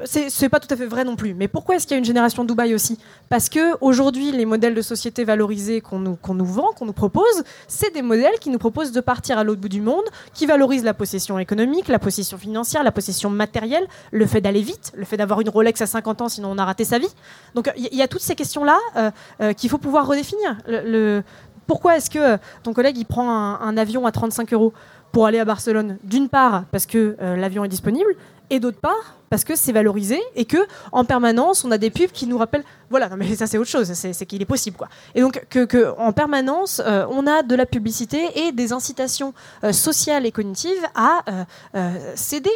c'est 0.04 0.48
pas 0.48 0.60
tout 0.60 0.72
à 0.72 0.76
fait 0.76 0.86
vrai 0.86 1.02
non 1.04 1.16
plus, 1.16 1.34
mais 1.34 1.48
pourquoi 1.48 1.74
est-ce 1.74 1.84
qu'il 1.86 1.94
y 1.94 1.96
a 1.96 1.98
une 1.98 2.04
génération 2.04 2.44
Dubaï 2.44 2.74
aussi? 2.74 2.96
Parce 3.28 3.48
que 3.48 3.76
aujourd'hui, 3.80 4.30
les 4.30 4.44
modèles 4.44 4.74
de 4.74 4.82
société 4.82 5.24
valorisés 5.24 5.80
qu'on 5.80 5.98
nous 5.98 6.44
vend, 6.44 6.70
qu'on 6.78 6.86
nous 6.86 6.92
propose, 6.92 7.42
c'est 7.66 7.92
des 7.92 8.02
modèles 8.02 8.38
qui 8.40 8.50
nous 8.50 8.58
proposent 8.58 8.92
de 8.92 9.00
partir 9.00 9.36
à 9.38 9.42
l'autre 9.42 9.60
bout 9.60 9.68
du 9.68 9.80
monde, 9.80 10.04
qui 10.32 10.46
valorisent 10.46 10.84
la 10.84 10.94
possession 10.94 11.36
économique, 11.40 11.63
la 11.88 11.98
possession 11.98 12.38
financière, 12.38 12.82
la 12.82 12.92
possession 12.92 13.30
matérielle, 13.30 13.86
le 14.10 14.26
fait 14.26 14.40
d'aller 14.40 14.62
vite, 14.62 14.92
le 14.96 15.04
fait 15.04 15.16
d'avoir 15.16 15.40
une 15.40 15.48
Rolex 15.48 15.80
à 15.80 15.86
50 15.86 16.22
ans, 16.22 16.28
sinon 16.28 16.50
on 16.52 16.58
a 16.58 16.64
raté 16.64 16.84
sa 16.84 16.98
vie. 16.98 17.12
Donc 17.54 17.72
il 17.76 17.94
y, 17.94 18.02
a 18.02 18.08
toutes 18.08 18.22
ces 18.22 18.34
questions-là 18.34 18.78
euh, 18.96 19.10
euh, 19.40 19.52
qu'il 19.52 19.70
faut 19.70 19.78
pouvoir 19.78 20.06
redéfinir. 20.06 20.56
Le, 20.66 21.22
pourquoi 21.66 21.96
est-ce 21.96 22.10
que 22.10 22.18
euh, 22.18 22.36
ton 22.62 22.72
collègue 22.72 22.98
il 22.98 23.06
prend 23.06 23.30
un, 23.30 23.76
avion 23.76 24.06
à 24.06 24.12
35 24.12 24.52
euros 24.52 24.72
pour 25.12 25.26
aller 25.26 25.38
à 25.38 25.44
Barcelone? 25.44 25.98
D'une 26.04 26.28
part, 26.28 26.64
parce 26.70 26.86
que 26.86 27.16
l'avion 27.20 27.64
est 27.64 27.68
disponible, 27.68 28.14
et 28.50 28.60
d'autre 28.60 28.80
part, 28.80 29.16
parce 29.30 29.44
que 29.44 29.56
c'est 29.56 29.72
valorisé 29.72 30.20
et 30.36 30.44
que 30.44 30.58
en 30.92 31.04
permanence, 31.04 31.64
on 31.64 31.70
a 31.70 31.78
des 31.78 31.90
pubs 31.90 32.10
qui 32.10 32.26
nous 32.26 32.38
rappellent. 32.38 32.64
Voilà, 32.90 33.08
non, 33.08 33.16
mais 33.16 33.34
ça 33.34 33.46
c'est 33.46 33.58
autre 33.58 33.70
chose, 33.70 33.92
c'est 33.92 34.26
qu'il 34.26 34.40
est 34.40 34.46
possible 34.46 34.76
quoi. 34.76 34.88
Et 35.14 35.20
donc 35.20 35.44
que, 35.50 35.64
que 35.64 35.92
en 35.98 36.12
permanence, 36.12 36.80
euh, 36.84 37.06
on 37.10 37.26
a 37.26 37.42
de 37.42 37.54
la 37.54 37.66
publicité 37.66 38.46
et 38.46 38.52
des 38.52 38.72
incitations 38.72 39.34
euh, 39.64 39.72
sociales 39.72 40.26
et 40.26 40.32
cognitives 40.32 40.86
à 40.94 41.24
euh, 41.74 42.14
céder. 42.14 42.50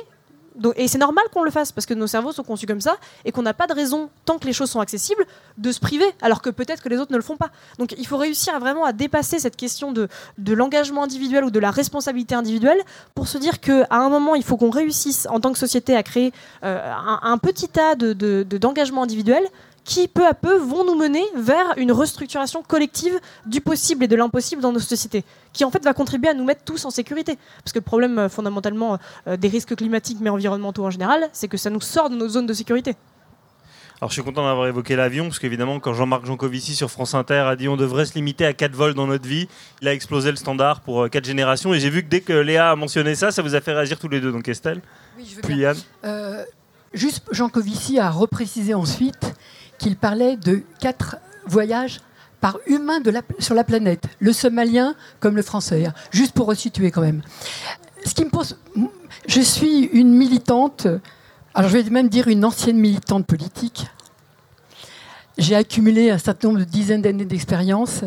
Et 0.77 0.89
c'est 0.89 0.99
normal 0.99 1.25
qu'on 1.33 1.43
le 1.45 1.51
fasse 1.51 1.71
parce 1.73 1.87
que 1.87 1.95
nos 1.95 2.07
cerveaux 2.07 2.33
sont 2.33 2.43
conçus 2.43 2.67
comme 2.67 2.81
ça 2.81 2.97
et 3.25 3.33
qu'on 3.33 3.43
n'a 3.43 3.55
pas 3.55 3.67
de 3.67 3.75
raison, 3.75 4.11
tant 4.25 4.39
que 4.39 4.47
les 4.47 4.53
choses 4.53 4.71
sont 4.71 4.81
accessibles, 4.81 5.25
de 5.57 5.71
se 5.73 5.81
priver, 5.81 6.05
alors 6.21 6.43
que 6.43 6.51
peut-être 6.51 6.83
que 6.83 6.89
les 6.89 6.99
autres 6.99 7.13
ne 7.13 7.17
le 7.17 7.23
font 7.23 7.37
pas. 7.37 7.51
Donc 7.79 7.95
il 7.97 8.07
faut 8.07 8.17
réussir 8.17 8.59
vraiment 8.59 8.85
à 8.85 8.93
dépasser 8.93 9.39
cette 9.39 9.57
question 9.57 9.93
de, 9.93 10.09
de 10.39 10.53
l'engagement 10.55 11.05
individuel 11.05 11.45
ou 11.45 11.51
de 11.51 11.61
la 11.61 11.71
responsabilité 11.71 12.35
individuelle 12.35 12.81
pour 13.15 13.29
se 13.29 13.39
dire 13.39 13.61
qu'à 13.61 13.87
un 13.91 14.09
moment, 14.09 14.35
il 14.35 14.43
faut 14.45 14.57
qu'on 14.57 14.71
réussisse 14.71 15.27
en 15.31 15.41
tant 15.41 15.53
que 15.53 15.59
société 15.59 15.95
à 15.97 16.03
créer 16.03 16.33
euh, 16.65 16.93
un, 17.23 17.39
petit 17.39 17.69
tas 17.69 17.95
de- 17.95 18.13
de- 18.13 18.45
de- 18.49 18.59
d'engagements 18.59 19.03
individuels 19.05 19.47
qui, 19.89 20.07
peu 20.07 20.27
à 20.27 20.35
peu, 20.35 20.59
vont 20.59 20.85
nous 20.85 20.95
mener 20.95 21.25
vers 21.35 21.73
une 21.79 21.93
restructuration 21.93 22.63
collective 22.63 23.19
du 23.47 23.63
possible 23.63 24.05
et 24.05 24.09
de 24.09 24.17
l'impossible 24.17 24.61
dans 24.61 24.71
nos 24.71 24.81
sociétés, 24.81 25.25
qui 25.55 25.65
en 25.65 25.71
fait 25.71 25.83
va 25.83 25.95
contribuer 25.95 26.29
à 26.29 26.35
nous 26.35 26.45
mettre 26.45 26.63
tous 26.63 26.85
en 26.85 26.91
sécurité. 26.91 27.39
Parce 27.65 27.73
que 27.73 27.79
le 27.79 27.85
problème 27.85 28.19
euh, 28.19 28.29
fondamentalement 28.29 28.99
euh, 29.27 29.39
des 29.39 29.49
risques 29.49 29.75
climatiques 29.75 30.19
mais 30.21 30.29
environnementaux 30.29 30.85
en 30.85 30.91
général, 30.91 31.31
c'est 31.33 31.49
que 31.49 31.57
ça 31.57 31.71
nous 31.71 31.81
sort 31.81 32.11
de 32.11 32.17
nos 32.17 32.29
zones 32.29 32.45
de 32.45 32.53
sécurité. 32.53 32.97
Alors 34.03 34.11
je 34.11 34.13
suis 34.13 34.23
content 34.23 34.45
d'avoir 34.45 34.67
évoqué 34.69 34.95
l'avion, 34.95 35.25
parce 35.25 35.39
qu'évidemment, 35.39 35.81
quand 35.81 35.95
Jean-Marc 35.95 36.27
Jancovici 36.27 36.77
sur 36.77 36.91
France 36.91 37.15
Inter 37.15 37.47
a 37.49 37.57
dit 37.57 37.67
on 37.67 37.79
devrait 37.79 38.05
se 38.05 38.13
limiter 38.13 38.45
à 38.45 38.53
4 38.53 38.73
vols 38.73 38.95
dans 38.95 39.07
notre 39.07 39.27
vie, 39.27 39.49
il 39.81 39.89
a 39.89 39.95
explosé 39.95 40.31
le 40.31 40.37
standard 40.37 40.83
pour 40.83 41.09
4 41.09 41.25
générations. 41.25 41.73
Et 41.73 41.81
j'ai 41.81 41.89
vu 41.89 42.03
que 42.03 42.09
dès 42.09 42.21
que 42.21 42.35
Léa 42.35 42.73
a 42.73 42.77
mentionné 42.77 43.15
ça, 43.15 43.31
ça 43.31 43.41
vous 43.41 43.55
a 43.55 43.63
fait 43.63 43.73
réagir 43.73 43.99
tous 43.99 44.09
les 44.09 44.21
deux. 44.21 44.33
Donc 44.33 44.47
Estelle, 44.49 44.83
Oui, 45.17 45.27
je 45.29 45.37
veux 45.37 45.41
puis 45.41 45.55
bien. 45.55 45.73
Yann? 45.73 45.77
Euh, 46.05 46.45
juste, 46.93 47.25
Jean 47.33 47.49
Covici 47.49 47.99
a 47.99 48.11
reprécisé 48.11 48.75
ensuite 48.75 49.35
qu'il 49.79 49.97
parlait 49.97 50.37
de 50.37 50.63
quatre 50.81 51.17
voyages 51.47 52.01
par 52.41 52.59
humain 52.67 53.01
sur 53.39 53.55
la 53.55 53.65
planète, 53.65 54.05
le 54.21 54.33
somalien 54.33 54.95
comme 55.21 55.37
le 55.37 55.43
français, 55.43 55.87
hein. 55.87 55.95
juste 56.11 56.33
pour 56.33 56.47
resituer 56.47 56.91
quand 56.91 57.01
même. 57.01 57.23
Ce 58.05 58.15
qui 58.15 58.25
me 58.25 58.31
pose, 58.31 58.57
je 59.27 59.41
suis 59.41 59.85
une 59.87 60.15
militante, 60.15 60.87
alors 61.55 61.71
je 61.71 61.79
vais 61.79 61.91
même 61.91 62.09
dire 62.09 62.29
une 62.29 62.45
ancienne 62.45 62.79
militante 62.79 63.27
politique. 63.27 63.87
J'ai 65.37 65.55
accumulé 65.55 66.11
un 66.11 66.19
certain 66.19 66.49
nombre 66.49 66.61
de 66.61 66.65
dizaines 66.65 67.03
d'années 67.03 67.25
d'expérience. 67.25 68.03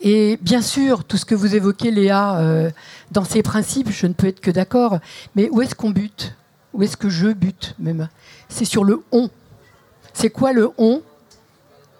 Et 0.00 0.38
bien 0.40 0.62
sûr, 0.62 1.04
tout 1.04 1.16
ce 1.16 1.24
que 1.24 1.34
vous 1.34 1.54
évoquez, 1.54 1.90
Léa, 1.90 2.38
euh, 2.38 2.70
dans 3.10 3.24
ces 3.24 3.42
principes, 3.42 3.90
je 3.90 4.06
ne 4.06 4.12
peux 4.12 4.28
être 4.28 4.40
que 4.40 4.50
d'accord. 4.50 4.98
Mais 5.34 5.48
où 5.50 5.60
est-ce 5.62 5.74
qu'on 5.74 5.90
bute? 5.90 6.34
Où 6.72 6.82
est-ce 6.82 6.96
que 6.96 7.08
je 7.08 7.28
bute 7.28 7.74
même? 7.78 8.08
C'est 8.48 8.64
sur 8.64 8.84
le 8.84 9.02
on. 9.12 9.30
C'est 10.12 10.30
quoi 10.30 10.52
le 10.52 10.70
on 10.78 11.02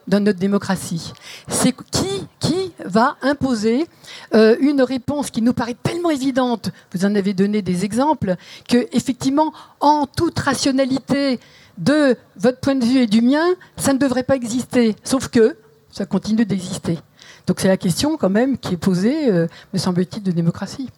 dans 0.06 0.20
notre 0.20 0.38
démocratie? 0.38 1.12
C'est 1.48 1.74
qui, 1.90 2.26
qui 2.38 2.72
va 2.84 3.16
imposer 3.22 3.86
euh, 4.34 4.56
une 4.60 4.82
réponse 4.82 5.30
qui 5.30 5.42
nous 5.42 5.52
paraît 5.52 5.76
tellement 5.82 6.10
évidente, 6.10 6.70
vous 6.92 7.04
en 7.04 7.14
avez 7.14 7.34
donné 7.34 7.62
des 7.62 7.84
exemples, 7.84 8.36
que 8.68 8.88
effectivement, 8.92 9.52
en 9.80 10.06
toute 10.06 10.38
rationalité 10.38 11.40
de 11.78 12.16
votre 12.36 12.60
point 12.60 12.74
de 12.74 12.84
vue 12.84 12.98
et 12.98 13.06
du 13.06 13.22
mien, 13.22 13.44
ça 13.76 13.92
ne 13.92 13.98
devrait 13.98 14.22
pas 14.22 14.36
exister. 14.36 14.96
Sauf 15.04 15.28
que 15.28 15.56
ça 15.90 16.06
continue 16.06 16.44
d'exister. 16.44 16.98
Donc 17.46 17.60
c'est 17.60 17.68
la 17.68 17.76
question 17.76 18.16
quand 18.16 18.30
même 18.30 18.58
qui 18.58 18.74
est 18.74 18.76
posée, 18.76 19.30
euh, 19.30 19.46
me 19.72 19.78
semble-t-il, 19.78 20.22
de 20.22 20.30
démocratie. 20.30 20.88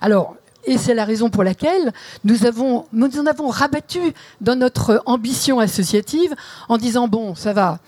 Alors, 0.00 0.36
et 0.64 0.76
c'est 0.76 0.94
la 0.94 1.04
raison 1.04 1.30
pour 1.30 1.44
laquelle 1.44 1.92
nous, 2.24 2.36
nous 2.92 3.18
en 3.18 3.26
avons 3.26 3.48
rabattu 3.48 4.00
dans 4.40 4.56
notre 4.56 5.02
ambition 5.06 5.60
associative 5.60 6.34
en 6.68 6.76
disant 6.76 7.08
bon, 7.08 7.34
ça 7.34 7.52
va, 7.52 7.78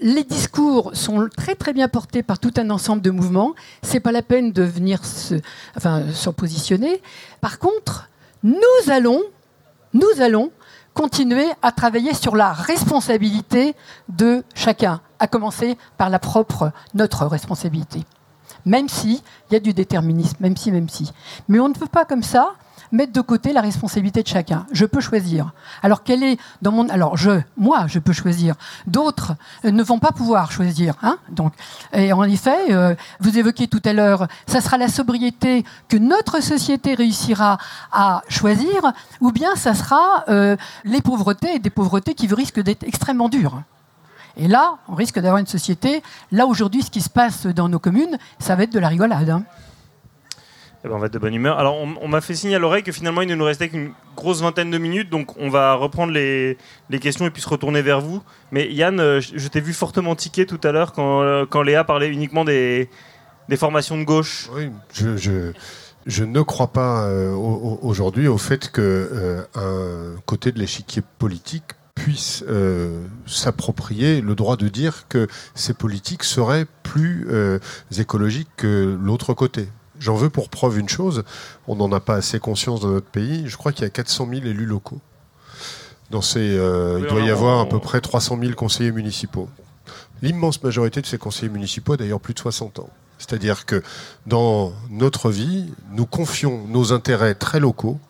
les 0.00 0.24
discours 0.24 0.90
sont 0.94 1.28
très 1.36 1.54
très 1.54 1.72
bien 1.72 1.88
portés 1.88 2.22
par 2.22 2.38
tout 2.38 2.52
un 2.56 2.70
ensemble 2.70 3.02
de 3.02 3.10
mouvements, 3.10 3.54
c'est 3.82 4.00
pas 4.00 4.12
la 4.12 4.22
peine 4.22 4.52
de 4.52 4.62
venir 4.62 5.04
se, 5.04 5.34
enfin, 5.76 6.02
positionner. 6.36 7.02
Par 7.40 7.58
contre, 7.58 8.08
nous 8.42 8.90
allons, 8.90 9.22
nous 9.92 10.20
allons 10.20 10.50
continuer 10.94 11.46
à 11.62 11.72
travailler 11.72 12.14
sur 12.14 12.36
la 12.36 12.52
responsabilité 12.52 13.74
de 14.08 14.44
chacun, 14.54 15.00
à 15.18 15.26
commencer 15.26 15.76
par 15.96 16.10
la 16.10 16.18
propre, 16.18 16.72
notre 16.94 17.26
responsabilité 17.26 18.04
même 18.66 18.88
si 18.88 19.22
il 19.50 19.54
y 19.54 19.56
a 19.56 19.60
du 19.60 19.72
déterminisme, 19.72 20.36
même 20.40 20.56
si, 20.56 20.70
même 20.70 20.88
si. 20.88 21.12
Mais 21.48 21.58
on 21.58 21.68
ne 21.68 21.74
peut 21.74 21.86
pas 21.86 22.04
comme 22.04 22.22
ça 22.22 22.54
mettre 22.92 23.12
de 23.12 23.20
côté 23.20 23.52
la 23.52 23.62
responsabilité 23.62 24.22
de 24.22 24.28
chacun. 24.28 24.66
Je 24.70 24.84
peux 24.84 25.00
choisir. 25.00 25.52
Alors 25.82 26.04
quelle 26.04 26.22
est 26.22 26.38
dans 26.60 26.70
mon 26.70 26.88
alors 26.90 27.16
je 27.16 27.40
moi 27.56 27.86
je 27.88 27.98
peux 27.98 28.12
choisir. 28.12 28.54
D'autres 28.86 29.32
euh, 29.64 29.70
ne 29.70 29.82
vont 29.82 29.98
pas 29.98 30.12
pouvoir 30.12 30.52
choisir. 30.52 30.94
Hein 31.02 31.18
et 31.94 32.12
en 32.12 32.22
effet, 32.24 32.72
euh, 32.72 32.94
vous 33.20 33.38
évoquiez 33.38 33.66
tout 33.66 33.80
à 33.84 33.92
l'heure, 33.92 34.28
ça 34.46 34.60
sera 34.60 34.76
la 34.76 34.88
sobriété 34.88 35.64
que 35.88 35.96
notre 35.96 36.42
société 36.42 36.94
réussira 36.94 37.58
à 37.90 38.22
choisir, 38.28 38.92
ou 39.20 39.32
bien 39.32 39.56
ça 39.56 39.74
sera 39.74 40.24
euh, 40.28 40.56
les 40.84 41.00
pauvretés 41.00 41.54
et 41.54 41.58
des 41.58 41.70
pauvretés 41.70 42.14
qui 42.14 42.32
risquent 42.32 42.60
d'être 42.60 42.84
extrêmement 42.84 43.28
dures. 43.28 43.62
Et 44.36 44.48
là, 44.48 44.76
on 44.88 44.94
risque 44.94 45.16
d'avoir 45.18 45.38
une 45.38 45.46
société. 45.46 46.02
Là, 46.30 46.46
aujourd'hui, 46.46 46.82
ce 46.82 46.90
qui 46.90 47.00
se 47.00 47.10
passe 47.10 47.46
dans 47.46 47.68
nos 47.68 47.78
communes, 47.78 48.18
ça 48.38 48.56
va 48.56 48.62
être 48.64 48.72
de 48.72 48.78
la 48.78 48.88
rigolade. 48.88 49.28
hein. 49.30 49.44
Eh 50.84 50.88
ben, 50.88 50.94
on 50.96 50.98
va 50.98 51.06
être 51.06 51.12
de 51.12 51.18
bonne 51.18 51.34
humeur. 51.34 51.58
Alors, 51.60 51.76
on, 51.76 51.94
on 52.00 52.08
m'a 52.08 52.20
fait 52.20 52.34
signe 52.34 52.54
à 52.56 52.58
l'oreille 52.58 52.82
que 52.82 52.90
finalement, 52.90 53.20
il 53.22 53.28
ne 53.28 53.36
nous 53.36 53.44
restait 53.44 53.68
qu'une 53.68 53.92
grosse 54.16 54.40
vingtaine 54.40 54.68
de 54.70 54.78
minutes, 54.78 55.10
donc 55.10 55.36
on 55.38 55.48
va 55.48 55.74
reprendre 55.74 56.12
les, 56.12 56.58
les 56.90 56.98
questions 56.98 57.24
et 57.24 57.30
puis 57.30 57.40
se 57.40 57.48
retourner 57.48 57.82
vers 57.82 58.00
vous. 58.00 58.20
Mais 58.50 58.72
Yann, 58.72 58.98
euh, 58.98 59.20
je, 59.20 59.38
je 59.38 59.48
t'ai 59.48 59.60
vu 59.60 59.72
fortement 59.74 60.16
tiquer 60.16 60.44
tout 60.44 60.60
à 60.64 60.72
l'heure 60.72 60.92
quand, 60.92 61.22
euh, 61.22 61.46
quand 61.48 61.62
Léa 61.62 61.84
parlait 61.84 62.08
uniquement 62.08 62.44
des, 62.44 62.90
des 63.48 63.56
formations 63.56 63.96
de 63.96 64.02
gauche. 64.02 64.48
Oui, 64.56 64.70
je, 64.92 65.16
je, 65.16 65.52
je 66.04 66.24
ne 66.24 66.40
crois 66.42 66.72
pas 66.72 67.04
euh, 67.04 67.32
au- 67.32 67.78
au- 67.80 67.86
aujourd'hui 67.86 68.26
au 68.26 68.38
fait 68.38 68.68
que 68.72 68.80
euh, 68.82 69.42
un 70.16 70.20
côté 70.26 70.50
de 70.50 70.58
l'échiquier 70.58 71.02
politique 71.20 71.74
puisse 71.94 72.44
euh, 72.48 73.04
s'approprier 73.26 74.20
le 74.20 74.34
droit 74.34 74.56
de 74.56 74.68
dire 74.68 75.06
que 75.08 75.28
ces 75.54 75.74
politiques 75.74 76.24
seraient 76.24 76.66
plus 76.82 77.26
euh, 77.30 77.58
écologiques 77.96 78.48
que 78.56 78.98
l'autre 79.00 79.34
côté. 79.34 79.68
J'en 79.98 80.14
veux 80.14 80.30
pour 80.30 80.48
preuve 80.48 80.78
une 80.78 80.88
chose, 80.88 81.22
on 81.68 81.76
n'en 81.76 81.92
a 81.92 82.00
pas 82.00 82.16
assez 82.16 82.40
conscience 82.40 82.80
dans 82.80 82.88
notre 82.88 83.06
pays, 83.06 83.44
je 83.46 83.56
crois 83.56 83.72
qu'il 83.72 83.82
y 83.82 83.86
a 83.86 83.90
400 83.90 84.28
000 84.30 84.46
élus 84.46 84.66
locaux. 84.66 85.00
Dans 86.10 86.22
ces, 86.22 86.40
euh, 86.40 86.98
il 87.00 87.06
doit 87.06 87.20
y 87.20 87.30
avoir 87.30 87.60
à 87.60 87.68
peu 87.68 87.78
près 87.78 88.00
300 88.00 88.38
000 88.40 88.52
conseillers 88.54 88.92
municipaux. 88.92 89.48
L'immense 90.20 90.62
majorité 90.62 91.00
de 91.00 91.06
ces 91.06 91.18
conseillers 91.18 91.52
municipaux 91.52 91.94
a 91.94 91.96
d'ailleurs 91.96 92.20
plus 92.20 92.34
de 92.34 92.38
60 92.38 92.80
ans. 92.80 92.90
C'est-à-dire 93.18 93.66
que 93.66 93.82
dans 94.26 94.72
notre 94.90 95.30
vie, 95.30 95.72
nous 95.92 96.06
confions 96.06 96.66
nos 96.66 96.92
intérêts 96.92 97.34
très 97.34 97.60
locaux 97.60 98.00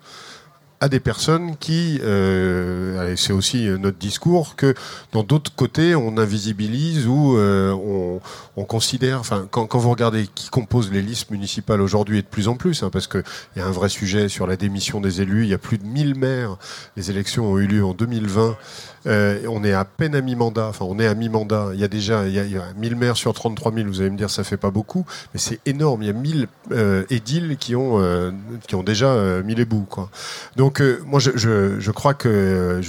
à 0.82 0.88
des 0.88 0.98
personnes 0.98 1.56
qui, 1.58 2.00
euh, 2.02 3.14
c'est 3.14 3.32
aussi 3.32 3.66
notre 3.78 3.98
discours, 3.98 4.56
que 4.56 4.74
dans 5.12 5.22
d'autres 5.22 5.54
côtés, 5.54 5.94
on 5.94 6.18
invisibilise 6.18 7.06
ou 7.06 7.36
euh, 7.36 7.70
on, 7.70 8.20
on, 8.56 8.64
considère, 8.64 9.20
enfin, 9.20 9.46
quand, 9.48 9.66
quand, 9.66 9.78
vous 9.78 9.90
regardez 9.90 10.26
qui 10.34 10.50
compose 10.50 10.90
les 10.90 11.00
listes 11.00 11.30
municipales 11.30 11.80
aujourd'hui 11.80 12.18
et 12.18 12.22
de 12.22 12.26
plus 12.26 12.48
en 12.48 12.56
plus, 12.56 12.82
hein, 12.82 12.90
parce 12.92 13.06
qu'il 13.06 13.22
y 13.56 13.60
a 13.60 13.64
un 13.64 13.70
vrai 13.70 13.88
sujet 13.88 14.28
sur 14.28 14.48
la 14.48 14.56
démission 14.56 15.00
des 15.00 15.20
élus, 15.20 15.44
il 15.44 15.50
y 15.50 15.54
a 15.54 15.58
plus 15.58 15.78
de 15.78 15.86
1000 15.86 16.16
maires, 16.16 16.56
les 16.96 17.10
élections 17.10 17.52
ont 17.52 17.58
eu 17.60 17.68
lieu 17.68 17.84
en 17.84 17.94
2020, 17.94 18.56
euh, 19.06 19.40
on 19.48 19.64
est 19.64 19.72
à 19.72 19.84
peine 19.84 20.14
à 20.14 20.20
mi-mandat, 20.20 20.66
enfin 20.68 20.84
on 20.88 20.98
est 20.98 21.06
à 21.06 21.14
mi-mandat, 21.14 21.70
il 21.74 21.80
y 21.80 21.84
a 21.84 21.88
déjà 21.88 22.26
il 22.26 22.34
y 22.34 22.38
a, 22.38 22.44
il 22.44 22.52
y 22.52 22.56
a 22.56 22.72
1000 22.76 22.96
maires 22.96 23.16
sur 23.16 23.32
33 23.32 23.72
000, 23.72 23.88
vous 23.88 24.00
allez 24.00 24.10
me 24.10 24.16
dire 24.16 24.30
ça 24.30 24.44
fait 24.44 24.56
pas 24.56 24.70
beaucoup, 24.70 25.04
mais 25.34 25.40
c'est 25.40 25.60
énorme, 25.66 26.02
il 26.02 26.06
y 26.06 26.10
a 26.10 26.14
1000 26.14 26.46
euh, 26.70 27.04
édiles 27.10 27.56
qui 27.58 27.74
ont, 27.74 28.00
euh, 28.00 28.30
déjà 28.84 29.42
mis 29.42 29.54
les 29.54 29.64
bouts. 29.64 29.86
Donc 30.56 30.82
moi 31.06 31.20
je, 31.20 31.90
crois 31.90 32.14
que... 32.14 32.80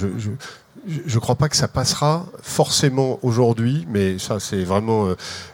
Je, 0.86 1.18
crois 1.18 1.34
pas 1.34 1.48
que 1.48 1.56
ça 1.56 1.68
passera 1.68 2.26
forcément 2.42 3.18
aujourd'hui, 3.22 3.86
mais 3.88 4.18
ça 4.18 4.38
c'est 4.38 4.64
vraiment. 4.64 5.08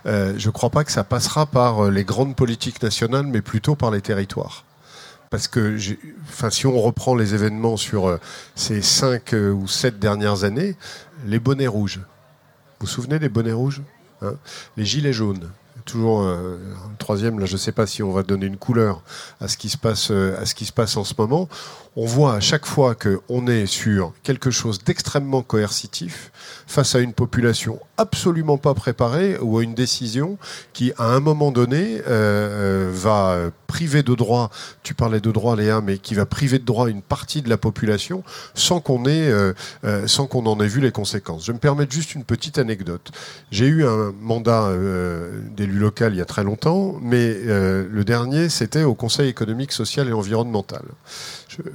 Je 0.04 0.50
crois 0.50 0.70
pas 0.70 0.84
que 0.84 0.92
ça 0.92 1.04
passera 1.04 1.46
par 1.46 1.90
les 1.90 2.04
grandes 2.04 2.34
politiques 2.36 2.82
nationales, 2.82 3.26
mais 3.26 3.42
plutôt 3.42 3.74
par 3.74 3.90
les 3.90 4.00
territoires 4.00 4.64
parce 5.30 5.46
que 5.46 5.78
enfin, 6.28 6.50
si 6.50 6.66
on 6.66 6.78
reprend 6.80 7.14
les 7.14 7.34
événements 7.34 7.76
sur 7.76 8.08
euh, 8.08 8.18
ces 8.56 8.82
cinq 8.82 9.32
euh, 9.32 9.52
ou 9.52 9.68
sept 9.68 9.98
dernières 9.98 10.42
années, 10.44 10.76
les 11.24 11.38
bonnets 11.38 11.68
rouges. 11.68 11.98
Vous 11.98 12.86
vous 12.86 12.92
souvenez 12.92 13.18
des 13.18 13.28
bonnets 13.28 13.52
rouges 13.52 13.82
hein? 14.22 14.34
Les 14.76 14.84
gilets 14.84 15.12
jaunes. 15.12 15.50
Toujours 15.84 16.22
euh, 16.22 16.58
un 16.84 16.94
troisième, 16.98 17.38
là 17.38 17.46
je 17.46 17.52
ne 17.52 17.58
sais 17.58 17.72
pas 17.72 17.86
si 17.86 18.02
on 18.02 18.12
va 18.12 18.22
donner 18.22 18.46
une 18.46 18.58
couleur 18.58 19.02
à 19.40 19.48
ce 19.48 19.56
qui 19.56 19.70
se 19.70 19.78
passe, 19.78 20.10
à 20.10 20.44
ce 20.44 20.54
qui 20.54 20.66
se 20.66 20.72
passe 20.72 20.96
en 20.96 21.04
ce 21.04 21.14
moment. 21.16 21.48
On 21.96 22.06
voit 22.06 22.34
à 22.34 22.40
chaque 22.40 22.66
fois 22.66 22.94
qu'on 22.94 23.46
est 23.46 23.66
sur 23.66 24.12
quelque 24.22 24.50
chose 24.50 24.78
d'extrêmement 24.84 25.42
coercitif 25.42 26.30
face 26.66 26.94
à 26.94 27.00
une 27.00 27.12
population 27.12 27.80
absolument 27.96 28.58
pas 28.58 28.74
préparée 28.74 29.36
ou 29.40 29.58
à 29.58 29.62
une 29.62 29.74
décision 29.74 30.38
qui, 30.72 30.92
à 30.98 31.06
un 31.06 31.20
moment 31.20 31.50
donné, 31.50 32.00
euh, 32.06 32.90
va 32.92 33.50
priver 33.66 34.02
de 34.02 34.14
droit, 34.14 34.50
tu 34.82 34.94
parlais 34.94 35.20
de 35.20 35.30
droit 35.30 35.54
Léa, 35.54 35.80
mais 35.80 35.98
qui 35.98 36.14
va 36.14 36.26
priver 36.26 36.58
de 36.58 36.64
droit 36.64 36.88
une 36.88 37.02
partie 37.02 37.40
de 37.40 37.48
la 37.48 37.56
population 37.56 38.24
sans 38.54 38.80
qu'on 38.80 39.04
euh, 39.06 39.52
euh, 39.84 40.06
en 40.32 40.60
ait 40.60 40.66
vu 40.66 40.80
les 40.80 40.90
conséquences. 40.90 41.44
Je 41.44 41.52
me 41.52 41.58
permets 41.58 41.86
juste 41.88 42.14
une 42.14 42.24
petite 42.24 42.58
anecdote. 42.58 43.12
J'ai 43.50 43.66
eu 43.66 43.86
un 43.86 44.12
mandat 44.20 44.64
euh, 44.64 45.40
d'élu 45.56 45.78
local 45.78 46.14
il 46.14 46.18
y 46.18 46.20
a 46.20 46.24
très 46.24 46.42
longtemps, 46.42 46.96
mais 47.00 47.36
euh, 47.46 47.86
le 47.90 48.04
dernier, 48.04 48.48
c'était 48.48 48.82
au 48.82 48.94
Conseil 48.94 49.28
économique, 49.28 49.72
social 49.72 50.08
et 50.08 50.12
environnemental. 50.12 50.82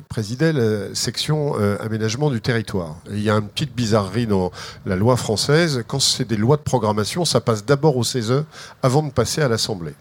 Présidais 0.10 0.54
la 0.54 0.94
section 0.96 1.60
euh, 1.60 1.78
aménagement 1.80 2.30
du 2.30 2.42
territoire. 2.42 2.96
Il 3.10 3.22
y 3.22 3.30
a 3.30 3.36
une 3.36 3.48
petite 3.48 3.76
bizarrerie 3.76 4.28
dans 4.28 4.52
la 4.86 4.96
loi 4.96 5.18
française. 5.18 5.84
Quand 5.88 6.00
c'est 6.00 6.26
des 6.26 6.38
lois 6.38 6.58
de 6.58 6.62
programmation, 6.62 7.26
ça 7.26 7.42
passe 7.42 7.66
d'abord 7.66 7.98
au 7.98 8.04
CESE 8.04 8.44
avant 8.84 9.04
de 9.04 9.12
passer 9.12 9.42
à 9.42 9.48
l'Assemblée. 9.48 9.94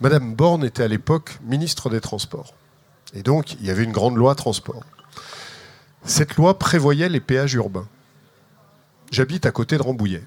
Madame 0.00 0.34
Borne 0.34 0.64
était 0.64 0.82
à 0.82 0.88
l'époque 0.88 1.38
ministre 1.44 1.90
des 1.90 2.00
Transports. 2.00 2.54
Et 3.14 3.22
donc, 3.22 3.54
il 3.54 3.66
y 3.66 3.70
avait 3.70 3.84
une 3.84 3.92
grande 3.92 4.16
loi 4.16 4.34
transport. 4.34 4.82
Cette 6.04 6.36
loi 6.36 6.58
prévoyait 6.58 7.08
les 7.08 7.20
péages 7.20 7.54
urbains. 7.54 7.86
J'habite 9.10 9.46
à 9.46 9.50
côté 9.50 9.76
de 9.76 9.82
Rambouillet. 9.82 10.24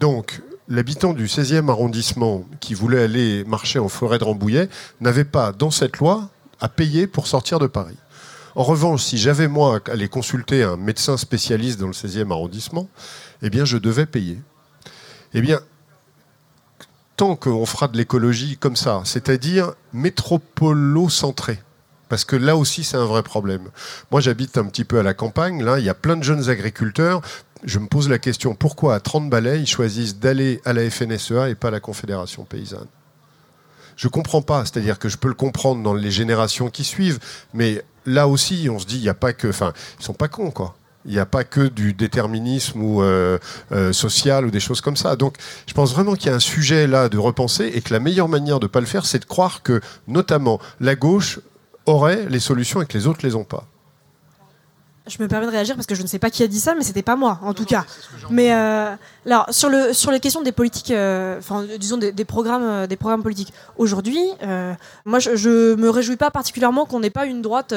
Donc, 0.00 0.42
l'habitant 0.68 1.12
du 1.12 1.26
16e 1.26 1.68
arrondissement 1.68 2.44
qui 2.60 2.74
voulait 2.74 3.02
aller 3.02 3.44
marcher 3.44 3.78
en 3.78 3.88
forêt 3.88 4.18
de 4.18 4.24
Rambouillet 4.24 4.68
n'avait 5.00 5.24
pas, 5.24 5.52
dans 5.52 5.70
cette 5.70 5.98
loi, 5.98 6.30
à 6.60 6.68
payer 6.68 7.06
pour 7.06 7.26
sortir 7.26 7.58
de 7.58 7.66
Paris. 7.66 7.96
En 8.56 8.62
revanche, 8.62 9.02
si 9.02 9.18
j'avais 9.18 9.48
moi 9.48 9.80
à 9.86 9.90
aller 9.92 10.08
consulter 10.08 10.62
un 10.62 10.78
médecin 10.78 11.18
spécialiste 11.18 11.78
dans 11.78 11.88
le 11.88 11.92
16e 11.92 12.32
arrondissement, 12.32 12.88
eh 13.42 13.50
bien, 13.50 13.66
je 13.66 13.76
devais 13.76 14.06
payer. 14.06 14.40
Eh 15.34 15.42
bien, 15.42 15.60
tant 17.18 17.36
qu'on 17.36 17.66
fera 17.66 17.86
de 17.86 17.98
l'écologie 17.98 18.56
comme 18.56 18.74
ça, 18.74 19.02
c'est-à-dire 19.04 19.74
métropolo-centrée, 19.92 21.58
parce 22.08 22.24
que 22.24 22.34
là 22.34 22.56
aussi 22.56 22.82
c'est 22.82 22.96
un 22.96 23.04
vrai 23.04 23.22
problème. 23.22 23.68
Moi 24.10 24.22
j'habite 24.22 24.56
un 24.56 24.64
petit 24.64 24.84
peu 24.84 24.98
à 24.98 25.02
la 25.02 25.12
campagne, 25.12 25.62
là 25.62 25.78
il 25.78 25.84
y 25.84 25.90
a 25.90 25.94
plein 25.94 26.16
de 26.16 26.22
jeunes 26.22 26.48
agriculteurs. 26.48 27.20
Je 27.62 27.78
me 27.78 27.88
pose 27.88 28.08
la 28.08 28.18
question 28.18 28.54
pourquoi 28.54 28.94
à 28.94 29.00
30 29.00 29.28
balais 29.28 29.60
ils 29.60 29.66
choisissent 29.66 30.18
d'aller 30.18 30.60
à 30.64 30.72
la 30.72 30.88
FNSEA 30.88 31.50
et 31.50 31.54
pas 31.54 31.68
à 31.68 31.72
la 31.72 31.80
Confédération 31.80 32.44
paysanne? 32.44 32.88
Je 33.96 34.08
comprends 34.08 34.42
pas, 34.42 34.64
c'est-à-dire 34.64 34.98
que 34.98 35.08
je 35.08 35.16
peux 35.16 35.28
le 35.28 35.34
comprendre 35.34 35.82
dans 35.82 35.94
les 35.94 36.10
générations 36.10 36.68
qui 36.68 36.84
suivent, 36.84 37.18
mais 37.54 37.82
là 38.04 38.28
aussi 38.28 38.68
on 38.70 38.78
se 38.78 38.86
dit 38.86 38.96
il 38.96 39.02
n'y 39.02 39.08
a 39.08 39.14
pas 39.14 39.32
que. 39.32 39.48
Enfin, 39.48 39.72
ils 39.98 40.04
sont 40.04 40.14
pas 40.14 40.28
cons 40.28 40.50
quoi. 40.50 40.76
Il 41.06 41.12
n'y 41.12 41.18
a 41.18 41.26
pas 41.26 41.44
que 41.44 41.68
du 41.68 41.92
déterminisme 41.92 42.82
ou 42.82 43.00
euh, 43.00 43.38
euh, 43.70 43.92
social 43.92 44.44
ou 44.44 44.50
des 44.50 44.58
choses 44.58 44.80
comme 44.80 44.96
ça. 44.96 45.14
Donc, 45.14 45.36
je 45.68 45.72
pense 45.72 45.92
vraiment 45.94 46.16
qu'il 46.16 46.26
y 46.26 46.32
a 46.32 46.34
un 46.34 46.40
sujet 46.40 46.88
là 46.88 47.08
de 47.08 47.16
repenser 47.16 47.70
et 47.72 47.80
que 47.80 47.92
la 47.92 48.00
meilleure 48.00 48.28
manière 48.28 48.58
de 48.58 48.64
ne 48.64 48.68
pas 48.68 48.80
le 48.80 48.86
faire, 48.86 49.06
c'est 49.06 49.20
de 49.20 49.24
croire 49.24 49.62
que, 49.62 49.80
notamment, 50.08 50.58
la 50.80 50.96
gauche 50.96 51.38
aurait 51.86 52.26
les 52.28 52.40
solutions 52.40 52.82
et 52.82 52.86
que 52.86 52.98
les 52.98 53.06
autres 53.06 53.20
les 53.22 53.36
ont 53.36 53.44
pas. 53.44 53.68
Je 55.06 55.22
me 55.22 55.28
permets 55.28 55.46
de 55.46 55.52
réagir 55.52 55.76
parce 55.76 55.86
que 55.86 55.94
je 55.94 56.02
ne 56.02 56.08
sais 56.08 56.18
pas 56.18 56.30
qui 56.30 56.42
a 56.42 56.48
dit 56.48 56.58
ça, 56.58 56.74
mais 56.74 56.82
c'était 56.82 57.02
pas 57.02 57.14
moi, 57.14 57.38
en 57.42 57.54
tout 57.54 57.64
cas. 57.64 57.84
Mais 58.28 58.52
euh, 58.52 58.96
alors 59.26 59.46
sur 59.50 59.68
le 59.68 59.92
sur 59.92 60.12
les 60.12 60.20
questions 60.20 60.42
des 60.42 60.52
politiques, 60.52 60.92
euh, 60.92 61.38
enfin 61.38 61.64
disons 61.80 61.96
des, 61.96 62.12
programmes, 62.24 62.62
euh, 62.62 62.86
des 62.86 62.94
programmes 62.94 63.24
politiques. 63.24 63.52
Aujourd'hui, 63.76 64.20
euh, 64.44 64.72
moi 65.04 65.18
je, 65.18 65.34
je 65.34 65.74
me 65.74 65.90
réjouis 65.90 66.16
pas 66.16 66.30
particulièrement 66.30 66.84
qu'on 66.84 67.00
n'ait 67.00 67.10
pas 67.10 67.26
une 67.26 67.42
droite 67.42 67.74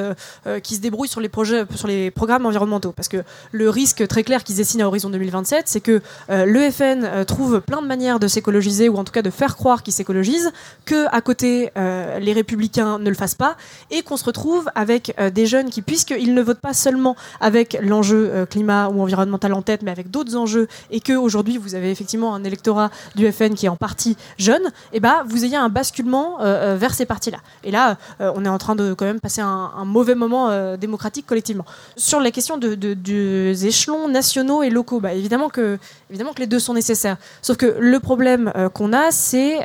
qui 0.64 0.76
se 0.76 0.82
débrouille 0.82 1.08
sur 1.08 1.22
les 1.22 1.30
projets, 1.30 1.66
sur 1.76 1.88
les 1.88 2.12
programmes 2.12 2.46
environnementaux, 2.46 2.92
parce 2.92 3.08
que 3.08 3.24
le 3.52 3.70
risque 3.70 4.08
très 4.08 4.24
clair 4.24 4.44
qui 4.44 4.54
se 4.54 4.58
dessine 4.58 4.82
à 4.82 4.88
horizon 4.88 5.10
2027, 5.10 5.68
c'est 5.68 5.82
que 5.82 6.02
le 6.30 6.72
FN 6.72 7.26
trouve 7.26 7.62
plein 7.62 7.82
de 7.82 7.88
manières 7.88 8.20
de 8.20 8.28
s'écologiser 8.28 8.90
ou 8.90 8.98
en 8.98 9.04
tout 9.04 9.12
cas 9.12 9.22
de 9.22 9.30
faire 9.30 9.56
croire 9.56 9.84
qu'il 9.84 9.94
s'écologise, 9.94 10.52
que 10.86 11.08
à 11.12 11.22
côté 11.22 11.72
les 11.76 12.34
républicains 12.34 13.00
ne 13.00 13.10
le 13.10 13.16
fassent 13.16 13.36
pas, 13.36 13.56
et 13.92 14.04
qu'on 14.04 14.18
se 14.18 14.26
retrouve 14.26 14.70
avec 14.76 15.16
des 15.34 15.46
jeunes 15.46 15.70
qui, 15.70 15.82
puisqu'ils 15.82 16.34
ne 16.34 16.42
votent 16.42 16.62
pas 16.62 16.74
seulement 16.74 17.16
avec 17.42 17.78
l'enjeu 17.82 18.46
climat 18.50 18.90
ou 18.90 19.02
environnemental 19.02 19.54
en 19.54 19.62
tête, 19.62 19.82
mais 19.82 19.92
avec 19.92 20.12
d'autres 20.12 20.36
enjeux, 20.36 20.68
et 20.92 21.00
que 21.00 21.14
aujourd'hui 21.14 21.39
vous 21.58 21.76
avez 21.76 21.92
effectivement 21.92 22.36
un 22.36 22.44
électorat 22.44 22.90
du 23.16 23.32
FN 23.32 23.54
qui 23.56 23.66
est 23.66 23.70
en 23.70 23.76
partie 23.76 24.18
jeune, 24.38 24.64
et 24.94 25.00
ben 25.00 25.24
vous 25.28 25.46
ayez 25.46 25.56
un 25.58 25.70
basculement 25.70 26.42
euh, 26.42 26.74
euh, 26.74 26.76
vers 26.78 26.94
ces 26.94 27.06
partis-là. 27.06 27.38
Et 27.64 27.72
là, 27.72 27.98
euh, 28.22 28.32
on 28.36 28.46
est 28.46 28.50
en 28.50 28.58
train 28.58 28.76
de 28.76 28.94
quand 28.94 29.06
même 29.06 29.20
passer 29.20 29.42
un, 29.42 29.72
mauvais 29.86 30.16
moment 30.16 30.76
démocratique 30.78 31.26
collectivement. 31.26 31.66
Sur 31.96 32.20
la 32.20 32.32
question 32.32 32.58
de, 32.58 32.76
de- 32.76 32.94
des 32.94 33.66
échelons 33.66 34.08
nationaux 34.08 34.62
et 34.64 34.70
locaux, 34.70 35.00
bah, 35.00 35.14
évidemment 35.14 35.50
que 35.50 35.78
les 36.38 36.48
deux 36.48 36.60
sont 36.60 36.74
nécessaires. 36.74 37.18
Sauf 37.42 37.58
que 37.58 37.76
le 37.80 38.00
problème 38.00 38.52
qu'on 38.74 38.94
a, 38.94 39.12
c'est 39.12 39.60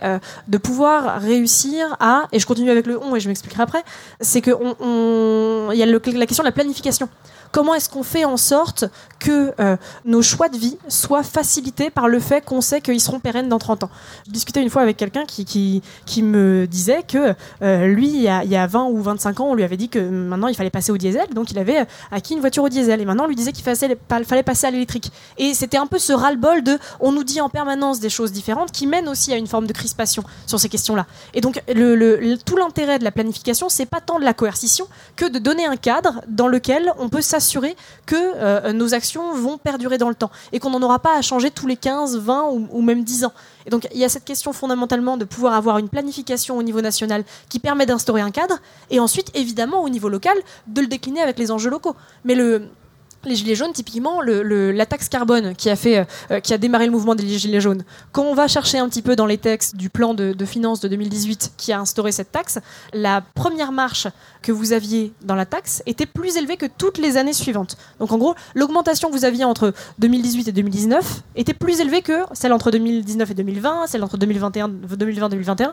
de 0.49 0.59
pouvoir 0.59 1.21
réussir 1.21 1.97
à, 2.01 2.25
et 2.33 2.39
je 2.39 2.47
continue 2.47 2.71
avec 2.71 2.87
le 2.87 2.99
on 3.03 3.15
et 3.17 3.21
je 3.21 3.29
m'expliquerai 3.29 3.63
après, 3.63 3.83
c'est 4.21 4.41
que 4.41 4.51
on- 4.53 4.77
on- 4.81 5.73
il 5.73 5.79
y 5.79 5.83
a 5.83 5.87
la 5.87 6.27
question 6.27 6.43
de 6.43 6.49
la 6.49 6.53
planification. 6.53 7.09
Comment 7.55 7.75
est-ce 7.75 7.89
qu'on 7.89 8.03
fait 8.03 8.25
en 8.25 8.37
sorte 8.37 8.85
que 9.21 9.53
euh, 9.61 9.77
nos 10.05 10.23
choix 10.23 10.49
de 10.49 10.57
vie 10.57 10.77
soient 10.89 11.23
facilités 11.23 11.89
par 11.89 12.09
le 12.09 12.19
fait 12.19 12.45
qu'on 12.45 12.61
sait 12.61 12.81
qu'ils 12.81 13.01
seront 13.01 13.21
pérennes 13.21 13.49
dans 13.49 13.61
30 13.61 13.85
ans? 13.85 13.91
Je 14.27 14.33
discutais 14.33 14.61
une 14.61 14.71
fois 14.71 14.83
avec 14.83 14.97
quelqu'un 14.97 15.25
qui, 15.25 15.81
me 16.21 16.67
disait 16.67 17.05
que 17.07 17.33
euh, 17.63 17.87
lui, 17.87 18.09
il 18.09 18.23
y, 18.23 18.29
a, 18.29 18.43
il 18.43 18.51
y 18.51 18.57
a 18.57 18.67
20 18.67 18.87
ou 18.87 19.01
25 19.01 19.39
ans, 19.39 19.51
on 19.51 19.55
lui 19.55 19.63
avait 19.63 19.77
dit 19.77 19.89
que 19.89 20.01
maintenant 20.01 20.49
il 20.49 20.57
fallait 20.57 20.69
passer 20.69 20.91
au 20.91 20.99
diesel, 20.99 21.29
donc 21.33 21.53
il 21.53 21.59
avait 21.61 21.87
acquis 22.11 22.35
une 22.35 22.41
voiture 22.41 22.65
au 22.65 22.69
diesel. 22.69 23.01
Et 23.01 23.05
maintenant 23.05 23.27
on 23.27 23.29
lui 23.29 23.37
disait 23.37 23.53
qu'il 23.53 23.63
fallait, 23.63 24.43
passer 24.43 24.67
à 24.67 24.73
l'électrique. 24.73 25.13
Et 25.39 25.55
c'était 25.55 25.77
un 25.77 25.87
peu 25.87 26.01
ce 26.01 26.13
ras-le-bol 26.13 26.65
de 26.65 26.77
on 26.99 27.13
nous 27.13 27.23
dit 27.23 27.41
en 27.41 27.51
permanence 27.51 28.01
des 28.01 28.11
choses 28.11 28.33
différentes 28.33 28.73
qui 28.73 28.89
mènent 28.89 29.09
aussi 29.09 29.33
à 29.33 29.37
une 29.37 29.47
forme 29.47 29.69
de 29.69 29.73
crispation 29.73 30.25
sur 30.49 30.59
ces 30.59 30.69
questions-là. 30.69 31.07
Et 31.35 31.41
donc 31.41 31.63
tout 32.45 32.57
l'intérêt 32.57 32.99
de 32.99 33.05
la 33.05 33.13
planification, 33.13 33.69
c'est 33.69 33.87
pas 33.87 34.01
tant 34.01 34.19
de 34.19 34.25
la 34.25 34.35
coercition 34.35 34.89
que 35.15 35.27
de 35.27 35.39
donner 35.39 35.67
un 35.67 35.77
cadre 35.77 36.21
dans 36.27 36.49
lequel 36.49 36.93
on 36.99 37.09
peut 37.09 37.23
s'assurer 37.23 37.44
que 38.07 38.17
euh, 38.17 38.73
nos 38.73 38.95
actions 38.95 39.35
vont 39.35 39.59
perdurer 39.59 39.99
dans 39.99 40.09
le 40.09 40.15
temps 40.15 40.31
et 40.53 40.59
qu'on 40.59 40.71
n'en 40.71 40.83
aura 40.83 40.99
pas 40.99 41.17
à 41.17 41.23
changer 41.23 41.51
tous 41.51 41.67
les 41.67 41.77
15, 41.77 42.19
20 42.19 42.45
ou, 42.71 42.83
même 42.83 43.05
10 43.05 43.25
ans. 43.25 43.33
Et 43.67 43.71
donc 43.71 43.87
il 43.93 44.01
y 44.01 44.05
a 44.05 44.09
cette 44.09 44.25
question 44.25 44.53
fondamentalement 44.53 45.17
de 45.17 45.25
pouvoir 45.25 45.55
avoir 45.55 45.79
une 45.79 45.89
planification 45.89 46.57
au 46.57 46.63
niveau 46.63 46.81
national 46.81 47.25
qui 47.49 47.59
permet 47.59 47.87
d'instaurer 47.87 48.21
un 48.21 48.31
cadre 48.31 48.59
et 48.91 49.01
ensuite 49.01 49.31
évidemment 49.35 49.83
au 49.83 49.89
niveau 49.89 50.09
local 50.09 50.37
de 50.67 50.81
le 50.81 50.87
décliner 50.87 51.21
avec 51.21 51.39
les 51.39 51.51
enjeux 51.51 51.71
locaux. 51.71 51.97
Les 53.29 53.37
gilets 53.37 53.55
jaunes, 53.55 53.73
typiquement, 53.73 54.21
la 54.23 54.87
taxe 54.87 55.09
carbone 55.09 55.55
qui 55.55 55.71
a, 55.71 55.77
fait, 55.77 56.07
euh, 56.31 56.41
qui 56.41 56.53
a 56.55 56.59
démarré 56.59 56.87
le 56.87 56.93
mouvement 56.93 57.15
des 57.15 57.27
gilets 57.27 57.61
jaunes, 57.61 57.85
quand 58.13 58.25
on 58.25 58.35
va 58.35 58.49
chercher 58.49 58.79
un 58.79 58.89
petit 58.89 59.03
peu 59.03 59.17
dans 59.17 59.27
les 59.27 59.39
textes 59.39 59.77
du 59.77 59.91
plan 59.91 60.15
de, 60.15 60.33
de 60.33 60.45
finances 60.45 60.81
de 60.81 60.89
2018 60.89 61.53
qui 61.57 61.73
a 61.73 61.81
instauré 61.81 62.13
cette 62.13 62.33
taxe, 62.33 62.59
la 62.93 63.23
première 63.35 63.73
marche 63.73 64.09
que 64.43 64.53
vous 64.53 64.73
aviez 64.73 65.13
dans 65.23 65.35
la 65.35 65.47
taxe 65.47 65.83
était 65.87 66.07
plus 66.07 66.37
élevée 66.37 66.57
que 66.57 66.67
toutes 66.67 66.99
les 66.99 67.17
années 67.17 67.33
suivantes. 67.33 67.77
Donc 67.99 68.13
en 68.13 68.19
gros, 68.19 68.35
l'augmentation 68.55 69.11
que 69.11 69.17
vous 69.17 69.25
aviez 69.25 69.45
entre 69.45 69.73
2018 69.99 70.49
et 70.49 70.53
2019 70.53 71.23
était 71.37 71.55
plus 71.55 71.81
élevée 71.81 72.03
que 72.03 72.25
celle 72.33 72.53
entre 72.53 72.71
2019 72.71 73.31
et 73.31 73.35
2020, 73.35 73.87
celle 73.87 74.05
entre 74.05 74.19
2021, 74.19 74.69
2020 74.69 75.29
2021, 75.29 75.73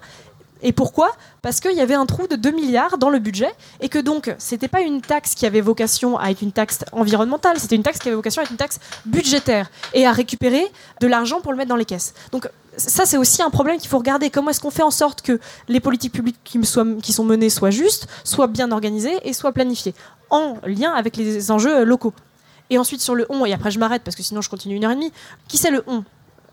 et 0.63 0.71
pourquoi? 0.71 1.11
Parce 1.41 1.59
qu'il 1.59 1.75
y 1.75 1.81
avait 1.81 1.95
un 1.95 2.05
trou 2.05 2.27
de 2.27 2.35
2 2.35 2.51
milliards 2.51 2.97
dans 2.97 3.09
le 3.09 3.19
budget 3.19 3.51
et 3.79 3.89
que 3.89 3.99
donc 3.99 4.33
c'était 4.37 4.67
pas 4.67 4.81
une 4.81 5.01
taxe 5.01 5.33
qui 5.35 5.45
avait 5.45 5.61
vocation 5.61 6.17
à 6.17 6.29
être 6.31 6.41
une 6.41 6.51
taxe 6.51 6.79
environnementale, 6.91 7.59
c'était 7.59 7.75
une 7.75 7.83
taxe 7.83 7.99
qui 7.99 8.07
avait 8.07 8.15
vocation 8.15 8.41
à 8.41 8.45
être 8.45 8.51
une 8.51 8.57
taxe 8.57 8.79
budgétaire 9.05 9.69
et 9.93 10.05
à 10.05 10.11
récupérer 10.11 10.65
de 10.99 11.07
l'argent 11.07 11.41
pour 11.41 11.51
le 11.51 11.57
mettre 11.57 11.69
dans 11.69 11.75
les 11.75 11.85
caisses. 11.85 12.13
Donc 12.31 12.49
ça 12.77 13.05
c'est 13.05 13.17
aussi 13.17 13.41
un 13.41 13.49
problème 13.49 13.77
qu'il 13.77 13.89
faut 13.89 13.97
regarder. 13.97 14.29
Comment 14.29 14.51
est-ce 14.51 14.61
qu'on 14.61 14.71
fait 14.71 14.83
en 14.83 14.91
sorte 14.91 15.21
que 15.21 15.39
les 15.67 15.79
politiques 15.79 16.13
publiques 16.13 16.39
qui, 16.43 16.59
qui 16.59 17.13
sont 17.13 17.23
menées 17.23 17.49
soient 17.49 17.71
justes, 17.71 18.07
soient 18.23 18.47
bien 18.47 18.71
organisées 18.71 19.17
et 19.23 19.33
soient 19.33 19.51
planifiées 19.51 19.95
en 20.29 20.57
lien 20.65 20.91
avec 20.91 21.17
les 21.17 21.51
enjeux 21.51 21.83
locaux? 21.83 22.13
Et 22.69 22.77
ensuite 22.77 23.01
sur 23.01 23.15
le 23.15 23.25
on, 23.29 23.45
et 23.45 23.51
après 23.51 23.71
je 23.71 23.79
m'arrête 23.79 24.03
parce 24.03 24.15
que 24.15 24.23
sinon 24.23 24.41
je 24.41 24.49
continue 24.49 24.75
une 24.75 24.85
heure 24.85 24.91
et 24.91 24.95
demie, 24.95 25.11
qui 25.47 25.57
c'est 25.57 25.71
le 25.71 25.83
on? 25.87 26.05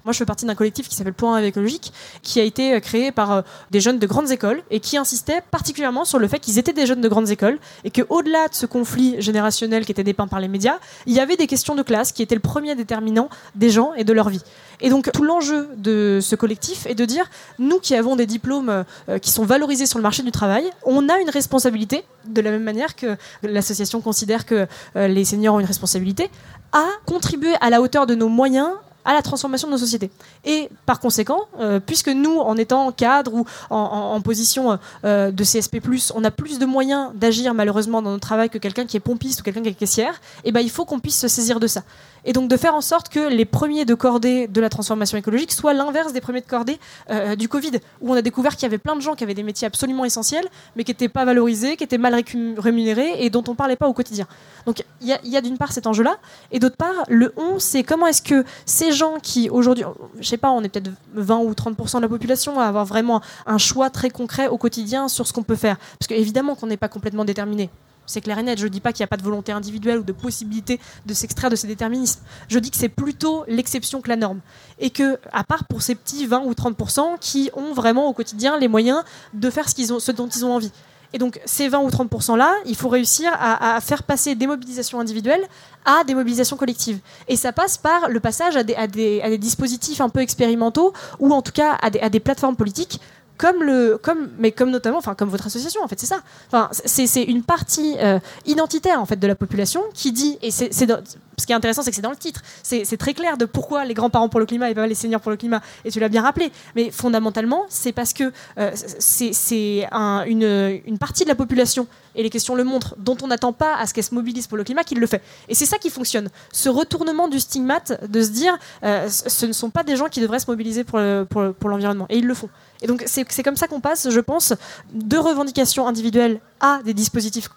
Moi, 0.05 0.13
je 0.13 0.19
fais 0.19 0.25
partie 0.25 0.47
d'un 0.47 0.55
collectif 0.55 0.89
qui 0.89 0.95
s'appelle 0.95 1.13
Point 1.13 1.43
écologique, 1.43 1.93
qui 2.23 2.41
a 2.41 2.43
été 2.43 2.75
euh, 2.75 2.81
créé 2.81 3.13
par 3.13 3.33
euh, 3.33 3.43
des 3.71 3.81
jeunes 3.81 3.99
de 3.99 4.07
grandes 4.07 4.31
écoles 4.31 4.63
et 4.71 4.81
qui 4.81 4.97
insistait 4.97 5.43
particulièrement 5.51 6.05
sur 6.05 6.19
le 6.19 6.29
fait 6.29 6.39
qu'ils 6.39 6.59
étaient 6.59 6.73
des 6.73 6.87
jeunes 6.87 7.01
de 7.01 7.09
grandes 7.09 7.31
écoles 7.31 7.59
et 7.85 7.91
qu'au-delà 7.91 8.49
de 8.49 8.55
ce 8.55 8.65
conflit 8.65 9.21
générationnel 9.21 9.85
qui 9.85 9.93
était 9.93 10.05
dépeint 10.05 10.29
par 10.29 10.41
les 10.41 10.49
médias, 10.49 10.79
il 11.07 11.15
y 11.15 11.21
avait 11.21 11.37
des 11.37 11.47
questions 11.47 11.75
de 11.75 11.83
classe 11.83 12.13
qui 12.13 12.23
étaient 12.23 12.37
le 12.37 12.41
premier 12.41 12.75
déterminant 12.75 13.29
des 13.55 13.71
gens 13.71 13.93
et 13.95 14.05
de 14.05 14.13
leur 14.13 14.29
vie. 14.29 14.43
Et 14.81 14.89
donc 14.89 15.11
tout 15.13 15.25
l'enjeu 15.25 15.69
de 15.77 16.21
ce 16.23 16.37
collectif 16.37 16.87
est 16.87 16.95
de 16.95 17.05
dire, 17.05 17.29
nous 17.59 17.81
qui 17.81 17.97
avons 17.97 18.15
des 18.15 18.27
diplômes 18.27 18.85
euh, 19.09 19.19
qui 19.19 19.31
sont 19.31 19.45
valorisés 19.45 19.87
sur 19.87 19.99
le 19.99 20.05
marché 20.05 20.23
du 20.23 20.31
travail, 20.31 20.65
on 20.85 21.09
a 21.09 21.19
une 21.19 21.31
responsabilité, 21.31 22.05
de 22.25 22.41
la 22.41 22.53
même 22.53 22.63
manière 22.63 22.95
que 22.95 23.17
l'association 23.43 24.01
considère 24.01 24.47
que 24.47 24.67
les 24.95 25.25
seniors 25.25 25.57
ont 25.57 25.61
une 25.61 25.67
responsabilité, 25.67 26.31
à 26.73 26.87
contribuer 27.07 27.55
à 27.61 27.71
la 27.71 27.81
hauteur 27.81 28.07
de 28.07 28.15
nos 28.15 28.29
moyens 28.29 28.71
à 29.09 29.15
la 29.15 29.23
transformation 29.23 29.69
de 29.69 29.73
nos 29.73 29.79
sociétés. 29.79 30.11
Et 30.45 30.69
par 30.85 31.01
conséquent, 31.01 31.41
euh, 31.59 31.81
puisque 31.81 32.09
nous, 32.09 32.39
en 32.39 32.59
étant 32.59 32.93
cadre 32.93 33.33
ou 33.33 33.47
en, 33.71 34.21
position 34.21 34.79
euh, 35.05 35.31
de 35.31 35.45
CSP+, 35.45 35.81
on 36.15 36.25
a 36.25 36.31
plus 36.31 36.59
de 36.59 36.67
moyens 36.67 37.13
d'agir 37.15 37.55
malheureusement 37.55 38.03
dans 38.03 38.11
notre 38.11 38.27
travail 38.27 38.51
que 38.51 38.59
quelqu'un 38.59 38.85
qui 38.85 38.99
est 38.99 39.01
pompiste 39.01 39.41
ou 39.41 39.45
quelqu'un 39.45 39.63
qui 39.63 39.71
est 39.71 39.73
caissière, 39.73 40.21
et 40.45 40.49
eh 40.49 40.53
ben, 40.53 40.61
il 40.61 40.69
faut 40.71 40.85
qu'on 40.85 41.01
puisse 41.01 41.19
se 41.19 41.27
saisir 41.27 41.59
de 41.59 41.67
ça. 41.67 41.85
Et 42.29 42.35
donc 42.35 42.51
de 42.51 42.59
faire 42.59 42.75
en 42.75 42.83
sorte 42.83 43.09
que 43.09 43.21
les 43.21 43.47
premiers 43.47 43.87
de 43.87 43.95
cordée 43.95 44.49
de 44.49 44.61
la 44.61 44.69
transformation 44.69 45.17
écologique 45.17 45.51
soient 45.51 45.73
l'inverse 45.73 46.13
des 46.13 46.21
premiers 46.21 46.43
de 46.43 46.47
cordée 46.47 46.79
euh, 47.09 47.37
du 47.37 47.49
Covid, 47.49 47.71
où 48.03 48.13
on 48.13 48.15
a 48.15 48.21
découvert 48.21 48.55
qu'il 48.55 48.65
y 48.65 48.67
avait 48.67 48.77
plein 48.77 48.95
de 48.97 49.01
gens 49.01 49.15
qui 49.15 49.25
avaient 49.25 49.33
des 49.33 49.43
métiers 49.43 49.67
absolument 49.67 50.05
essentiels, 50.05 50.45
mais 50.77 50.85
qui 50.85 50.91
n'étaient 50.91 51.09
pas 51.09 51.25
valorisés, 51.25 51.79
qui 51.79 51.85
étaient 51.85 51.97
mal 51.97 52.23
rémunérés 52.59 53.25
et 53.25 53.31
dont 53.31 53.43
on 53.49 53.53
ne 53.53 53.57
parlait 53.57 53.77
pas 53.77 53.89
au 53.89 53.95
quotidien. 53.95 54.27
Donc 54.67 54.85
il 55.01 55.09
y 55.09 55.37
a, 55.39 55.41
d'une 55.41 55.57
part 55.57 55.73
cet 55.73 55.87
enjeu-là, 55.87 56.19
et 56.53 56.59
d'autre 56.59 56.77
part, 56.77 57.07
le 57.09 57.33
on, 57.39 57.59
c'est 57.59 57.83
comment 57.83 58.07
est-ce 58.07 58.21
que 58.21 58.45
ces 58.67 58.93
gens 58.93 59.15
qui 59.23 59.49
aujourd'hui, 59.49 59.85
je 60.21 60.29
sais 60.29 60.37
pas, 60.37 60.51
on 60.51 60.63
est 60.63 60.69
peut-être 60.69 60.91
20 61.15 61.39
ou 61.39 61.53
30% 61.53 61.97
de 61.97 62.03
la 62.03 62.09
population 62.09 62.61
à 62.61 62.67
avoir 62.67 62.85
vraiment 62.85 63.23
un 63.47 63.57
choix 63.57 63.89
très 63.89 64.11
concret 64.11 64.49
au 64.49 64.59
quotidien 64.59 65.09
sur 65.09 65.27
ce 65.27 65.33
qu'on 65.33 65.45
peut 65.45 65.57
faire. 65.57 65.79
Parce 65.99 66.09
qu'évidemment 66.09 66.57
qu'on 66.57 66.67
n'est 66.67 66.77
pas 66.77 66.89
complètement 66.89 67.25
déterminé. 67.25 67.71
C'est 68.09 68.21
clair 68.21 68.39
et 68.39 68.43
net. 68.43 68.59
Je 68.59 68.65
ne 68.65 68.69
dis 68.69 68.81
pas 68.81 68.93
qu'il 68.93 69.03
n'y 69.03 69.05
a 69.05 69.09
pas 69.09 69.17
de 69.17 69.23
volonté 69.23 69.53
individuelle 69.53 69.99
ou 69.99 70.03
de 70.03 70.13
possibilité 70.13 70.81
de 71.07 71.15
s'extraire 71.15 71.51
de 71.51 71.57
ces 71.57 71.67
déterminismes. 71.67 72.21
Je 72.49 72.59
dis 72.59 72.71
que 72.71 72.77
c'est 72.77 72.89
plutôt 72.89 73.45
l'exception 73.47 74.01
que 74.01 74.09
la 74.09 74.17
norme. 74.17 74.41
Et 74.81 74.91
que, 74.91 75.19
à 75.33 75.45
part 75.45 75.65
pour 75.65 75.83
ces 75.83 75.95
petits 75.95 76.27
20 76.27 76.43
ou 76.45 76.53
30% 76.53 77.19
qui 77.21 77.51
ont 77.55 77.75
vraiment 77.75 78.09
au 78.09 78.13
quotidien 78.13 78.59
les 78.59 78.69
moyens 78.69 79.03
de 79.35 79.51
faire 79.51 79.69
ce, 79.69 79.75
qu'ils 79.75 79.93
ont, 79.93 79.99
dont 80.17 80.29
ils 80.29 80.45
ont 80.45 80.55
envie. 80.55 80.73
Et 81.13 81.19
donc, 81.19 81.41
ces 81.47 81.69
20 81.69 81.79
ou 81.81 81.89
30% 81.89 82.37
là, 82.37 82.55
il 82.67 82.77
faut 82.77 82.89
réussir 82.89 83.31
à, 83.33 83.81
faire 83.81 84.03
passer 84.03 84.35
des 84.35 84.47
mobilisations 84.47 85.01
individuelles 85.01 85.47
à 85.87 86.05
des 86.05 86.15
mobilisations 86.15 86.57
collectives. 86.57 86.99
Et 87.29 87.37
ça 87.37 87.53
passe 87.53 87.79
par 87.79 88.11
le 88.11 88.21
passage 88.21 88.57
à 88.57 88.63
des, 88.63 89.39
dispositifs 89.39 90.03
un 90.03 90.11
peu 90.11 90.21
expérimentaux 90.21 90.93
ou 91.19 91.33
en 91.33 91.41
tout 91.41 91.53
cas 91.53 91.79
à 91.81 92.11
des 92.11 92.21
plateformes 92.21 92.57
politiques 92.57 93.01
comme 93.39 93.63
le, 93.63 93.99
comme, 94.03 94.29
mais 94.39 94.53
comme 94.53 94.71
notamment, 94.71 94.99
enfin 94.99 95.15
comme 95.15 95.31
votre 95.31 95.47
association 95.47 95.83
en 95.83 95.89
fait, 95.89 95.99
c'est 95.99 96.07
ça. 96.07 96.21
Enfin, 96.49 96.69
c'est 96.73 97.23
une 97.23 97.43
partie 97.43 97.97
euh, 97.99 98.19
identitaire 98.45 99.01
en 99.01 99.07
fait 99.07 99.17
de 99.17 99.27
la 99.27 99.35
population 99.35 99.83
qui 99.95 100.13
dit, 100.13 100.37
et 100.43 100.51
c'est 100.51 100.71
ce 100.73 101.47
qui 101.47 101.53
est 101.53 101.55
intéressant, 101.55 101.83
c'est 101.83 101.91
que 101.91 101.97
c'est 101.97 102.03
dans 102.03 102.11
le 102.11 102.17
titre, 102.17 102.43
c'est 102.63 102.97
très 102.97 103.15
clair 103.15 103.39
de 103.39 103.45
pourquoi 103.45 103.85
les 103.85 103.95
grands-parents 103.95 104.29
pour 104.29 104.41
le 104.41 104.47
climat 104.47 104.71
et 104.71 104.75
pas 104.75 104.89
les 104.89 104.97
seniors 104.97 105.21
pour 105.21 105.31
le 105.31 105.37
climat, 105.37 105.63
et 105.85 105.91
tu 105.91 106.01
l'as 106.01 106.09
bien 106.09 106.23
rappelé. 106.23 106.51
Mais 106.75 106.91
fondamentalement, 106.91 107.65
c'est 107.69 107.93
parce 107.93 108.13
que 108.13 108.33
euh, 108.59 108.73
c'est 108.75 109.87
un, 109.93 110.25
une, 110.27 110.81
une 110.85 110.99
partie 110.99 111.23
de 111.23 111.29
la 111.29 111.37
population 111.37 111.87
et 112.17 112.25
les 112.25 112.31
questions 112.31 112.57
le 112.57 112.65
montrent, 112.65 112.97
dont 112.99 113.17
on 113.23 113.29
n'attend 113.29 113.53
pas 113.53 113.77
à 113.77 113.87
ce 113.87 113.95
qu'elle 113.95 114.03
se 114.03 114.15
mobilise 114.15 114.49
pour 114.49 114.59
le 114.59 114.65
climat, 114.65 114.83
qu'il 114.83 114.99
le 114.99 115.07
fait. 115.07 115.23
Et 115.49 115.55
c'est 115.55 115.67
ça 115.67 115.79
qui 115.79 115.91
fonctionne. 115.91 116.29
Ce 116.51 116.69
retournement 116.69 117.29
du 117.29 117.39
stigmate 117.39 118.05
de 118.11 118.21
se 118.21 118.31
dire, 118.31 118.59
euh, 118.83 119.09
ce 119.09 119.47
ne 119.47 119.53
sont 119.53 119.71
pas 119.71 119.85
des 119.85 119.95
gens 119.95 120.07
qui 120.07 120.21
devraient 120.21 120.41
se 120.41 120.51
mobiliser 120.51 120.83
pour 120.83 120.99
l'environnement. 120.99 122.07
Pour, 122.07 122.17
et 122.17 122.19
ils 122.19 122.27
le 122.27 122.35
font. 122.35 122.51
Et 122.83 122.87
donc 122.87 123.03
c'est 123.07 123.43
comme 123.43 123.57
ça 123.57 123.67
qu'on 123.67 123.81
passe, 123.81 124.11
je 124.11 124.21
pense, 124.21 124.55
de 124.93 125.17
revendications 125.17 125.87
individuelles 125.87 126.41
à 126.61 126.81
des 126.85 126.95
dispositifs 126.95 127.49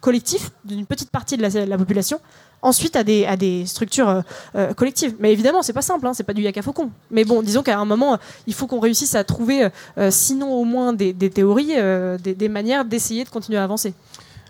collectifs 0.00 0.50
d'une 0.64 0.84
petite 0.84 1.10
partie 1.10 1.36
de 1.36 1.42
la, 1.42 1.78
population, 1.78 2.20
ensuite 2.60 2.96
à 2.96 3.04
des, 3.04 3.24
à 3.24 3.36
des 3.36 3.66
structures 3.66 4.08
euh, 4.08 4.20
euh, 4.56 4.74
collectives. 4.74 5.14
Mais 5.20 5.32
évidemment, 5.32 5.62
c'est 5.62 5.72
pas 5.72 5.82
simple, 5.82 6.06
hein, 6.06 6.12
c'est 6.12 6.24
pas 6.24 6.32
du 6.32 6.42
yaka 6.42 6.60
faucon. 6.60 6.90
Mais 7.10 7.24
bon, 7.24 7.42
disons 7.42 7.62
qu'à 7.62 7.78
un 7.78 7.84
moment, 7.84 8.18
il 8.46 8.54
faut 8.54 8.66
qu'on 8.66 8.80
réussisse 8.80 9.14
à 9.14 9.24
trouver, 9.24 9.68
euh, 9.98 10.10
sinon 10.10 10.52
au 10.52 10.64
moins 10.64 10.92
des, 10.92 11.14
théories, 11.30 11.74
des, 12.18 12.48
manières 12.48 12.84
d'essayer 12.84 13.24
de 13.24 13.28
continuer 13.28 13.58
à 13.58 13.64
avancer. 13.64 13.94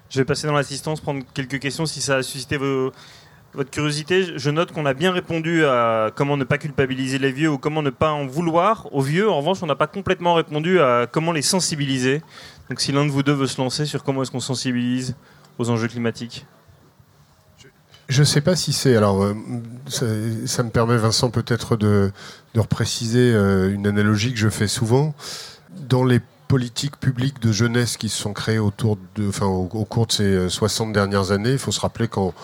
Je 0.09 0.19
vais 0.19 0.25
passer 0.25 0.47
dans 0.47 0.55
l'assistance, 0.55 1.01
prendre 1.01 1.23
quelques 1.35 1.59
questions 1.59 1.87
si 1.87 2.01
ça 2.01 2.17
a 2.17 2.23
suscité 2.23 2.57
vos, 2.57 2.93
votre 3.55 3.71
curiosité, 3.71 4.39
je 4.39 4.51
note 4.51 4.73
qu'on 4.73 4.87
a 4.87 4.95
bien 4.95 5.13
répondu 5.13 5.65
à 5.65 6.11
comment 6.15 6.37
ne 6.37 6.45
pas 6.45 6.59
culpabiliser 6.59 7.19
les 7.19 7.33
vieux 7.33 7.51
ou 7.51 7.59
comment 7.59 7.83
ne 7.83 7.91
pas 7.91 8.11
en 8.11 8.27
vouloir 8.27 8.89
aux 8.93 9.03
vieux. 9.03 9.29
En 9.31 9.39
revanche, 9.39 9.59
on 9.63 9.67
n'a 9.67 9.77
pas 9.77 9.87
complètement 9.87 10.35
répondu 10.35 10.81
à 10.81 11.07
comment 11.11 11.33
les 11.33 11.43
sensibiliser. 11.43 12.23
Donc 12.71 12.81
si 12.81 12.93
l'un 12.93 13.05
de 13.05 13.11
vous 13.11 13.23
deux 13.23 13.35
veut 13.35 13.47
se 13.47 13.61
lancer 13.61 13.85
sur 13.85 14.05
comment 14.05 14.23
est-ce 14.23 14.31
qu'on 14.31 14.41
sensibilise 14.41 15.15
aux 15.59 15.69
enjeux 15.69 15.89
climatiques. 15.89 16.47
Je 18.09 18.21
ne 18.21 18.27
sais 18.27 18.41
pas 18.41 18.57
si 18.57 18.73
c'est. 18.73 18.97
Alors, 18.97 19.23
euh, 19.23 19.35
ça, 19.87 20.63
me 20.63 20.71
permet, 20.71 20.97
Vincent, 20.97 21.31
peut-être 21.31 21.77
de, 21.77 22.13
de 22.55 22.61
repréciser 22.61 23.33
euh, 23.33 23.73
une 23.73 23.87
analogie 23.87 24.33
que 24.33 24.39
je 24.39 24.49
fais 24.49 24.69
souvent. 24.69 25.15
Dans 25.89 26.05
les 26.05 26.21
politiques 26.49 26.99
publiques 26.99 27.41
de 27.41 27.53
jeunesse 27.53 27.97
qui 27.97 28.11
se 28.11 28.21
sont 28.21 28.35
créées 28.35 28.59
autour 28.59 28.99
de, 29.15 29.29
enfin, 29.29 29.47
au, 29.47 29.67
cours 29.67 30.07
de 30.07 30.13
ces 30.13 30.49
60 30.51 30.89
euh, 30.89 30.93
dernières 30.93 31.31
années, 31.31 31.53
il 31.53 31.59
faut 31.59 31.73
se 31.73 31.81
rappeler 31.81 32.09
qu'en 32.09 32.35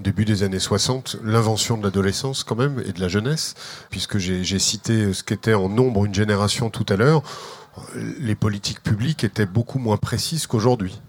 début 0.00 0.24
des 0.24 0.42
années 0.42 0.58
60, 0.58 1.16
l'invention 1.22 1.76
de 1.76 1.84
l'adolescence 1.84 2.44
quand 2.44 2.56
même 2.56 2.82
et 2.86 2.92
de 2.92 3.00
la 3.00 3.08
jeunesse, 3.08 3.54
puisque 3.90 4.18
j'ai 4.18 4.58
cité 4.58 5.12
ce 5.12 5.22
qu'était 5.22 5.54
en 5.54 5.68
nombre 5.68 6.04
une 6.04 6.14
génération 6.14 6.70
tout 6.70 6.86
à 6.88 6.96
l'heure, 6.96 7.22
les 7.94 8.34
politiques 8.34 8.82
publiques 8.82 9.24
étaient 9.24 9.46
beaucoup 9.46 9.78
moins 9.78 9.96
précises 9.96 10.46
qu'aujourd'hui. 10.46 11.00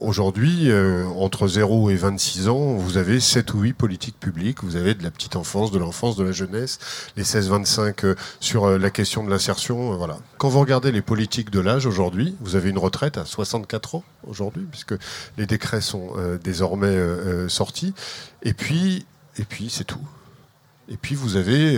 Aujourd'hui, 0.00 0.70
euh, 0.70 1.06
entre 1.06 1.48
0 1.48 1.90
et 1.90 1.96
26 1.96 2.48
ans, 2.48 2.74
vous 2.76 2.96
avez 2.96 3.18
7 3.18 3.52
ou 3.54 3.60
8 3.60 3.72
politiques 3.72 4.18
publiques. 4.18 4.62
Vous 4.62 4.76
avez 4.76 4.94
de 4.94 5.02
la 5.02 5.10
petite 5.10 5.36
enfance, 5.36 5.72
de 5.72 5.78
l'enfance, 5.78 6.16
de 6.16 6.24
la 6.24 6.32
jeunesse, 6.32 6.78
les 7.16 7.24
16-25 7.24 8.04
euh, 8.04 8.14
sur 8.38 8.64
euh, 8.64 8.78
la 8.78 8.90
question 8.90 9.24
de 9.24 9.30
l'insertion. 9.30 9.96
voilà. 9.96 10.18
Quand 10.38 10.48
vous 10.48 10.60
regardez 10.60 10.92
les 10.92 11.02
politiques 11.02 11.50
de 11.50 11.60
l'âge 11.60 11.86
aujourd'hui, 11.86 12.36
vous 12.40 12.54
avez 12.54 12.70
une 12.70 12.78
retraite 12.78 13.18
à 13.18 13.24
64 13.24 13.96
ans 13.96 14.04
aujourd'hui, 14.26 14.66
puisque 14.70 14.94
les 15.36 15.46
décrets 15.46 15.80
sont 15.80 16.12
désormais 16.42 16.96
sortis. 17.48 17.94
Et 18.42 18.54
puis, 18.54 19.06
et 19.36 19.44
puis 19.44 19.68
c'est 19.70 19.84
tout. 19.84 20.06
Et 20.88 20.96
puis 20.96 21.14
vous 21.14 21.36
avez 21.36 21.76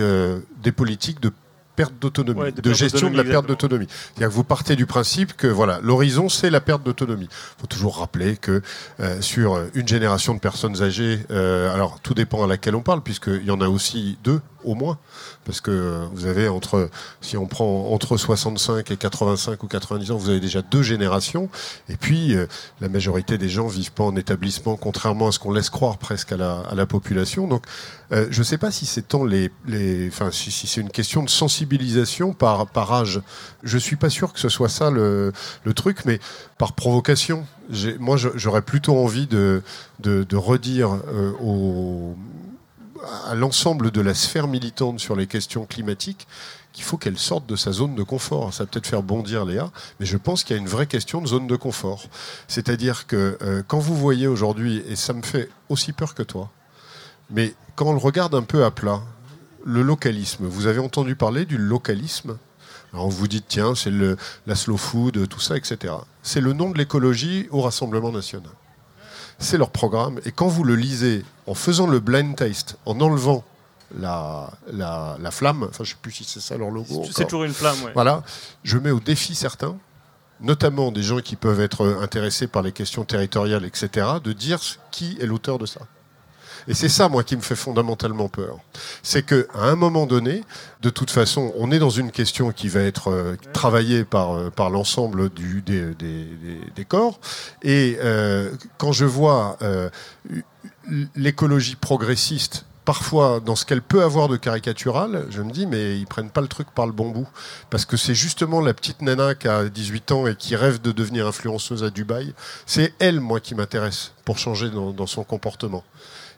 des 0.61 0.71
politiques 0.71 1.19
de 1.21 1.31
perte 1.75 1.93
d'autonomie, 1.99 2.51
de, 2.51 2.73
gestion 2.73 3.09
de 3.09 3.17
la 3.17 3.23
perte 3.23 3.47
d'autonomie. 3.47 3.87
C'est-à-dire 3.89 4.29
que 4.29 4.33
vous 4.33 4.43
partez 4.43 4.75
du 4.75 4.85
principe 4.85 5.35
que 5.35 5.47
voilà, 5.47 5.79
l'horizon 5.81 6.29
c'est 6.29 6.49
la 6.49 6.61
perte 6.61 6.83
d'autonomie. 6.83 7.27
Il 7.31 7.61
faut 7.61 7.67
toujours 7.67 7.99
rappeler 7.99 8.37
que 8.37 8.61
euh, 8.99 9.21
sur 9.21 9.59
une 9.73 9.87
génération 9.87 10.33
de 10.33 10.39
personnes 10.39 10.81
âgées, 10.81 11.19
euh, 11.31 11.73
alors 11.73 11.99
tout 12.01 12.13
dépend 12.13 12.43
à 12.43 12.47
laquelle 12.47 12.75
on 12.75 12.81
parle, 12.81 13.01
puisqu'il 13.01 13.45
y 13.45 13.51
en 13.51 13.61
a 13.61 13.67
aussi 13.67 14.17
deux 14.23 14.41
au 14.63 14.75
moins. 14.75 14.97
Parce 15.45 15.61
que 15.61 16.05
vous 16.13 16.25
avez 16.25 16.47
entre, 16.47 16.89
si 17.21 17.37
on 17.37 17.47
prend 17.47 17.91
entre 17.91 18.17
65 18.17 18.91
et 18.91 18.97
85 18.97 19.63
ou 19.63 19.67
90 19.67 20.11
ans, 20.11 20.17
vous 20.17 20.29
avez 20.29 20.39
déjà 20.39 20.61
deux 20.61 20.83
générations. 20.83 21.49
Et 21.89 21.97
puis, 21.97 22.35
euh, 22.35 22.47
la 22.79 22.89
majorité 22.89 23.37
des 23.37 23.49
gens 23.49 23.67
vivent 23.67 23.91
pas 23.91 24.03
en 24.03 24.15
établissement, 24.15 24.75
contrairement 24.75 25.27
à 25.27 25.31
ce 25.31 25.39
qu'on 25.39 25.51
laisse 25.51 25.69
croire 25.69 25.97
presque 25.97 26.31
à 26.31 26.37
la, 26.37 26.85
population. 26.85 27.47
Donc, 27.47 27.63
euh, 28.11 28.27
je 28.31 28.39
ne 28.39 28.43
sais 28.43 28.57
pas 28.57 28.71
si 28.71 28.85
c'est 28.85 29.05
les, 29.67 30.07
enfin, 30.07 30.31
si, 30.31 30.51
c'est 30.51 30.81
une 30.81 30.89
question 30.89 31.23
de 31.23 31.29
sensibilisation 31.29 32.33
par, 32.33 32.93
âge. 32.93 33.21
Je 33.63 33.77
suis 33.77 33.95
pas 33.95 34.09
sûr 34.09 34.33
que 34.33 34.39
ce 34.39 34.49
soit 34.49 34.69
ça 34.69 34.89
le, 34.89 35.31
truc, 35.75 36.05
mais 36.05 36.19
par 36.57 36.73
provocation. 36.73 37.45
Moi, 37.99 38.17
j'aurais 38.35 38.61
plutôt 38.61 38.97
envie 38.97 39.27
de, 39.27 39.61
redire 40.33 40.97
euh, 41.07 41.31
au, 41.39 42.15
à 43.25 43.35
l'ensemble 43.35 43.91
de 43.91 44.01
la 44.01 44.13
sphère 44.13 44.47
militante 44.47 44.99
sur 44.99 45.15
les 45.15 45.27
questions 45.27 45.65
climatiques 45.65 46.27
qu'il 46.73 46.83
faut 46.83 46.97
qu'elle 46.97 47.17
sorte 47.17 47.45
de 47.47 47.55
sa 47.55 47.71
zone 47.71 47.95
de 47.95 48.03
confort. 48.03 48.53
Ça 48.53 48.63
va 48.63 48.69
peut-être 48.69 48.87
faire 48.87 49.03
bondir 49.03 49.45
Léa, 49.45 49.71
mais 49.99 50.05
je 50.05 50.17
pense 50.17 50.43
qu'il 50.43 50.55
y 50.55 50.59
a 50.59 50.61
une 50.61 50.69
vraie 50.69 50.87
question 50.87 51.21
de 51.21 51.27
zone 51.27 51.47
de 51.47 51.55
confort. 51.55 52.05
C'est-à-dire 52.47 53.07
que 53.07 53.37
euh, 53.41 53.61
quand 53.67 53.79
vous 53.79 53.95
voyez 53.95 54.27
aujourd'hui, 54.27 54.83
et 54.87 54.95
ça 54.95 55.13
me 55.13 55.21
fait 55.21 55.49
aussi 55.69 55.91
peur 55.91 56.15
que 56.15 56.23
toi, 56.23 56.49
mais 57.29 57.53
quand 57.75 57.87
on 57.87 57.93
le 57.93 57.99
regarde 57.99 58.35
un 58.35 58.43
peu 58.43 58.63
à 58.63 58.71
plat, 58.71 59.01
le 59.65 59.81
localisme, 59.81 60.45
vous 60.45 60.67
avez 60.67 60.79
entendu 60.79 61.15
parler 61.15 61.45
du 61.45 61.57
localisme? 61.57 62.37
Alors 62.93 63.09
vous 63.09 63.27
dites, 63.27 63.45
tiens, 63.47 63.75
c'est 63.75 63.91
la 63.91 64.55
slow 64.55 64.77
food, 64.77 65.27
tout 65.29 65.39
ça, 65.39 65.55
etc. 65.55 65.93
C'est 66.23 66.41
le 66.41 66.53
nom 66.53 66.69
de 66.69 66.77
l'écologie 66.77 67.47
au 67.51 67.61
Rassemblement 67.61 68.11
national. 68.11 68.51
C'est 69.41 69.57
leur 69.57 69.71
programme. 69.71 70.19
Et 70.25 70.31
quand 70.31 70.47
vous 70.47 70.63
le 70.63 70.75
lisez 70.75 71.25
en 71.47 71.53
faisant 71.55 71.87
le 71.87 71.99
blind 71.99 72.35
taste, 72.35 72.77
en 72.85 72.99
enlevant 73.01 73.43
la, 73.99 74.51
la, 74.71 75.17
la 75.19 75.31
flamme, 75.31 75.63
enfin 75.63 75.83
je 75.83 75.89
ne 75.89 75.95
sais 75.95 75.99
plus 76.01 76.11
si 76.11 76.23
c'est 76.23 76.39
ça 76.39 76.55
leur 76.57 76.69
logo. 76.69 77.03
C'est 77.11 77.25
toujours 77.25 77.43
une 77.43 77.53
flamme, 77.53 77.81
ouais. 77.83 77.91
Voilà, 77.93 78.23
je 78.63 78.77
mets 78.77 78.91
au 78.91 78.99
défi 78.99 79.35
certains, 79.35 79.75
notamment 80.39 80.91
des 80.91 81.03
gens 81.03 81.19
qui 81.19 81.35
peuvent 81.35 81.59
être 81.59 81.97
intéressés 82.01 82.47
par 82.47 82.61
les 82.61 82.71
questions 82.71 83.03
territoriales, 83.03 83.65
etc., 83.65 84.07
de 84.23 84.31
dire 84.31 84.59
qui 84.91 85.17
est 85.19 85.25
l'auteur 85.25 85.57
de 85.57 85.65
ça. 85.65 85.81
Et 86.67 86.73
c'est 86.73 86.89
ça, 86.89 87.09
moi, 87.09 87.23
qui 87.23 87.35
me 87.35 87.41
fait 87.41 87.55
fondamentalement 87.55 88.29
peur. 88.29 88.57
C'est 89.03 89.25
qu'à 89.25 89.43
un 89.55 89.75
moment 89.75 90.05
donné, 90.05 90.43
de 90.81 90.89
toute 90.89 91.11
façon, 91.11 91.51
on 91.57 91.71
est 91.71 91.79
dans 91.79 91.89
une 91.89 92.11
question 92.11 92.51
qui 92.51 92.67
va 92.67 92.81
être 92.81 93.09
euh, 93.09 93.35
travaillée 93.53 94.03
par, 94.05 94.33
euh, 94.33 94.49
par 94.49 94.69
l'ensemble 94.69 95.29
des, 95.33 95.61
des- 95.61 95.93
des- 95.95 96.71
des 96.75 96.85
corps. 96.85 97.19
Et 97.63 97.97
euh, 98.01 98.51
quand 98.77 98.91
je 98.91 99.05
vois 99.05 99.57
l'écologie 101.15 101.75
progressiste, 101.75 102.65
parfois 102.85 103.39
dans 103.39 103.55
ce 103.55 103.65
qu'elle 103.65 103.81
peut 103.81 104.03
avoir 104.03 104.27
de 104.27 104.37
caricatural, 104.37 105.27
je 105.29 105.41
me 105.41 105.51
dis, 105.51 105.67
mais 105.67 105.97
ils 105.97 106.07
prennent 106.07 106.29
pas 106.31 106.41
le 106.41 106.47
truc 106.47 106.67
par 106.71 106.85
le 106.87 106.91
bon 106.91 107.09
bout. 107.09 107.27
Parce 107.69 107.85
que 107.85 107.97
c'est 107.97 108.15
justement 108.15 108.61
la 108.61 108.73
petite 108.73 109.01
nana 109.01 109.35
qui 109.35 109.47
a 109.47 109.65
18 109.69 110.11
ans 110.11 110.27
et 110.27 110.35
qui 110.35 110.55
rêve 110.55 110.81
de 110.81 110.91
devenir 110.91 111.27
influenceuse 111.27 111.83
à 111.83 111.89
Dubaï. 111.89 112.33
C'est 112.65 112.93
elle, 112.99 113.19
moi, 113.19 113.39
qui 113.39 113.55
m'intéresse 113.55 114.13
pour 114.25 114.37
changer 114.37 114.69
dans 114.69 115.07
son 115.07 115.23
comportement. 115.23 115.83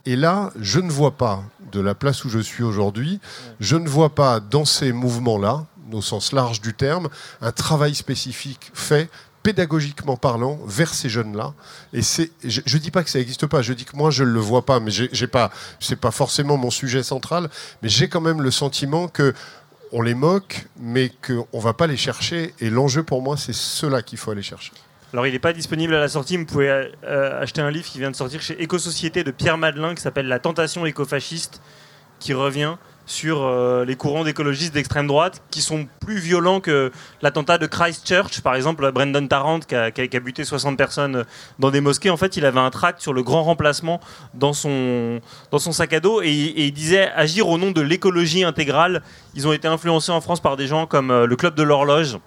Et 0.05 0.15
là, 0.15 0.51
je 0.59 0.79
ne 0.79 0.91
vois 0.91 1.17
pas, 1.17 1.43
de 1.71 1.79
la 1.79 1.95
place 1.95 2.23
où 2.25 2.29
je 2.29 2.39
suis 2.39 2.63
aujourd'hui, 2.63 3.19
je 3.59 3.75
ne 3.75 3.87
vois 3.87 4.13
pas 4.13 4.39
dans 4.39 4.65
ces 4.65 4.91
mouvements-là, 4.91 5.65
au 5.91 6.01
sens 6.01 6.31
large 6.31 6.61
du 6.61 6.73
terme, 6.73 7.09
un 7.41 7.51
travail 7.51 7.95
spécifique 7.95 8.71
fait 8.73 9.09
pédagogiquement 9.43 10.15
parlant 10.15 10.59
vers 10.65 10.93
ces 10.93 11.09
jeunes-là. 11.09 11.53
Et 11.91 12.01
c'est, 12.01 12.31
je, 12.43 12.61
je 12.65 12.77
dis 12.77 12.91
pas 12.91 13.03
que 13.03 13.09
ça 13.09 13.19
n'existe 13.19 13.45
pas, 13.45 13.61
je 13.61 13.73
dis 13.73 13.85
que 13.85 13.95
moi 13.95 14.09
je 14.09 14.23
ne 14.23 14.29
le 14.29 14.39
vois 14.39 14.65
pas, 14.65 14.79
mais 14.79 14.91
j'ai, 14.91 15.27
pas, 15.27 15.51
pas 15.99 16.11
forcément 16.11 16.57
mon 16.57 16.71
sujet 16.71 17.03
central, 17.03 17.49
mais 17.81 17.89
j'ai 17.89 18.07
quand 18.07 18.21
même 18.21 18.41
le 18.41 18.51
sentiment 18.51 19.07
que 19.07 19.33
on 19.91 20.01
les 20.01 20.15
moque, 20.15 20.65
mais 20.79 21.11
qu'on 21.25 21.59
va 21.59 21.73
pas 21.73 21.85
les 21.85 21.97
chercher. 21.97 22.55
Et 22.59 22.69
l'enjeu 22.69 23.03
pour 23.03 23.21
moi, 23.21 23.37
c'est 23.37 23.53
cela 23.53 24.01
qu'il 24.01 24.17
faut 24.17 24.31
aller 24.31 24.41
chercher. 24.41 24.71
Alors, 25.13 25.27
il 25.27 25.33
n'est 25.33 25.39
pas 25.39 25.53
disponible 25.53 25.93
à 25.93 25.99
la 25.99 26.07
sortie. 26.07 26.37
Vous 26.37 26.45
pouvez 26.45 26.69
euh, 27.03 27.41
acheter 27.41 27.61
un 27.61 27.69
livre 27.69 27.85
qui 27.85 27.99
vient 27.99 28.09
de 28.09 28.15
sortir 28.15 28.41
chez 28.41 28.61
Éco-Société 28.61 29.23
de 29.23 29.29
Pierre 29.31 29.57
Madelin 29.59 29.93
qui 29.93 30.01
s'appelle 30.01 30.27
La 30.27 30.39
tentation 30.39 30.85
écofasciste, 30.87 31.61
qui 32.19 32.33
revient 32.33 32.75
sur 33.05 33.43
euh, 33.43 33.83
les 33.85 33.95
courants 33.97 34.23
d'écologistes 34.23 34.73
d'extrême 34.73 35.07
droite 35.07 35.43
qui 35.51 35.61
sont 35.61 35.87
plus 35.99 36.17
violents 36.19 36.61
que 36.61 36.89
l'attentat 37.21 37.57
de 37.57 37.67
Christchurch, 37.67 38.39
par 38.41 38.55
exemple, 38.55 38.89
Brendan 38.93 39.27
Tarrant 39.27 39.59
qui 39.59 39.75
a, 39.75 39.91
qui 39.91 40.01
a- 40.01 40.19
buté 40.21 40.45
60 40.45 40.77
personnes 40.77 41.25
dans 41.59 41.69
des 41.69 41.81
mosquées. 41.81 42.09
En 42.09 42.15
fait, 42.17 42.37
il 42.37 42.45
avait 42.45 42.61
un 42.61 42.69
tract 42.71 43.01
sur 43.01 43.11
le 43.13 43.21
grand 43.21 43.43
remplacement 43.43 43.99
dans 44.33 44.53
son, 44.53 45.19
dans 45.51 45.59
son 45.59 45.73
sac 45.73 45.91
à 45.93 45.99
dos 45.99 46.21
et, 46.21 46.29
il- 46.31 46.57
et 46.59 46.65
il 46.67 46.71
disait 46.71 47.11
agir 47.11 47.49
au 47.49 47.57
nom 47.57 47.71
de 47.71 47.81
l'écologie 47.81 48.45
intégrale. 48.45 49.03
Ils 49.35 49.47
ont 49.49 49.53
été 49.53 49.67
influencés 49.67 50.11
en 50.13 50.21
France 50.21 50.39
par 50.39 50.55
des 50.55 50.65
gens 50.67 50.87
comme 50.87 51.11
euh, 51.11 51.27
le 51.27 51.35
Club 51.35 51.53
de 51.55 51.63
l'Horloge 51.63 52.17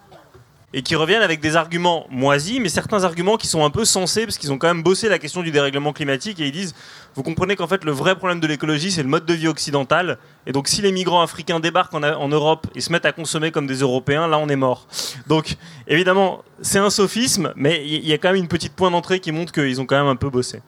et 0.76 0.82
qui 0.82 0.94
reviennent 0.94 1.22
avec 1.22 1.40
des 1.40 1.56
arguments 1.56 2.06
moisis, 2.10 2.60
mais 2.60 2.68
certains 2.68 3.02
arguments 3.02 3.38
qui 3.38 3.46
sont 3.46 3.64
un 3.64 3.70
peu 3.70 3.86
sensés, 3.86 4.26
parce 4.26 4.36
qu'ils 4.36 4.52
ont 4.52 4.58
quand 4.58 4.66
même 4.66 4.82
bossé 4.82 5.08
la 5.08 5.18
question 5.18 5.42
du 5.42 5.50
dérèglement 5.50 5.94
climatique, 5.94 6.38
et 6.38 6.44
ils 6.44 6.52
disent, 6.52 6.74
vous 7.14 7.22
comprenez 7.22 7.56
qu'en 7.56 7.66
fait 7.66 7.82
le 7.82 7.92
vrai 7.92 8.14
problème 8.14 8.40
de 8.40 8.46
l'écologie, 8.46 8.92
c'est 8.92 9.02
le 9.02 9.08
mode 9.08 9.24
de 9.24 9.32
vie 9.32 9.48
occidental, 9.48 10.18
et 10.46 10.52
donc 10.52 10.68
si 10.68 10.82
les 10.82 10.92
migrants 10.92 11.22
africains 11.22 11.60
débarquent 11.60 11.94
en, 11.94 12.28
Europe 12.28 12.66
et 12.74 12.82
se 12.82 12.92
mettent 12.92 13.06
à 13.06 13.12
consommer 13.12 13.52
comme 13.52 13.66
des 13.66 13.76
Européens, 13.76 14.28
là 14.28 14.36
on 14.36 14.50
est 14.50 14.56
mort. 14.56 14.86
Donc 15.28 15.56
évidemment, 15.88 16.44
c'est 16.60 16.78
un 16.78 16.90
sophisme, 16.90 17.54
mais 17.56 17.82
il 17.82 18.04
y, 18.04 18.08
y 18.08 18.12
a 18.12 18.18
quand 18.18 18.28
même 18.28 18.36
une 18.42 18.48
petite 18.48 18.74
point 18.74 18.90
d'entrée 18.90 19.18
qui 19.18 19.32
montre 19.32 19.52
qu'ils 19.52 19.80
ont 19.80 19.86
quand 19.86 19.96
même 19.96 20.08
un 20.08 20.16
peu 20.16 20.28
bossé. 20.28 20.60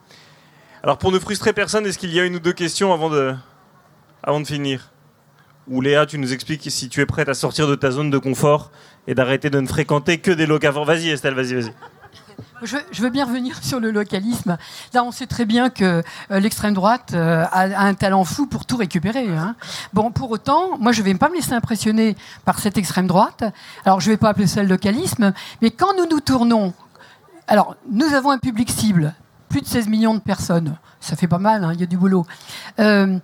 Alors 0.81 0.97
pour 0.97 1.11
ne 1.11 1.19
frustrer 1.19 1.53
personne, 1.53 1.85
est-ce 1.85 1.99
qu'il 1.99 2.11
y 2.11 2.19
a 2.19 2.25
une 2.25 2.37
ou 2.37 2.39
deux 2.39 2.53
questions 2.53 2.91
avant 2.93 3.11
de, 3.11 3.35
avant 4.23 4.39
de 4.39 4.47
finir? 4.47 4.89
Ou 5.67 5.81
Léa, 5.81 6.07
tu 6.07 6.17
nous 6.17 6.33
expliques 6.33 6.65
si 6.71 6.89
tu 6.89 6.99
es 6.99 7.05
prête 7.05 7.29
à 7.29 7.35
sortir 7.35 7.67
de 7.67 7.75
ta 7.75 7.91
zone 7.91 8.09
de 8.09 8.17
confort 8.17 8.71
et 9.07 9.15
d'arrêter 9.15 9.49
de 9.49 9.59
ne 9.59 9.67
fréquenter 9.67 10.19
que 10.19 10.31
des 10.31 10.45
locavores. 10.45 10.85
Vas-y 10.85 11.09
Estelle, 11.09 11.33
vas-y, 11.33 11.55
vas-y. 11.55 11.73
Je, 12.61 13.01
veux 13.01 13.09
bien 13.09 13.25
revenir 13.25 13.57
sur 13.63 13.79
le 13.79 13.91
localisme. 13.91 14.57
Là, 14.93 15.03
on 15.03 15.11
sait 15.11 15.27
très 15.27 15.45
bien 15.45 15.69
que 15.69 16.03
euh, 16.31 16.39
l'extrême 16.39 16.73
droite 16.73 17.11
euh, 17.13 17.43
a, 17.43 17.61
a 17.61 17.83
un 17.83 17.93
talent 17.93 18.23
fou 18.23 18.47
pour 18.47 18.65
tout 18.65 18.77
récupérer. 18.77 19.27
hein. 19.29 19.55
Bon, 19.93 20.11
pour 20.11 20.29
autant, 20.31 20.77
moi, 20.77 20.91
je 20.91 21.01
ne 21.01 21.05
vais 21.05 21.13
pas 21.15 21.29
me 21.29 21.35
laisser 21.35 21.53
impressionner 21.53 22.15
par 22.45 22.59
cette 22.59 22.77
extrême 22.77 23.07
droite. 23.07 23.43
Alors, 23.85 23.99
je 24.01 24.09
ne 24.09 24.13
vais 24.13 24.17
pas 24.17 24.29
appeler 24.29 24.47
ça 24.47 24.61
le 24.61 24.69
localisme, 24.69 25.33
mais 25.61 25.71
quand 25.71 25.95
nous 25.97 26.05
nous 26.09 26.19
tournons, 26.19 26.73
alors, 27.47 27.75
nous 27.89 28.13
avons 28.13 28.29
un 28.31 28.37
public 28.37 28.69
cible, 28.69 29.13
plus 29.49 29.61
de 29.61 29.65
16 29.65 29.87
millions 29.87 30.13
de 30.13 30.19
personnes. 30.19 30.77
Ça 30.99 31.15
fait 31.15 31.27
pas 31.27 31.39
mal, 31.39 31.63
hein, 31.63 31.71
il 31.73 31.79
y 31.79 31.83
a 31.83 31.87
du 31.87 31.97
boulot. 31.97 32.25
Euh, 32.79 33.17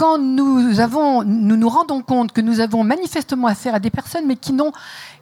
quand 0.00 0.16
nous, 0.16 0.80
avons, 0.80 1.24
nous 1.24 1.56
nous 1.56 1.68
rendons 1.68 2.00
compte 2.00 2.32
que 2.32 2.40
nous 2.40 2.60
avons 2.60 2.84
manifestement 2.84 3.48
affaire 3.48 3.74
à 3.74 3.80
des 3.80 3.90
personnes, 3.90 4.26
mais 4.26 4.36
qui, 4.36 4.56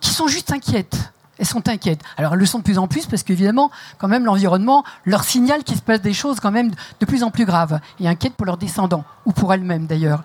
sont 0.00 0.28
juste 0.28 0.52
inquiètes. 0.52 1.12
Elles 1.36 1.46
sont 1.46 1.68
inquiètes. 1.68 2.00
Alors 2.16 2.34
elles 2.34 2.38
le 2.38 2.46
sont 2.46 2.58
de 2.58 2.62
plus 2.62 2.78
en 2.78 2.86
plus 2.86 3.06
parce 3.06 3.24
qu'évidemment, 3.24 3.72
quand 3.98 4.06
même, 4.06 4.24
l'environnement 4.24 4.84
leur 5.04 5.24
signale 5.24 5.64
qu'il 5.64 5.76
se 5.76 5.82
passe 5.82 6.00
des 6.00 6.12
choses 6.12 6.38
quand 6.38 6.52
même 6.52 6.70
de 7.00 7.06
plus 7.06 7.24
en 7.24 7.32
plus 7.32 7.44
graves 7.44 7.80
et 7.98 8.06
inquiètes 8.06 8.34
pour 8.34 8.46
leurs 8.46 8.56
descendants 8.56 9.04
ou 9.26 9.32
pour 9.32 9.52
elles-mêmes 9.52 9.86
d'ailleurs. 9.86 10.22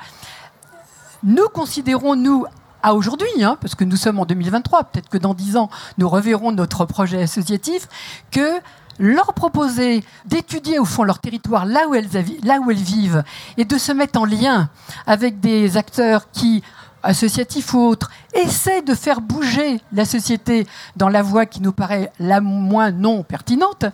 Nous 1.23 1.47
considérons, 1.47 2.15
nous, 2.15 2.45
à 2.83 2.93
aujourd'hui, 2.93 3.43
hein, 3.43 3.57
parce 3.59 3.73
que 3.73 3.83
nous 3.83 3.95
sommes 3.95 4.19
en 4.19 4.25
2023, 4.25 4.83
peut-être 4.83 5.09
que 5.09 5.17
dans 5.17 5.33
10 5.33 5.57
ans, 5.57 5.71
nous 5.97 6.07
reverrons 6.07 6.51
notre 6.51 6.85
projet 6.85 7.23
associatif, 7.23 7.87
que 8.29 8.59
leur 8.99 9.33
proposer 9.33 10.03
d'étudier 10.25 10.79
au 10.79 10.85
fond 10.85 11.03
leur 11.03 11.19
territoire 11.19 11.65
là 11.65 11.87
où, 11.87 11.95
elles, 11.95 12.09
là 12.43 12.59
où 12.59 12.71
elles 12.71 12.77
vivent 12.77 13.23
et 13.57 13.65
de 13.65 13.77
se 13.77 13.91
mettre 13.91 14.19
en 14.19 14.25
lien 14.25 14.69
avec 15.07 15.39
des 15.39 15.77
acteurs 15.77 16.29
qui, 16.31 16.63
associatifs 17.01 17.73
ou 17.73 17.79
autres, 17.79 18.11
essaient 18.33 18.81
de 18.81 18.95
faire 18.95 19.21
bouger 19.21 19.81
la 19.91 20.05
société 20.05 20.67
dans 20.95 21.09
la 21.09 21.21
voie 21.21 21.45
qui 21.45 21.61
nous 21.61 21.73
paraît 21.73 22.11
la 22.19 22.41
moins 22.41 22.91
non 22.91 23.23
pertinente, 23.23 23.85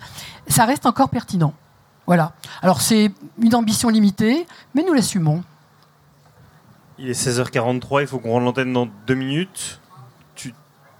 ça 0.47 0.65
reste 0.65 0.85
encore 0.85 1.09
pertinent. 1.09 1.53
Voilà. 2.05 2.33
Alors 2.61 2.81
c'est 2.81 3.11
une 3.39 3.55
ambition 3.55 3.89
limitée, 3.89 4.47
mais 4.73 4.83
nous 4.83 4.93
l'assumons. 4.93 5.43
Il 6.97 7.09
est 7.09 7.13
16h43, 7.13 8.01
il 8.01 8.07
faut 8.07 8.19
qu'on 8.19 8.31
rende 8.31 8.43
l'antenne 8.43 8.73
dans 8.73 8.87
deux 9.07 9.15
minutes. 9.15 9.79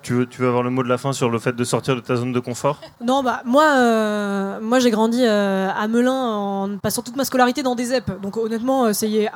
Tu, 0.02 0.14
veux, 0.14 0.48
avoir 0.48 0.64
le 0.64 0.70
mot 0.70 0.82
de 0.82 0.88
la 0.88 0.98
fin 0.98 1.12
sur 1.12 1.30
le 1.30 1.40
fait 1.40 1.54
de 1.54 1.64
sortir 1.64 1.96
de 1.96 2.00
ta 2.00 2.16
zone 2.16 2.32
de 2.32 2.40
confort? 2.40 2.80
Non, 3.06 3.22
bah 3.22 3.42
moi, 3.46 3.66
euh, 3.78 4.60
moi 4.62 4.80
j'ai 4.80 4.92
grandi 4.92 5.20
euh, 5.24 5.70
à 5.76 5.88
Melun 5.88 6.14
en 6.14 6.78
passant 6.78 7.02
toute 7.02 7.18
ma 7.18 7.26
scolarité 7.26 7.64
dans 7.64 7.76
des 7.76 7.86
ZEP. 7.86 8.22
Donc 8.22 8.38
honnêtement, 8.38 8.86
euh, 8.86 8.92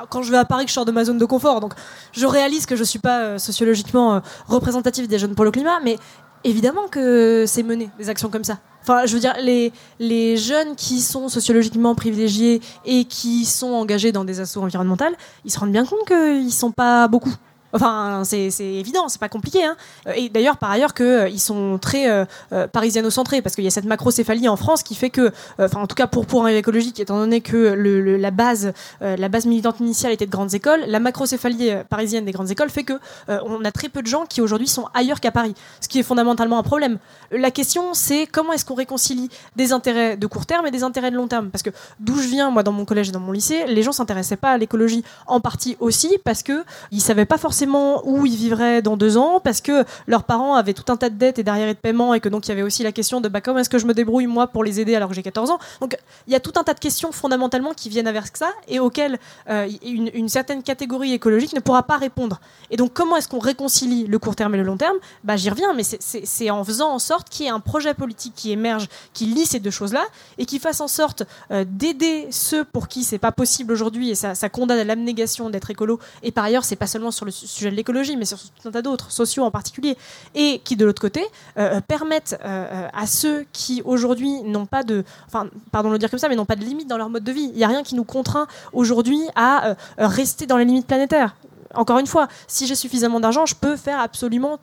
quand 0.08 0.22
je 0.22 0.30
vais 0.30 0.38
à 0.38 0.44
Paris 0.44 0.64
que 0.64 0.70
je 0.70 0.74
sors 0.74 0.86
de 0.86 0.92
ma 0.92 1.04
zone 1.04 1.18
de 1.18 1.24
confort. 1.26 1.60
Donc 1.60 1.74
je 2.12 2.26
réalise 2.26 2.64
que 2.66 2.76
je 2.76 2.84
suis 2.84 2.98
pas 2.98 3.38
sociologiquement 3.38 4.22
représentatif 4.46 5.06
des 5.06 5.18
jeunes 5.18 5.34
pour 5.34 5.44
le 5.44 5.50
climat, 5.50 5.80
mais 5.84 5.98
évidemment 6.44 6.88
que 6.90 7.44
c'est 7.46 7.62
mené 7.62 7.90
des 7.98 8.08
actions 8.08 8.30
comme 8.30 8.44
ça. 8.44 8.58
Enfin, 8.82 9.06
je 9.06 9.14
veux 9.14 9.20
dire, 9.20 9.34
les, 9.40 9.72
les 9.98 10.36
jeunes 10.36 10.76
qui 10.76 11.00
sont 11.00 11.28
sociologiquement 11.28 11.94
privilégiés 11.94 12.60
et 12.84 13.04
qui 13.04 13.44
sont 13.46 13.72
engagés 13.72 14.12
dans 14.12 14.24
des 14.24 14.40
assauts 14.40 14.62
environnementales, 14.62 15.14
ils 15.44 15.50
se 15.50 15.58
rendent 15.58 15.72
bien 15.72 15.86
compte 15.86 16.06
qu'ils 16.06 16.52
sont 16.52 16.70
pas 16.70 17.08
beaucoup. 17.08 17.34
Enfin, 17.74 18.22
c'est 18.24 18.48
évident, 18.60 19.08
c'est 19.08 19.20
pas 19.20 19.28
compliqué. 19.28 19.64
Hein. 19.64 19.76
Euh, 20.06 20.12
Et 20.16 20.28
d'ailleurs, 20.28 20.56
par 20.58 20.70
ailleurs, 20.70 20.94
qu'ils 20.94 21.40
sont 21.40 21.78
très 21.78 22.08
euh, 22.08 22.24
euh, 22.52 22.68
parisiano-centrés, 22.68 23.42
parce 23.42 23.54
qu'il 23.56 23.64
y 23.64 23.66
a 23.66 23.70
cette 23.70 23.84
macrocéphalie 23.84 24.48
en 24.48 24.56
France 24.56 24.82
qui 24.82 24.94
fait 24.94 25.10
que, 25.10 25.20
euh, 25.22 25.30
enfin, 25.58 25.80
en 25.80 25.86
tout 25.86 25.96
cas 25.96 26.06
pour 26.06 26.24
pour 26.26 26.46
un 26.46 26.48
écologique, 26.48 27.00
étant 27.00 27.18
donné 27.18 27.40
que 27.40 27.56
la 27.56 28.30
base, 28.30 28.72
euh, 29.02 29.16
la 29.16 29.28
base 29.28 29.46
militante 29.46 29.80
initiale 29.80 30.12
était 30.12 30.26
de 30.26 30.30
grandes 30.30 30.54
écoles, 30.54 30.84
la 30.86 31.00
macrocéphalie 31.00 31.70
euh, 31.70 31.84
parisienne 31.84 32.24
des 32.24 32.32
grandes 32.32 32.50
écoles 32.50 32.70
fait 32.70 32.84
que 32.84 32.94
euh, 33.28 33.38
on 33.44 33.64
a 33.64 33.72
très 33.72 33.88
peu 33.88 34.02
de 34.02 34.06
gens 34.06 34.24
qui 34.26 34.40
aujourd'hui 34.40 34.68
sont 34.68 34.86
ailleurs 34.94 35.20
qu'à 35.20 35.32
Paris, 35.32 35.54
ce 35.80 35.88
qui 35.88 35.98
est 35.98 36.02
fondamentalement 36.04 36.58
un 36.58 36.62
problème. 36.62 36.98
La 37.32 37.50
question, 37.50 37.94
c'est 37.94 38.26
comment 38.30 38.52
est-ce 38.52 38.64
qu'on 38.64 38.74
réconcilie 38.74 39.28
des 39.56 39.72
intérêts 39.72 40.16
de 40.16 40.26
court 40.26 40.46
terme 40.46 40.66
et 40.66 40.70
des 40.70 40.84
intérêts 40.84 41.10
de 41.10 41.16
long 41.16 41.28
terme? 41.28 41.50
Parce 41.50 41.62
que 41.62 41.70
d'où 41.98 42.16
je 42.16 42.28
viens, 42.28 42.50
moi, 42.50 42.62
dans 42.62 42.72
mon 42.72 42.84
collège 42.84 43.08
et 43.08 43.12
dans 43.12 43.20
mon 43.20 43.32
lycée, 43.32 43.64
les 43.66 43.82
gens 43.82 43.92
s'intéressaient 43.92 44.36
pas 44.36 44.52
à 44.52 44.58
l'écologie 44.58 45.04
en 45.26 45.40
partie 45.40 45.76
aussi 45.80 46.18
parce 46.24 46.42
que 46.42 46.64
ils 46.92 47.00
savaient 47.00 47.24
pas 47.24 47.38
forcément 47.38 47.63
où 47.66 48.26
ils 48.26 48.36
vivraient 48.36 48.82
dans 48.82 48.96
deux 48.96 49.16
ans, 49.16 49.40
parce 49.40 49.60
que 49.60 49.84
leurs 50.06 50.24
parents 50.24 50.54
avaient 50.54 50.74
tout 50.74 50.90
un 50.92 50.96
tas 50.96 51.10
de 51.10 51.16
dettes 51.16 51.38
et 51.38 51.42
d'arriérés 51.42 51.74
de 51.74 51.78
paiement, 51.78 52.14
et 52.14 52.20
que 52.20 52.28
donc 52.28 52.46
il 52.46 52.50
y 52.50 52.52
avait 52.52 52.62
aussi 52.62 52.82
la 52.82 52.92
question 52.92 53.20
de 53.20 53.28
bah, 53.28 53.40
comment 53.40 53.58
est-ce 53.58 53.70
que 53.70 53.78
je 53.78 53.86
me 53.86 53.94
débrouille 53.94 54.26
moi 54.26 54.46
pour 54.46 54.64
les 54.64 54.80
aider 54.80 54.94
alors 54.94 55.08
que 55.08 55.14
j'ai 55.14 55.22
14 55.22 55.50
ans? 55.50 55.58
Donc 55.80 55.96
il 56.26 56.32
y 56.32 56.36
a 56.36 56.40
tout 56.40 56.52
un 56.56 56.64
tas 56.64 56.74
de 56.74 56.80
questions 56.80 57.12
fondamentalement 57.12 57.72
qui 57.74 57.88
viennent 57.88 58.06
avec 58.06 58.36
ça 58.36 58.50
et 58.68 58.78
auxquelles 58.80 59.18
euh, 59.50 59.68
une, 59.82 60.28
certaine 60.28 60.62
catégorie 60.62 61.12
écologique 61.12 61.54
ne 61.54 61.60
pourra 61.60 61.82
pas 61.82 61.96
répondre. 61.96 62.40
Et 62.70 62.76
donc 62.76 62.92
comment 62.92 63.16
est-ce 63.16 63.28
qu'on 63.28 63.38
réconcilie 63.38 64.06
le 64.06 64.18
court 64.18 64.36
terme 64.36 64.54
et 64.54 64.58
le 64.58 64.64
long 64.64 64.76
terme? 64.76 64.96
Bah, 65.22 65.36
J'y 65.36 65.50
reviens, 65.50 65.72
mais 65.74 65.82
c'est- 65.84 66.50
en 66.50 66.62
faisant 66.64 66.90
en 66.90 66.98
sorte 66.98 67.28
qu'il 67.28 67.46
y 67.46 67.48
ait 67.48 67.52
un 67.52 67.60
projet 67.60 67.94
politique 67.94 68.34
qui 68.36 68.52
émerge, 68.52 68.88
qui 69.12 69.26
lie 69.26 69.46
ces 69.46 69.60
deux 69.60 69.70
choses-là, 69.70 70.04
et 70.38 70.46
qui 70.46 70.58
fasse 70.58 70.80
en 70.80 70.88
sorte 70.88 71.24
euh, 71.50 71.64
d'aider 71.66 72.28
ceux 72.30 72.64
pour 72.64 72.88
qui 72.88 73.04
c'est 73.04 73.18
pas 73.18 73.32
possible 73.32 73.72
aujourd'hui, 73.72 74.10
et 74.10 74.14
ça, 74.14 74.34
condamne 74.48 74.78
à 74.78 74.84
l'abnégation 74.84 75.50
d'être 75.50 75.70
écolo. 75.70 75.98
Et 76.22 76.32
par 76.32 76.44
ailleurs, 76.44 76.64
c'est 76.64 76.76
pas 76.76 76.86
seulement 76.86 77.10
sur 77.10 77.24
le 77.24 77.30
sujet 77.46 77.70
de 77.70 77.76
l'écologie, 77.76 78.16
mais 78.16 78.24
sur 78.24 78.38
tout 78.38 78.68
un 78.68 78.70
tas 78.70 78.82
d'autres, 78.82 79.10
sociaux 79.10 79.44
en 79.44 79.50
particulier, 79.50 79.96
et 80.34 80.60
qui 80.64 80.76
de 80.76 80.84
l'autre 80.84 81.00
côté 81.00 81.24
euh, 81.58 81.80
permettent 81.80 82.38
euh, 82.44 82.66
euh, 82.72 82.88
à 82.92 83.06
ceux 83.06 83.44
qui 83.52 83.82
aujourd'hui 83.84 84.42
n'ont 84.42 84.66
pas 84.66 84.82
de, 84.82 85.04
enfin, 85.26 85.48
pardon 85.72 85.90
le 85.90 85.98
dire 85.98 86.10
comme 86.10 86.18
ça, 86.18 86.28
mais 86.28 86.36
n'ont 86.36 86.44
pas 86.44 86.56
de 86.56 86.64
limite 86.64 86.88
dans 86.88 86.98
leur 86.98 87.10
mode 87.10 87.24
de 87.24 87.32
vie. 87.32 87.50
Il 87.52 87.56
n'y 87.56 87.64
a 87.64 87.68
rien 87.68 87.82
qui 87.82 87.94
nous 87.94 88.04
contraint 88.04 88.46
aujourd'hui 88.72 89.20
à 89.34 89.68
euh, 89.68 89.74
rester 89.98 90.46
dans 90.46 90.56
les 90.56 90.64
limites 90.64 90.86
planétaires. 90.86 91.36
Encore 91.74 91.98
une 91.98 92.06
fois, 92.06 92.28
si 92.46 92.66
j'ai 92.66 92.76
suffisamment 92.76 93.20
d'argent, 93.20 93.46
je 93.46 93.54
peux 93.54 93.76
faire 93.76 93.98
absolument 93.98 94.58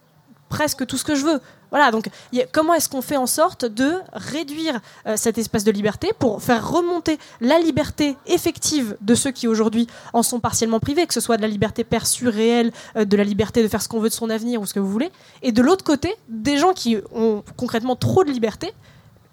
presque 0.52 0.86
tout 0.86 0.98
ce 0.98 1.04
que 1.06 1.16
je 1.16 1.26
veux. 1.26 1.42
Voilà, 1.72 1.90
donc 1.90 2.10
comment 2.52 2.74
est-ce 2.74 2.90
qu'on 2.90 3.02
fait 3.02 3.16
en 3.16 3.26
sorte 3.26 3.64
de 3.64 3.94
réduire 4.12 4.82
euh, 5.08 5.16
cet 5.16 5.38
espace 5.38 5.64
de 5.64 5.72
liberté 5.72 6.12
pour 6.20 6.44
faire 6.44 6.70
remonter 6.70 7.18
la 7.40 7.58
liberté 7.60 8.18
effective 8.28 8.98
de 9.00 9.16
ceux 9.16 9.32
qui 9.32 9.48
aujourd'hui 9.48 9.88
en 10.12 10.22
sont 10.22 10.42
partiellement 10.42 10.82
privés, 10.82 11.08
que 11.08 11.14
ce 11.14 11.22
soit 11.22 11.38
de 11.38 11.42
la 11.42 11.48
liberté 11.48 11.86
perçue 11.86 12.28
réelle, 12.28 12.74
euh, 12.98 13.06
de 13.06 13.16
la 13.16 13.24
liberté 13.24 13.64
de 13.64 13.70
faire 13.70 13.82
ce 13.82 13.88
qu'on 13.88 14.02
veut 14.02 14.10
de 14.10 14.14
son 14.14 14.30
avenir 14.30 14.60
ou 14.62 14.66
ce 14.66 14.74
que 14.74 14.82
vous 14.82 14.92
voulez, 14.92 15.12
et 15.42 15.54
de 15.54 15.62
l'autre 15.62 15.86
côté, 15.86 16.14
des 16.28 16.58
gens 16.58 16.74
qui 16.74 16.98
ont 17.16 17.42
concrètement 17.56 17.96
trop 17.96 18.26
de 18.26 18.32
liberté 18.32 18.74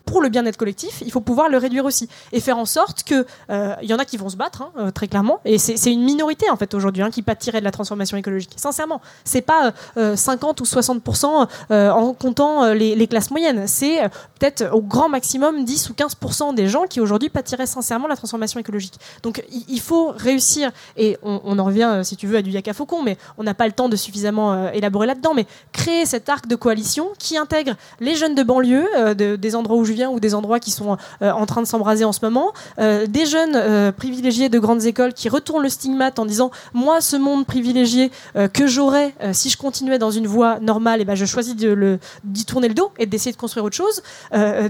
pour 0.09 0.23
le 0.23 0.31
bien-être 0.31 0.57
collectif, 0.57 1.03
il 1.05 1.13
faut 1.13 1.21
pouvoir 1.21 1.51
le 1.51 1.59
réduire 1.59 1.85
aussi 1.85 2.09
et 2.33 2.41
faire 2.41 2.57
en 2.57 2.65
sorte 2.65 3.03
que 3.03 3.27
euh, 3.51 3.75
il 3.83 3.91
y 3.91 3.95
en 3.95 3.99
a 3.99 4.07
qui 4.07 4.17
vont 4.17 4.31
se 4.31 4.37
battre 4.37 4.63
hein, 4.63 4.71
euh, 4.79 4.91
très 4.91 5.07
clairement 5.07 5.41
et 5.45 5.59
c'est 5.59 5.93
une 5.93 6.03
minorité 6.03 6.49
en 6.49 6.57
fait 6.57 6.73
aujourd'hui 6.73 7.03
hein, 7.03 7.11
qui 7.11 7.21
pâtirait 7.23 7.61
de 7.61 7.65
la 7.65 7.71
transformation 7.71 8.17
écologique. 8.17 8.53
Sincèrement, 8.57 9.03
c'est 9.25 9.43
pas 9.43 9.75
euh, 9.99 10.17
50 10.17 10.61
ou 10.63 10.65
60% 10.65 11.47
euh, 11.71 11.91
en 11.91 12.15
comptant 12.15 12.65
euh, 12.65 12.75
les, 12.75 13.07
classes 13.07 13.31
moyennes, 13.31 13.67
c'est 13.67 14.03
euh, 14.03 14.09
peut-être 14.39 14.71
au 14.73 14.81
grand 14.81 15.09
maximum 15.09 15.65
10 15.65 15.91
ou 15.91 15.93
15% 15.93 16.55
des 16.55 16.69
gens 16.69 16.85
qui 16.85 17.01
aujourd'hui 17.01 17.29
pâtiraient 17.29 17.67
sincèrement 17.67 18.05
de 18.05 18.11
la 18.11 18.17
transformation 18.17 18.61
écologique. 18.61 18.95
Donc 19.23 19.43
il, 19.69 19.81
faut 19.81 20.13
réussir 20.17 20.71
et 20.97 21.17
on, 21.23 21.59
en 21.59 21.65
revient 21.65 21.91
euh, 21.91 22.03
si 22.03 22.17
tu 22.17 22.27
veux 22.27 22.37
à 22.37 22.43
du 22.43 22.51
yak 22.51 22.69
à 22.69 22.73
faucon, 22.73 23.03
mais 23.03 23.19
on 23.37 23.43
n'a 23.43 23.55
pas 23.55 23.67
le 23.67 23.73
temps 23.73 23.89
de 23.89 23.97
suffisamment 23.97 24.53
euh, 24.53 24.71
élaborer 24.73 25.07
là-dedans, 25.07 25.35
mais 25.35 25.47
créer 25.73 26.07
cet 26.07 26.29
arc 26.29 26.47
de 26.47 26.57
coalition 26.57 27.09
qui 27.19 27.37
intègre 27.37 27.75
les 28.01 28.15
jeunes 28.15 28.35
de 28.35 28.43
banlieue, 28.43 28.87
euh, 28.97 29.15
de- 29.15 29.37
des 29.37 29.55
endroits 29.55 29.77
où 29.77 29.85
je 29.85 29.93
ou 30.07 30.21
des 30.21 30.35
endroits 30.35 30.61
qui 30.61 30.71
sont 30.71 30.97
euh, 31.23 31.31
en 31.33 31.47
train 31.47 31.63
de 31.63 31.67
s'embraser 31.67 32.05
en 32.05 32.13
ce 32.13 32.21
moment, 32.23 32.53
euh, 32.79 33.07
des 33.07 33.27
jeunes 33.27 33.57
euh, 33.57 33.93
privilégiés 33.93 34.49
de 34.49 34.59
grandes 34.59 34.85
écoles 34.85 35.13
qui 35.13 35.29
retournent 35.29 35.63
le 35.63 35.69
stigmate 35.69 36.19
en 36.19 36.27
disant 36.27 36.51
moi 36.73 37.01
ce 37.01 37.17
monde 37.17 37.47
privilégié 37.47 38.11
que 38.53 38.67
j'aurais 38.67 39.15
si 39.33 39.51
je 39.51 39.57
continuais 39.57 39.99
dans 39.99 40.11
une 40.11 40.27
voie 40.27 40.61
normale, 40.61 41.01
et 41.01 41.05
ben 41.05 41.15
je 41.15 41.25
choisis 41.25 41.57
de 41.57 41.99
d'y 42.25 42.45
tourner 42.45 42.69
le 42.69 42.75
dos 42.75 42.91
et 42.99 43.07
d'essayer 43.07 43.33
de 43.33 43.37
construire 43.37 43.65
autre 43.65 43.77
chose. 43.77 44.03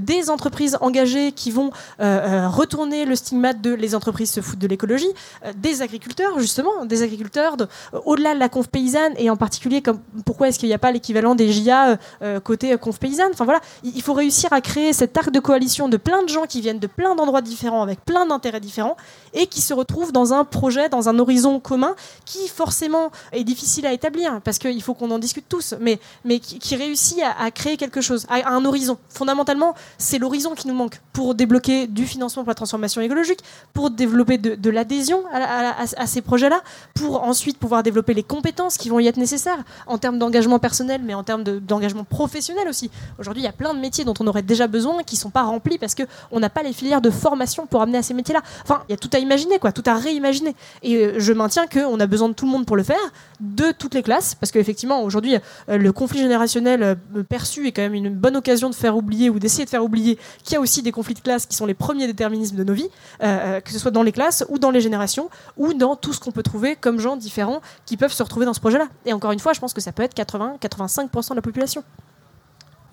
Des 0.00 0.30
entreprises 0.30 0.78
engagées 0.80 1.32
qui 1.32 1.50
vont 1.50 1.70
retourner 1.98 3.04
le 3.04 3.16
stigmate 3.16 3.60
de 3.60 3.72
les 3.72 3.94
entreprises 3.94 4.30
se 4.30 4.40
foutent 4.40 4.58
de 4.58 4.66
l'écologie, 4.66 5.08
des 5.56 5.82
agriculteurs 5.82 6.38
justement, 6.38 6.84
des 6.84 7.02
agriculteurs 7.02 7.56
de- 7.56 7.68
au-delà 8.04 8.34
de 8.34 8.38
la 8.40 8.48
conf 8.48 8.68
paysanne 8.68 9.12
et 9.16 9.30
en 9.30 9.36
particulier 9.36 9.82
comme 9.82 9.98
pourquoi 10.24 10.48
est-ce 10.48 10.58
qu'il 10.58 10.68
n'y 10.68 10.74
a 10.74 10.78
pas 10.78 10.92
l'équivalent 10.92 11.34
des 11.34 11.50
JA 11.52 11.98
côté 12.44 12.76
conf 12.78 12.98
paysanne? 12.98 13.30
Enfin 13.32 13.44
voilà, 13.44 13.60
il 13.82 14.02
faut 14.02 14.14
réussir 14.14 14.52
à 14.52 14.60
créer 14.60 14.92
cet 14.92 15.12
arc 15.18 15.30
de 15.30 15.40
coalition 15.40 15.88
de 15.88 15.96
plein 15.96 16.22
de 16.22 16.28
gens 16.28 16.46
qui 16.46 16.60
viennent 16.60 16.78
de 16.78 16.86
plein 16.86 17.14
d'endroits 17.14 17.42
différents 17.42 17.82
avec 17.82 18.04
plein 18.04 18.26
d'intérêts 18.26 18.60
différents 18.60 18.96
et 19.34 19.46
qui 19.46 19.60
se 19.60 19.74
retrouvent 19.74 20.12
dans 20.12 20.32
un 20.32 20.44
projet, 20.44 20.88
dans 20.88 21.08
un 21.08 21.18
horizon 21.18 21.60
commun 21.60 21.94
qui 22.24 22.48
forcément 22.48 23.10
est 23.32 23.44
difficile 23.44 23.86
à 23.86 23.92
établir 23.92 24.40
parce 24.42 24.58
qu'il 24.58 24.82
faut 24.82 24.94
qu'on 24.94 25.10
en 25.10 25.18
discute 25.18 25.46
tous, 25.48 25.74
mais, 25.80 25.98
mais 26.24 26.38
qui, 26.38 26.76
réussit 26.76 27.18
à, 27.38 27.50
créer 27.50 27.76
quelque 27.76 28.00
chose, 28.00 28.26
à, 28.28 28.50
un 28.50 28.64
horizon. 28.64 28.98
Fondamentalement, 29.08 29.74
c'est 29.98 30.18
l'horizon 30.18 30.54
qui 30.54 30.68
nous 30.68 30.74
manque 30.74 31.00
pour 31.12 31.34
débloquer 31.34 31.86
du 31.86 32.06
financement 32.06 32.44
pour 32.44 32.50
la 32.50 32.54
transformation 32.54 33.00
écologique, 33.00 33.40
pour 33.74 33.90
développer 33.90 34.38
de, 34.38 34.70
l'adhésion 34.70 35.24
à, 35.32 36.06
ces 36.06 36.22
projets-là, 36.22 36.62
pour 36.94 37.24
ensuite 37.24 37.58
pouvoir 37.58 37.82
développer 37.82 38.14
les 38.14 38.22
compétences 38.22 38.76
qui 38.76 38.88
vont 38.88 39.00
y 39.00 39.06
être 39.06 39.16
nécessaires 39.16 39.64
en 39.86 39.98
termes 39.98 40.18
d'engagement 40.18 40.58
personnel, 40.58 41.00
mais 41.04 41.14
en 41.14 41.24
termes 41.24 41.42
de- 41.42 41.58
d'engagement 41.58 42.04
professionnel 42.04 42.68
aussi. 42.68 42.90
Aujourd'hui, 43.18 43.42
il 43.42 43.46
y 43.46 43.48
a 43.48 43.52
plein 43.52 43.74
de 43.74 43.80
métiers 43.80 44.04
dont 44.04 44.14
on 44.20 44.26
aurait 44.26 44.42
déjà 44.42 44.66
besoin 44.66 45.02
qui 45.08 45.16
sont 45.16 45.30
pas 45.30 45.42
remplis 45.42 45.78
parce 45.78 45.94
qu'on 45.94 46.40
n'a 46.40 46.50
pas 46.50 46.62
les 46.62 46.72
filières 46.72 47.00
de 47.00 47.10
formation 47.10 47.66
pour 47.66 47.82
amener 47.82 47.98
à 47.98 48.02
ces 48.02 48.14
métiers-là. 48.14 48.42
Enfin, 48.62 48.82
il 48.88 48.92
y 48.92 48.94
a 48.94 48.96
tout 48.96 49.10
à 49.12 49.18
imaginer, 49.18 49.58
quoi, 49.58 49.72
tout 49.72 49.82
à 49.86 49.94
réimaginer. 49.94 50.54
Et 50.82 50.96
euh, 50.96 51.14
je 51.18 51.32
maintiens 51.32 51.66
qu'on 51.66 51.98
a 51.98 52.06
besoin 52.06 52.28
de 52.28 52.34
tout 52.34 52.46
le 52.46 52.52
monde 52.52 52.66
pour 52.66 52.76
le 52.76 52.82
faire, 52.82 52.96
de 53.40 53.72
toutes 53.76 53.94
les 53.94 54.02
classes, 54.02 54.34
parce 54.34 54.52
qu'effectivement, 54.52 55.02
aujourd'hui, 55.02 55.36
euh, 55.68 55.78
le 55.78 55.92
conflit 55.92 56.20
générationnel 56.20 56.82
euh, 56.82 57.22
perçu 57.22 57.66
est 57.66 57.72
quand 57.72 57.82
même 57.82 57.94
une 57.94 58.14
bonne 58.14 58.36
occasion 58.36 58.70
de 58.70 58.74
faire 58.74 58.96
oublier 58.96 59.30
ou 59.30 59.38
d'essayer 59.38 59.64
de 59.64 59.70
faire 59.70 59.84
oublier 59.84 60.18
qu'il 60.44 60.54
y 60.54 60.56
a 60.56 60.60
aussi 60.60 60.82
des 60.82 60.92
conflits 60.92 61.14
de 61.14 61.20
classe 61.20 61.46
qui 61.46 61.56
sont 61.56 61.66
les 61.66 61.74
premiers 61.74 62.06
déterminismes 62.06 62.56
de 62.56 62.64
nos 62.64 62.74
vies, 62.74 62.88
que 63.20 63.72
ce 63.72 63.78
soit 63.78 63.90
dans 63.90 64.02
les 64.02 64.12
classes 64.12 64.44
ou 64.48 64.58
dans 64.58 64.70
les 64.70 64.80
générations 64.80 65.30
ou 65.56 65.74
dans 65.74 65.96
tout 65.96 66.12
ce 66.12 66.20
qu'on 66.20 66.30
peut 66.30 66.42
trouver 66.42 66.76
comme 66.76 66.98
gens 66.98 67.16
différents 67.16 67.60
qui 67.86 67.96
peuvent 67.96 68.12
se 68.12 68.22
retrouver 68.22 68.46
dans 68.46 68.54
ce 68.54 68.60
projet-là. 68.60 68.88
Et 69.06 69.12
encore 69.12 69.32
une 69.32 69.38
fois, 69.38 69.52
je 69.52 69.60
pense 69.60 69.72
que 69.72 69.80
ça 69.80 69.92
peut 69.92 70.02
être 70.02 70.16
80-85% 70.16 71.30
de 71.30 71.34
la 71.34 71.42
population. 71.42 71.84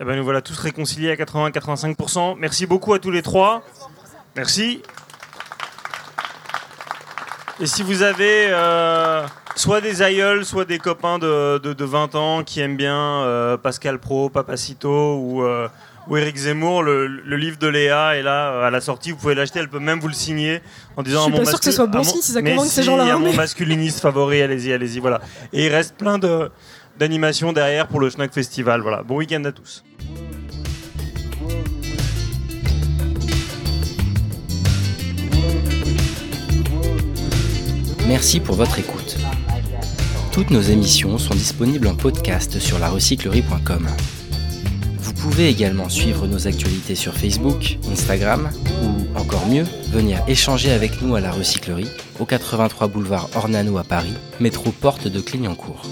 Eh 0.00 0.04
ben, 0.04 0.16
nous 0.16 0.24
voilà 0.24 0.42
tous 0.42 0.58
réconciliés 0.58 1.10
à 1.10 1.14
80-85%. 1.16 2.36
Merci 2.38 2.66
beaucoup 2.66 2.92
à 2.92 2.98
tous 2.98 3.10
les 3.10 3.22
trois. 3.22 3.62
Merci. 4.34 4.82
Et 7.60 7.66
si 7.66 7.82
vous 7.82 8.02
avez 8.02 8.48
euh, 8.50 9.24
soit 9.54 9.80
des 9.80 10.02
aïeuls, 10.02 10.44
soit 10.44 10.66
des 10.66 10.78
copains 10.78 11.18
de, 11.18 11.56
de, 11.58 11.72
de 11.72 11.84
20 11.86 12.14
ans 12.14 12.42
qui 12.44 12.60
aiment 12.60 12.76
bien 12.76 12.94
euh, 13.22 13.56
Pascal 13.56 13.98
Pro, 13.98 14.28
Papacito 14.28 15.16
ou, 15.16 15.42
euh, 15.42 15.66
ou 16.08 16.18
Eric 16.18 16.36
Zemmour, 16.36 16.82
le, 16.82 17.06
le 17.06 17.36
livre 17.38 17.56
de 17.56 17.66
Léa 17.66 18.16
est 18.16 18.22
là 18.22 18.66
à 18.66 18.70
la 18.70 18.82
sortie. 18.82 19.12
Vous 19.12 19.16
pouvez 19.16 19.34
l'acheter, 19.34 19.60
elle 19.60 19.70
peut 19.70 19.78
même 19.78 20.00
vous 20.00 20.08
le 20.08 20.12
signer 20.14 20.60
en 20.98 21.02
disant 21.02 21.20
Je 21.20 21.24
suis 21.24 21.32
mon 21.32 21.38
pas 21.38 21.50
sûre 21.50 21.58
que 21.60 21.64
ce 21.64 21.72
soit 21.72 21.86
bon 21.86 21.98
mon- 21.98 22.04
signe 22.04 22.20
si 22.20 22.32
ça 22.32 22.42
convainc 22.42 22.66
ces 22.66 22.82
si, 22.82 22.86
gens-là, 22.86 23.04
à 23.04 23.14
hein, 23.14 23.18
mon 23.18 23.30
mais- 23.30 23.36
masculiniste 23.36 24.00
favori, 24.00 24.42
allez-y, 24.42 24.74
allez-y, 24.74 24.98
voilà. 25.00 25.22
Et 25.54 25.64
il 25.64 25.72
reste 25.72 25.96
plein 25.96 26.18
de 26.18 26.50
d'animations 26.98 27.52
derrière 27.52 27.86
pour 27.88 28.00
le 28.00 28.10
Schnack 28.10 28.32
Festival. 28.32 28.80
Voilà. 28.80 29.02
Bon 29.02 29.16
week-end 29.16 29.44
à 29.44 29.52
tous. 29.52 29.84
Merci 38.08 38.38
pour 38.38 38.54
votre 38.54 38.78
écoute. 38.78 39.16
Toutes 40.30 40.50
nos 40.50 40.60
émissions 40.60 41.18
sont 41.18 41.34
disponibles 41.34 41.88
en 41.88 41.96
podcast 41.96 42.58
sur 42.60 42.78
larecyclerie.com. 42.78 43.88
Vous 44.98 45.12
pouvez 45.12 45.48
également 45.48 45.88
suivre 45.88 46.26
nos 46.26 46.46
actualités 46.46 46.94
sur 46.94 47.14
Facebook, 47.14 47.78
Instagram 47.90 48.50
ou 48.82 49.18
encore 49.18 49.46
mieux, 49.48 49.64
venir 49.90 50.22
échanger 50.28 50.70
avec 50.70 51.02
nous 51.02 51.16
à 51.16 51.20
la 51.20 51.32
recyclerie 51.32 51.88
au 52.20 52.26
83 52.26 52.86
boulevard 52.86 53.28
Ornano 53.34 53.76
à 53.78 53.84
Paris, 53.84 54.14
métro 54.38 54.70
porte 54.70 55.08
de 55.08 55.20
Clignancourt. 55.20 55.82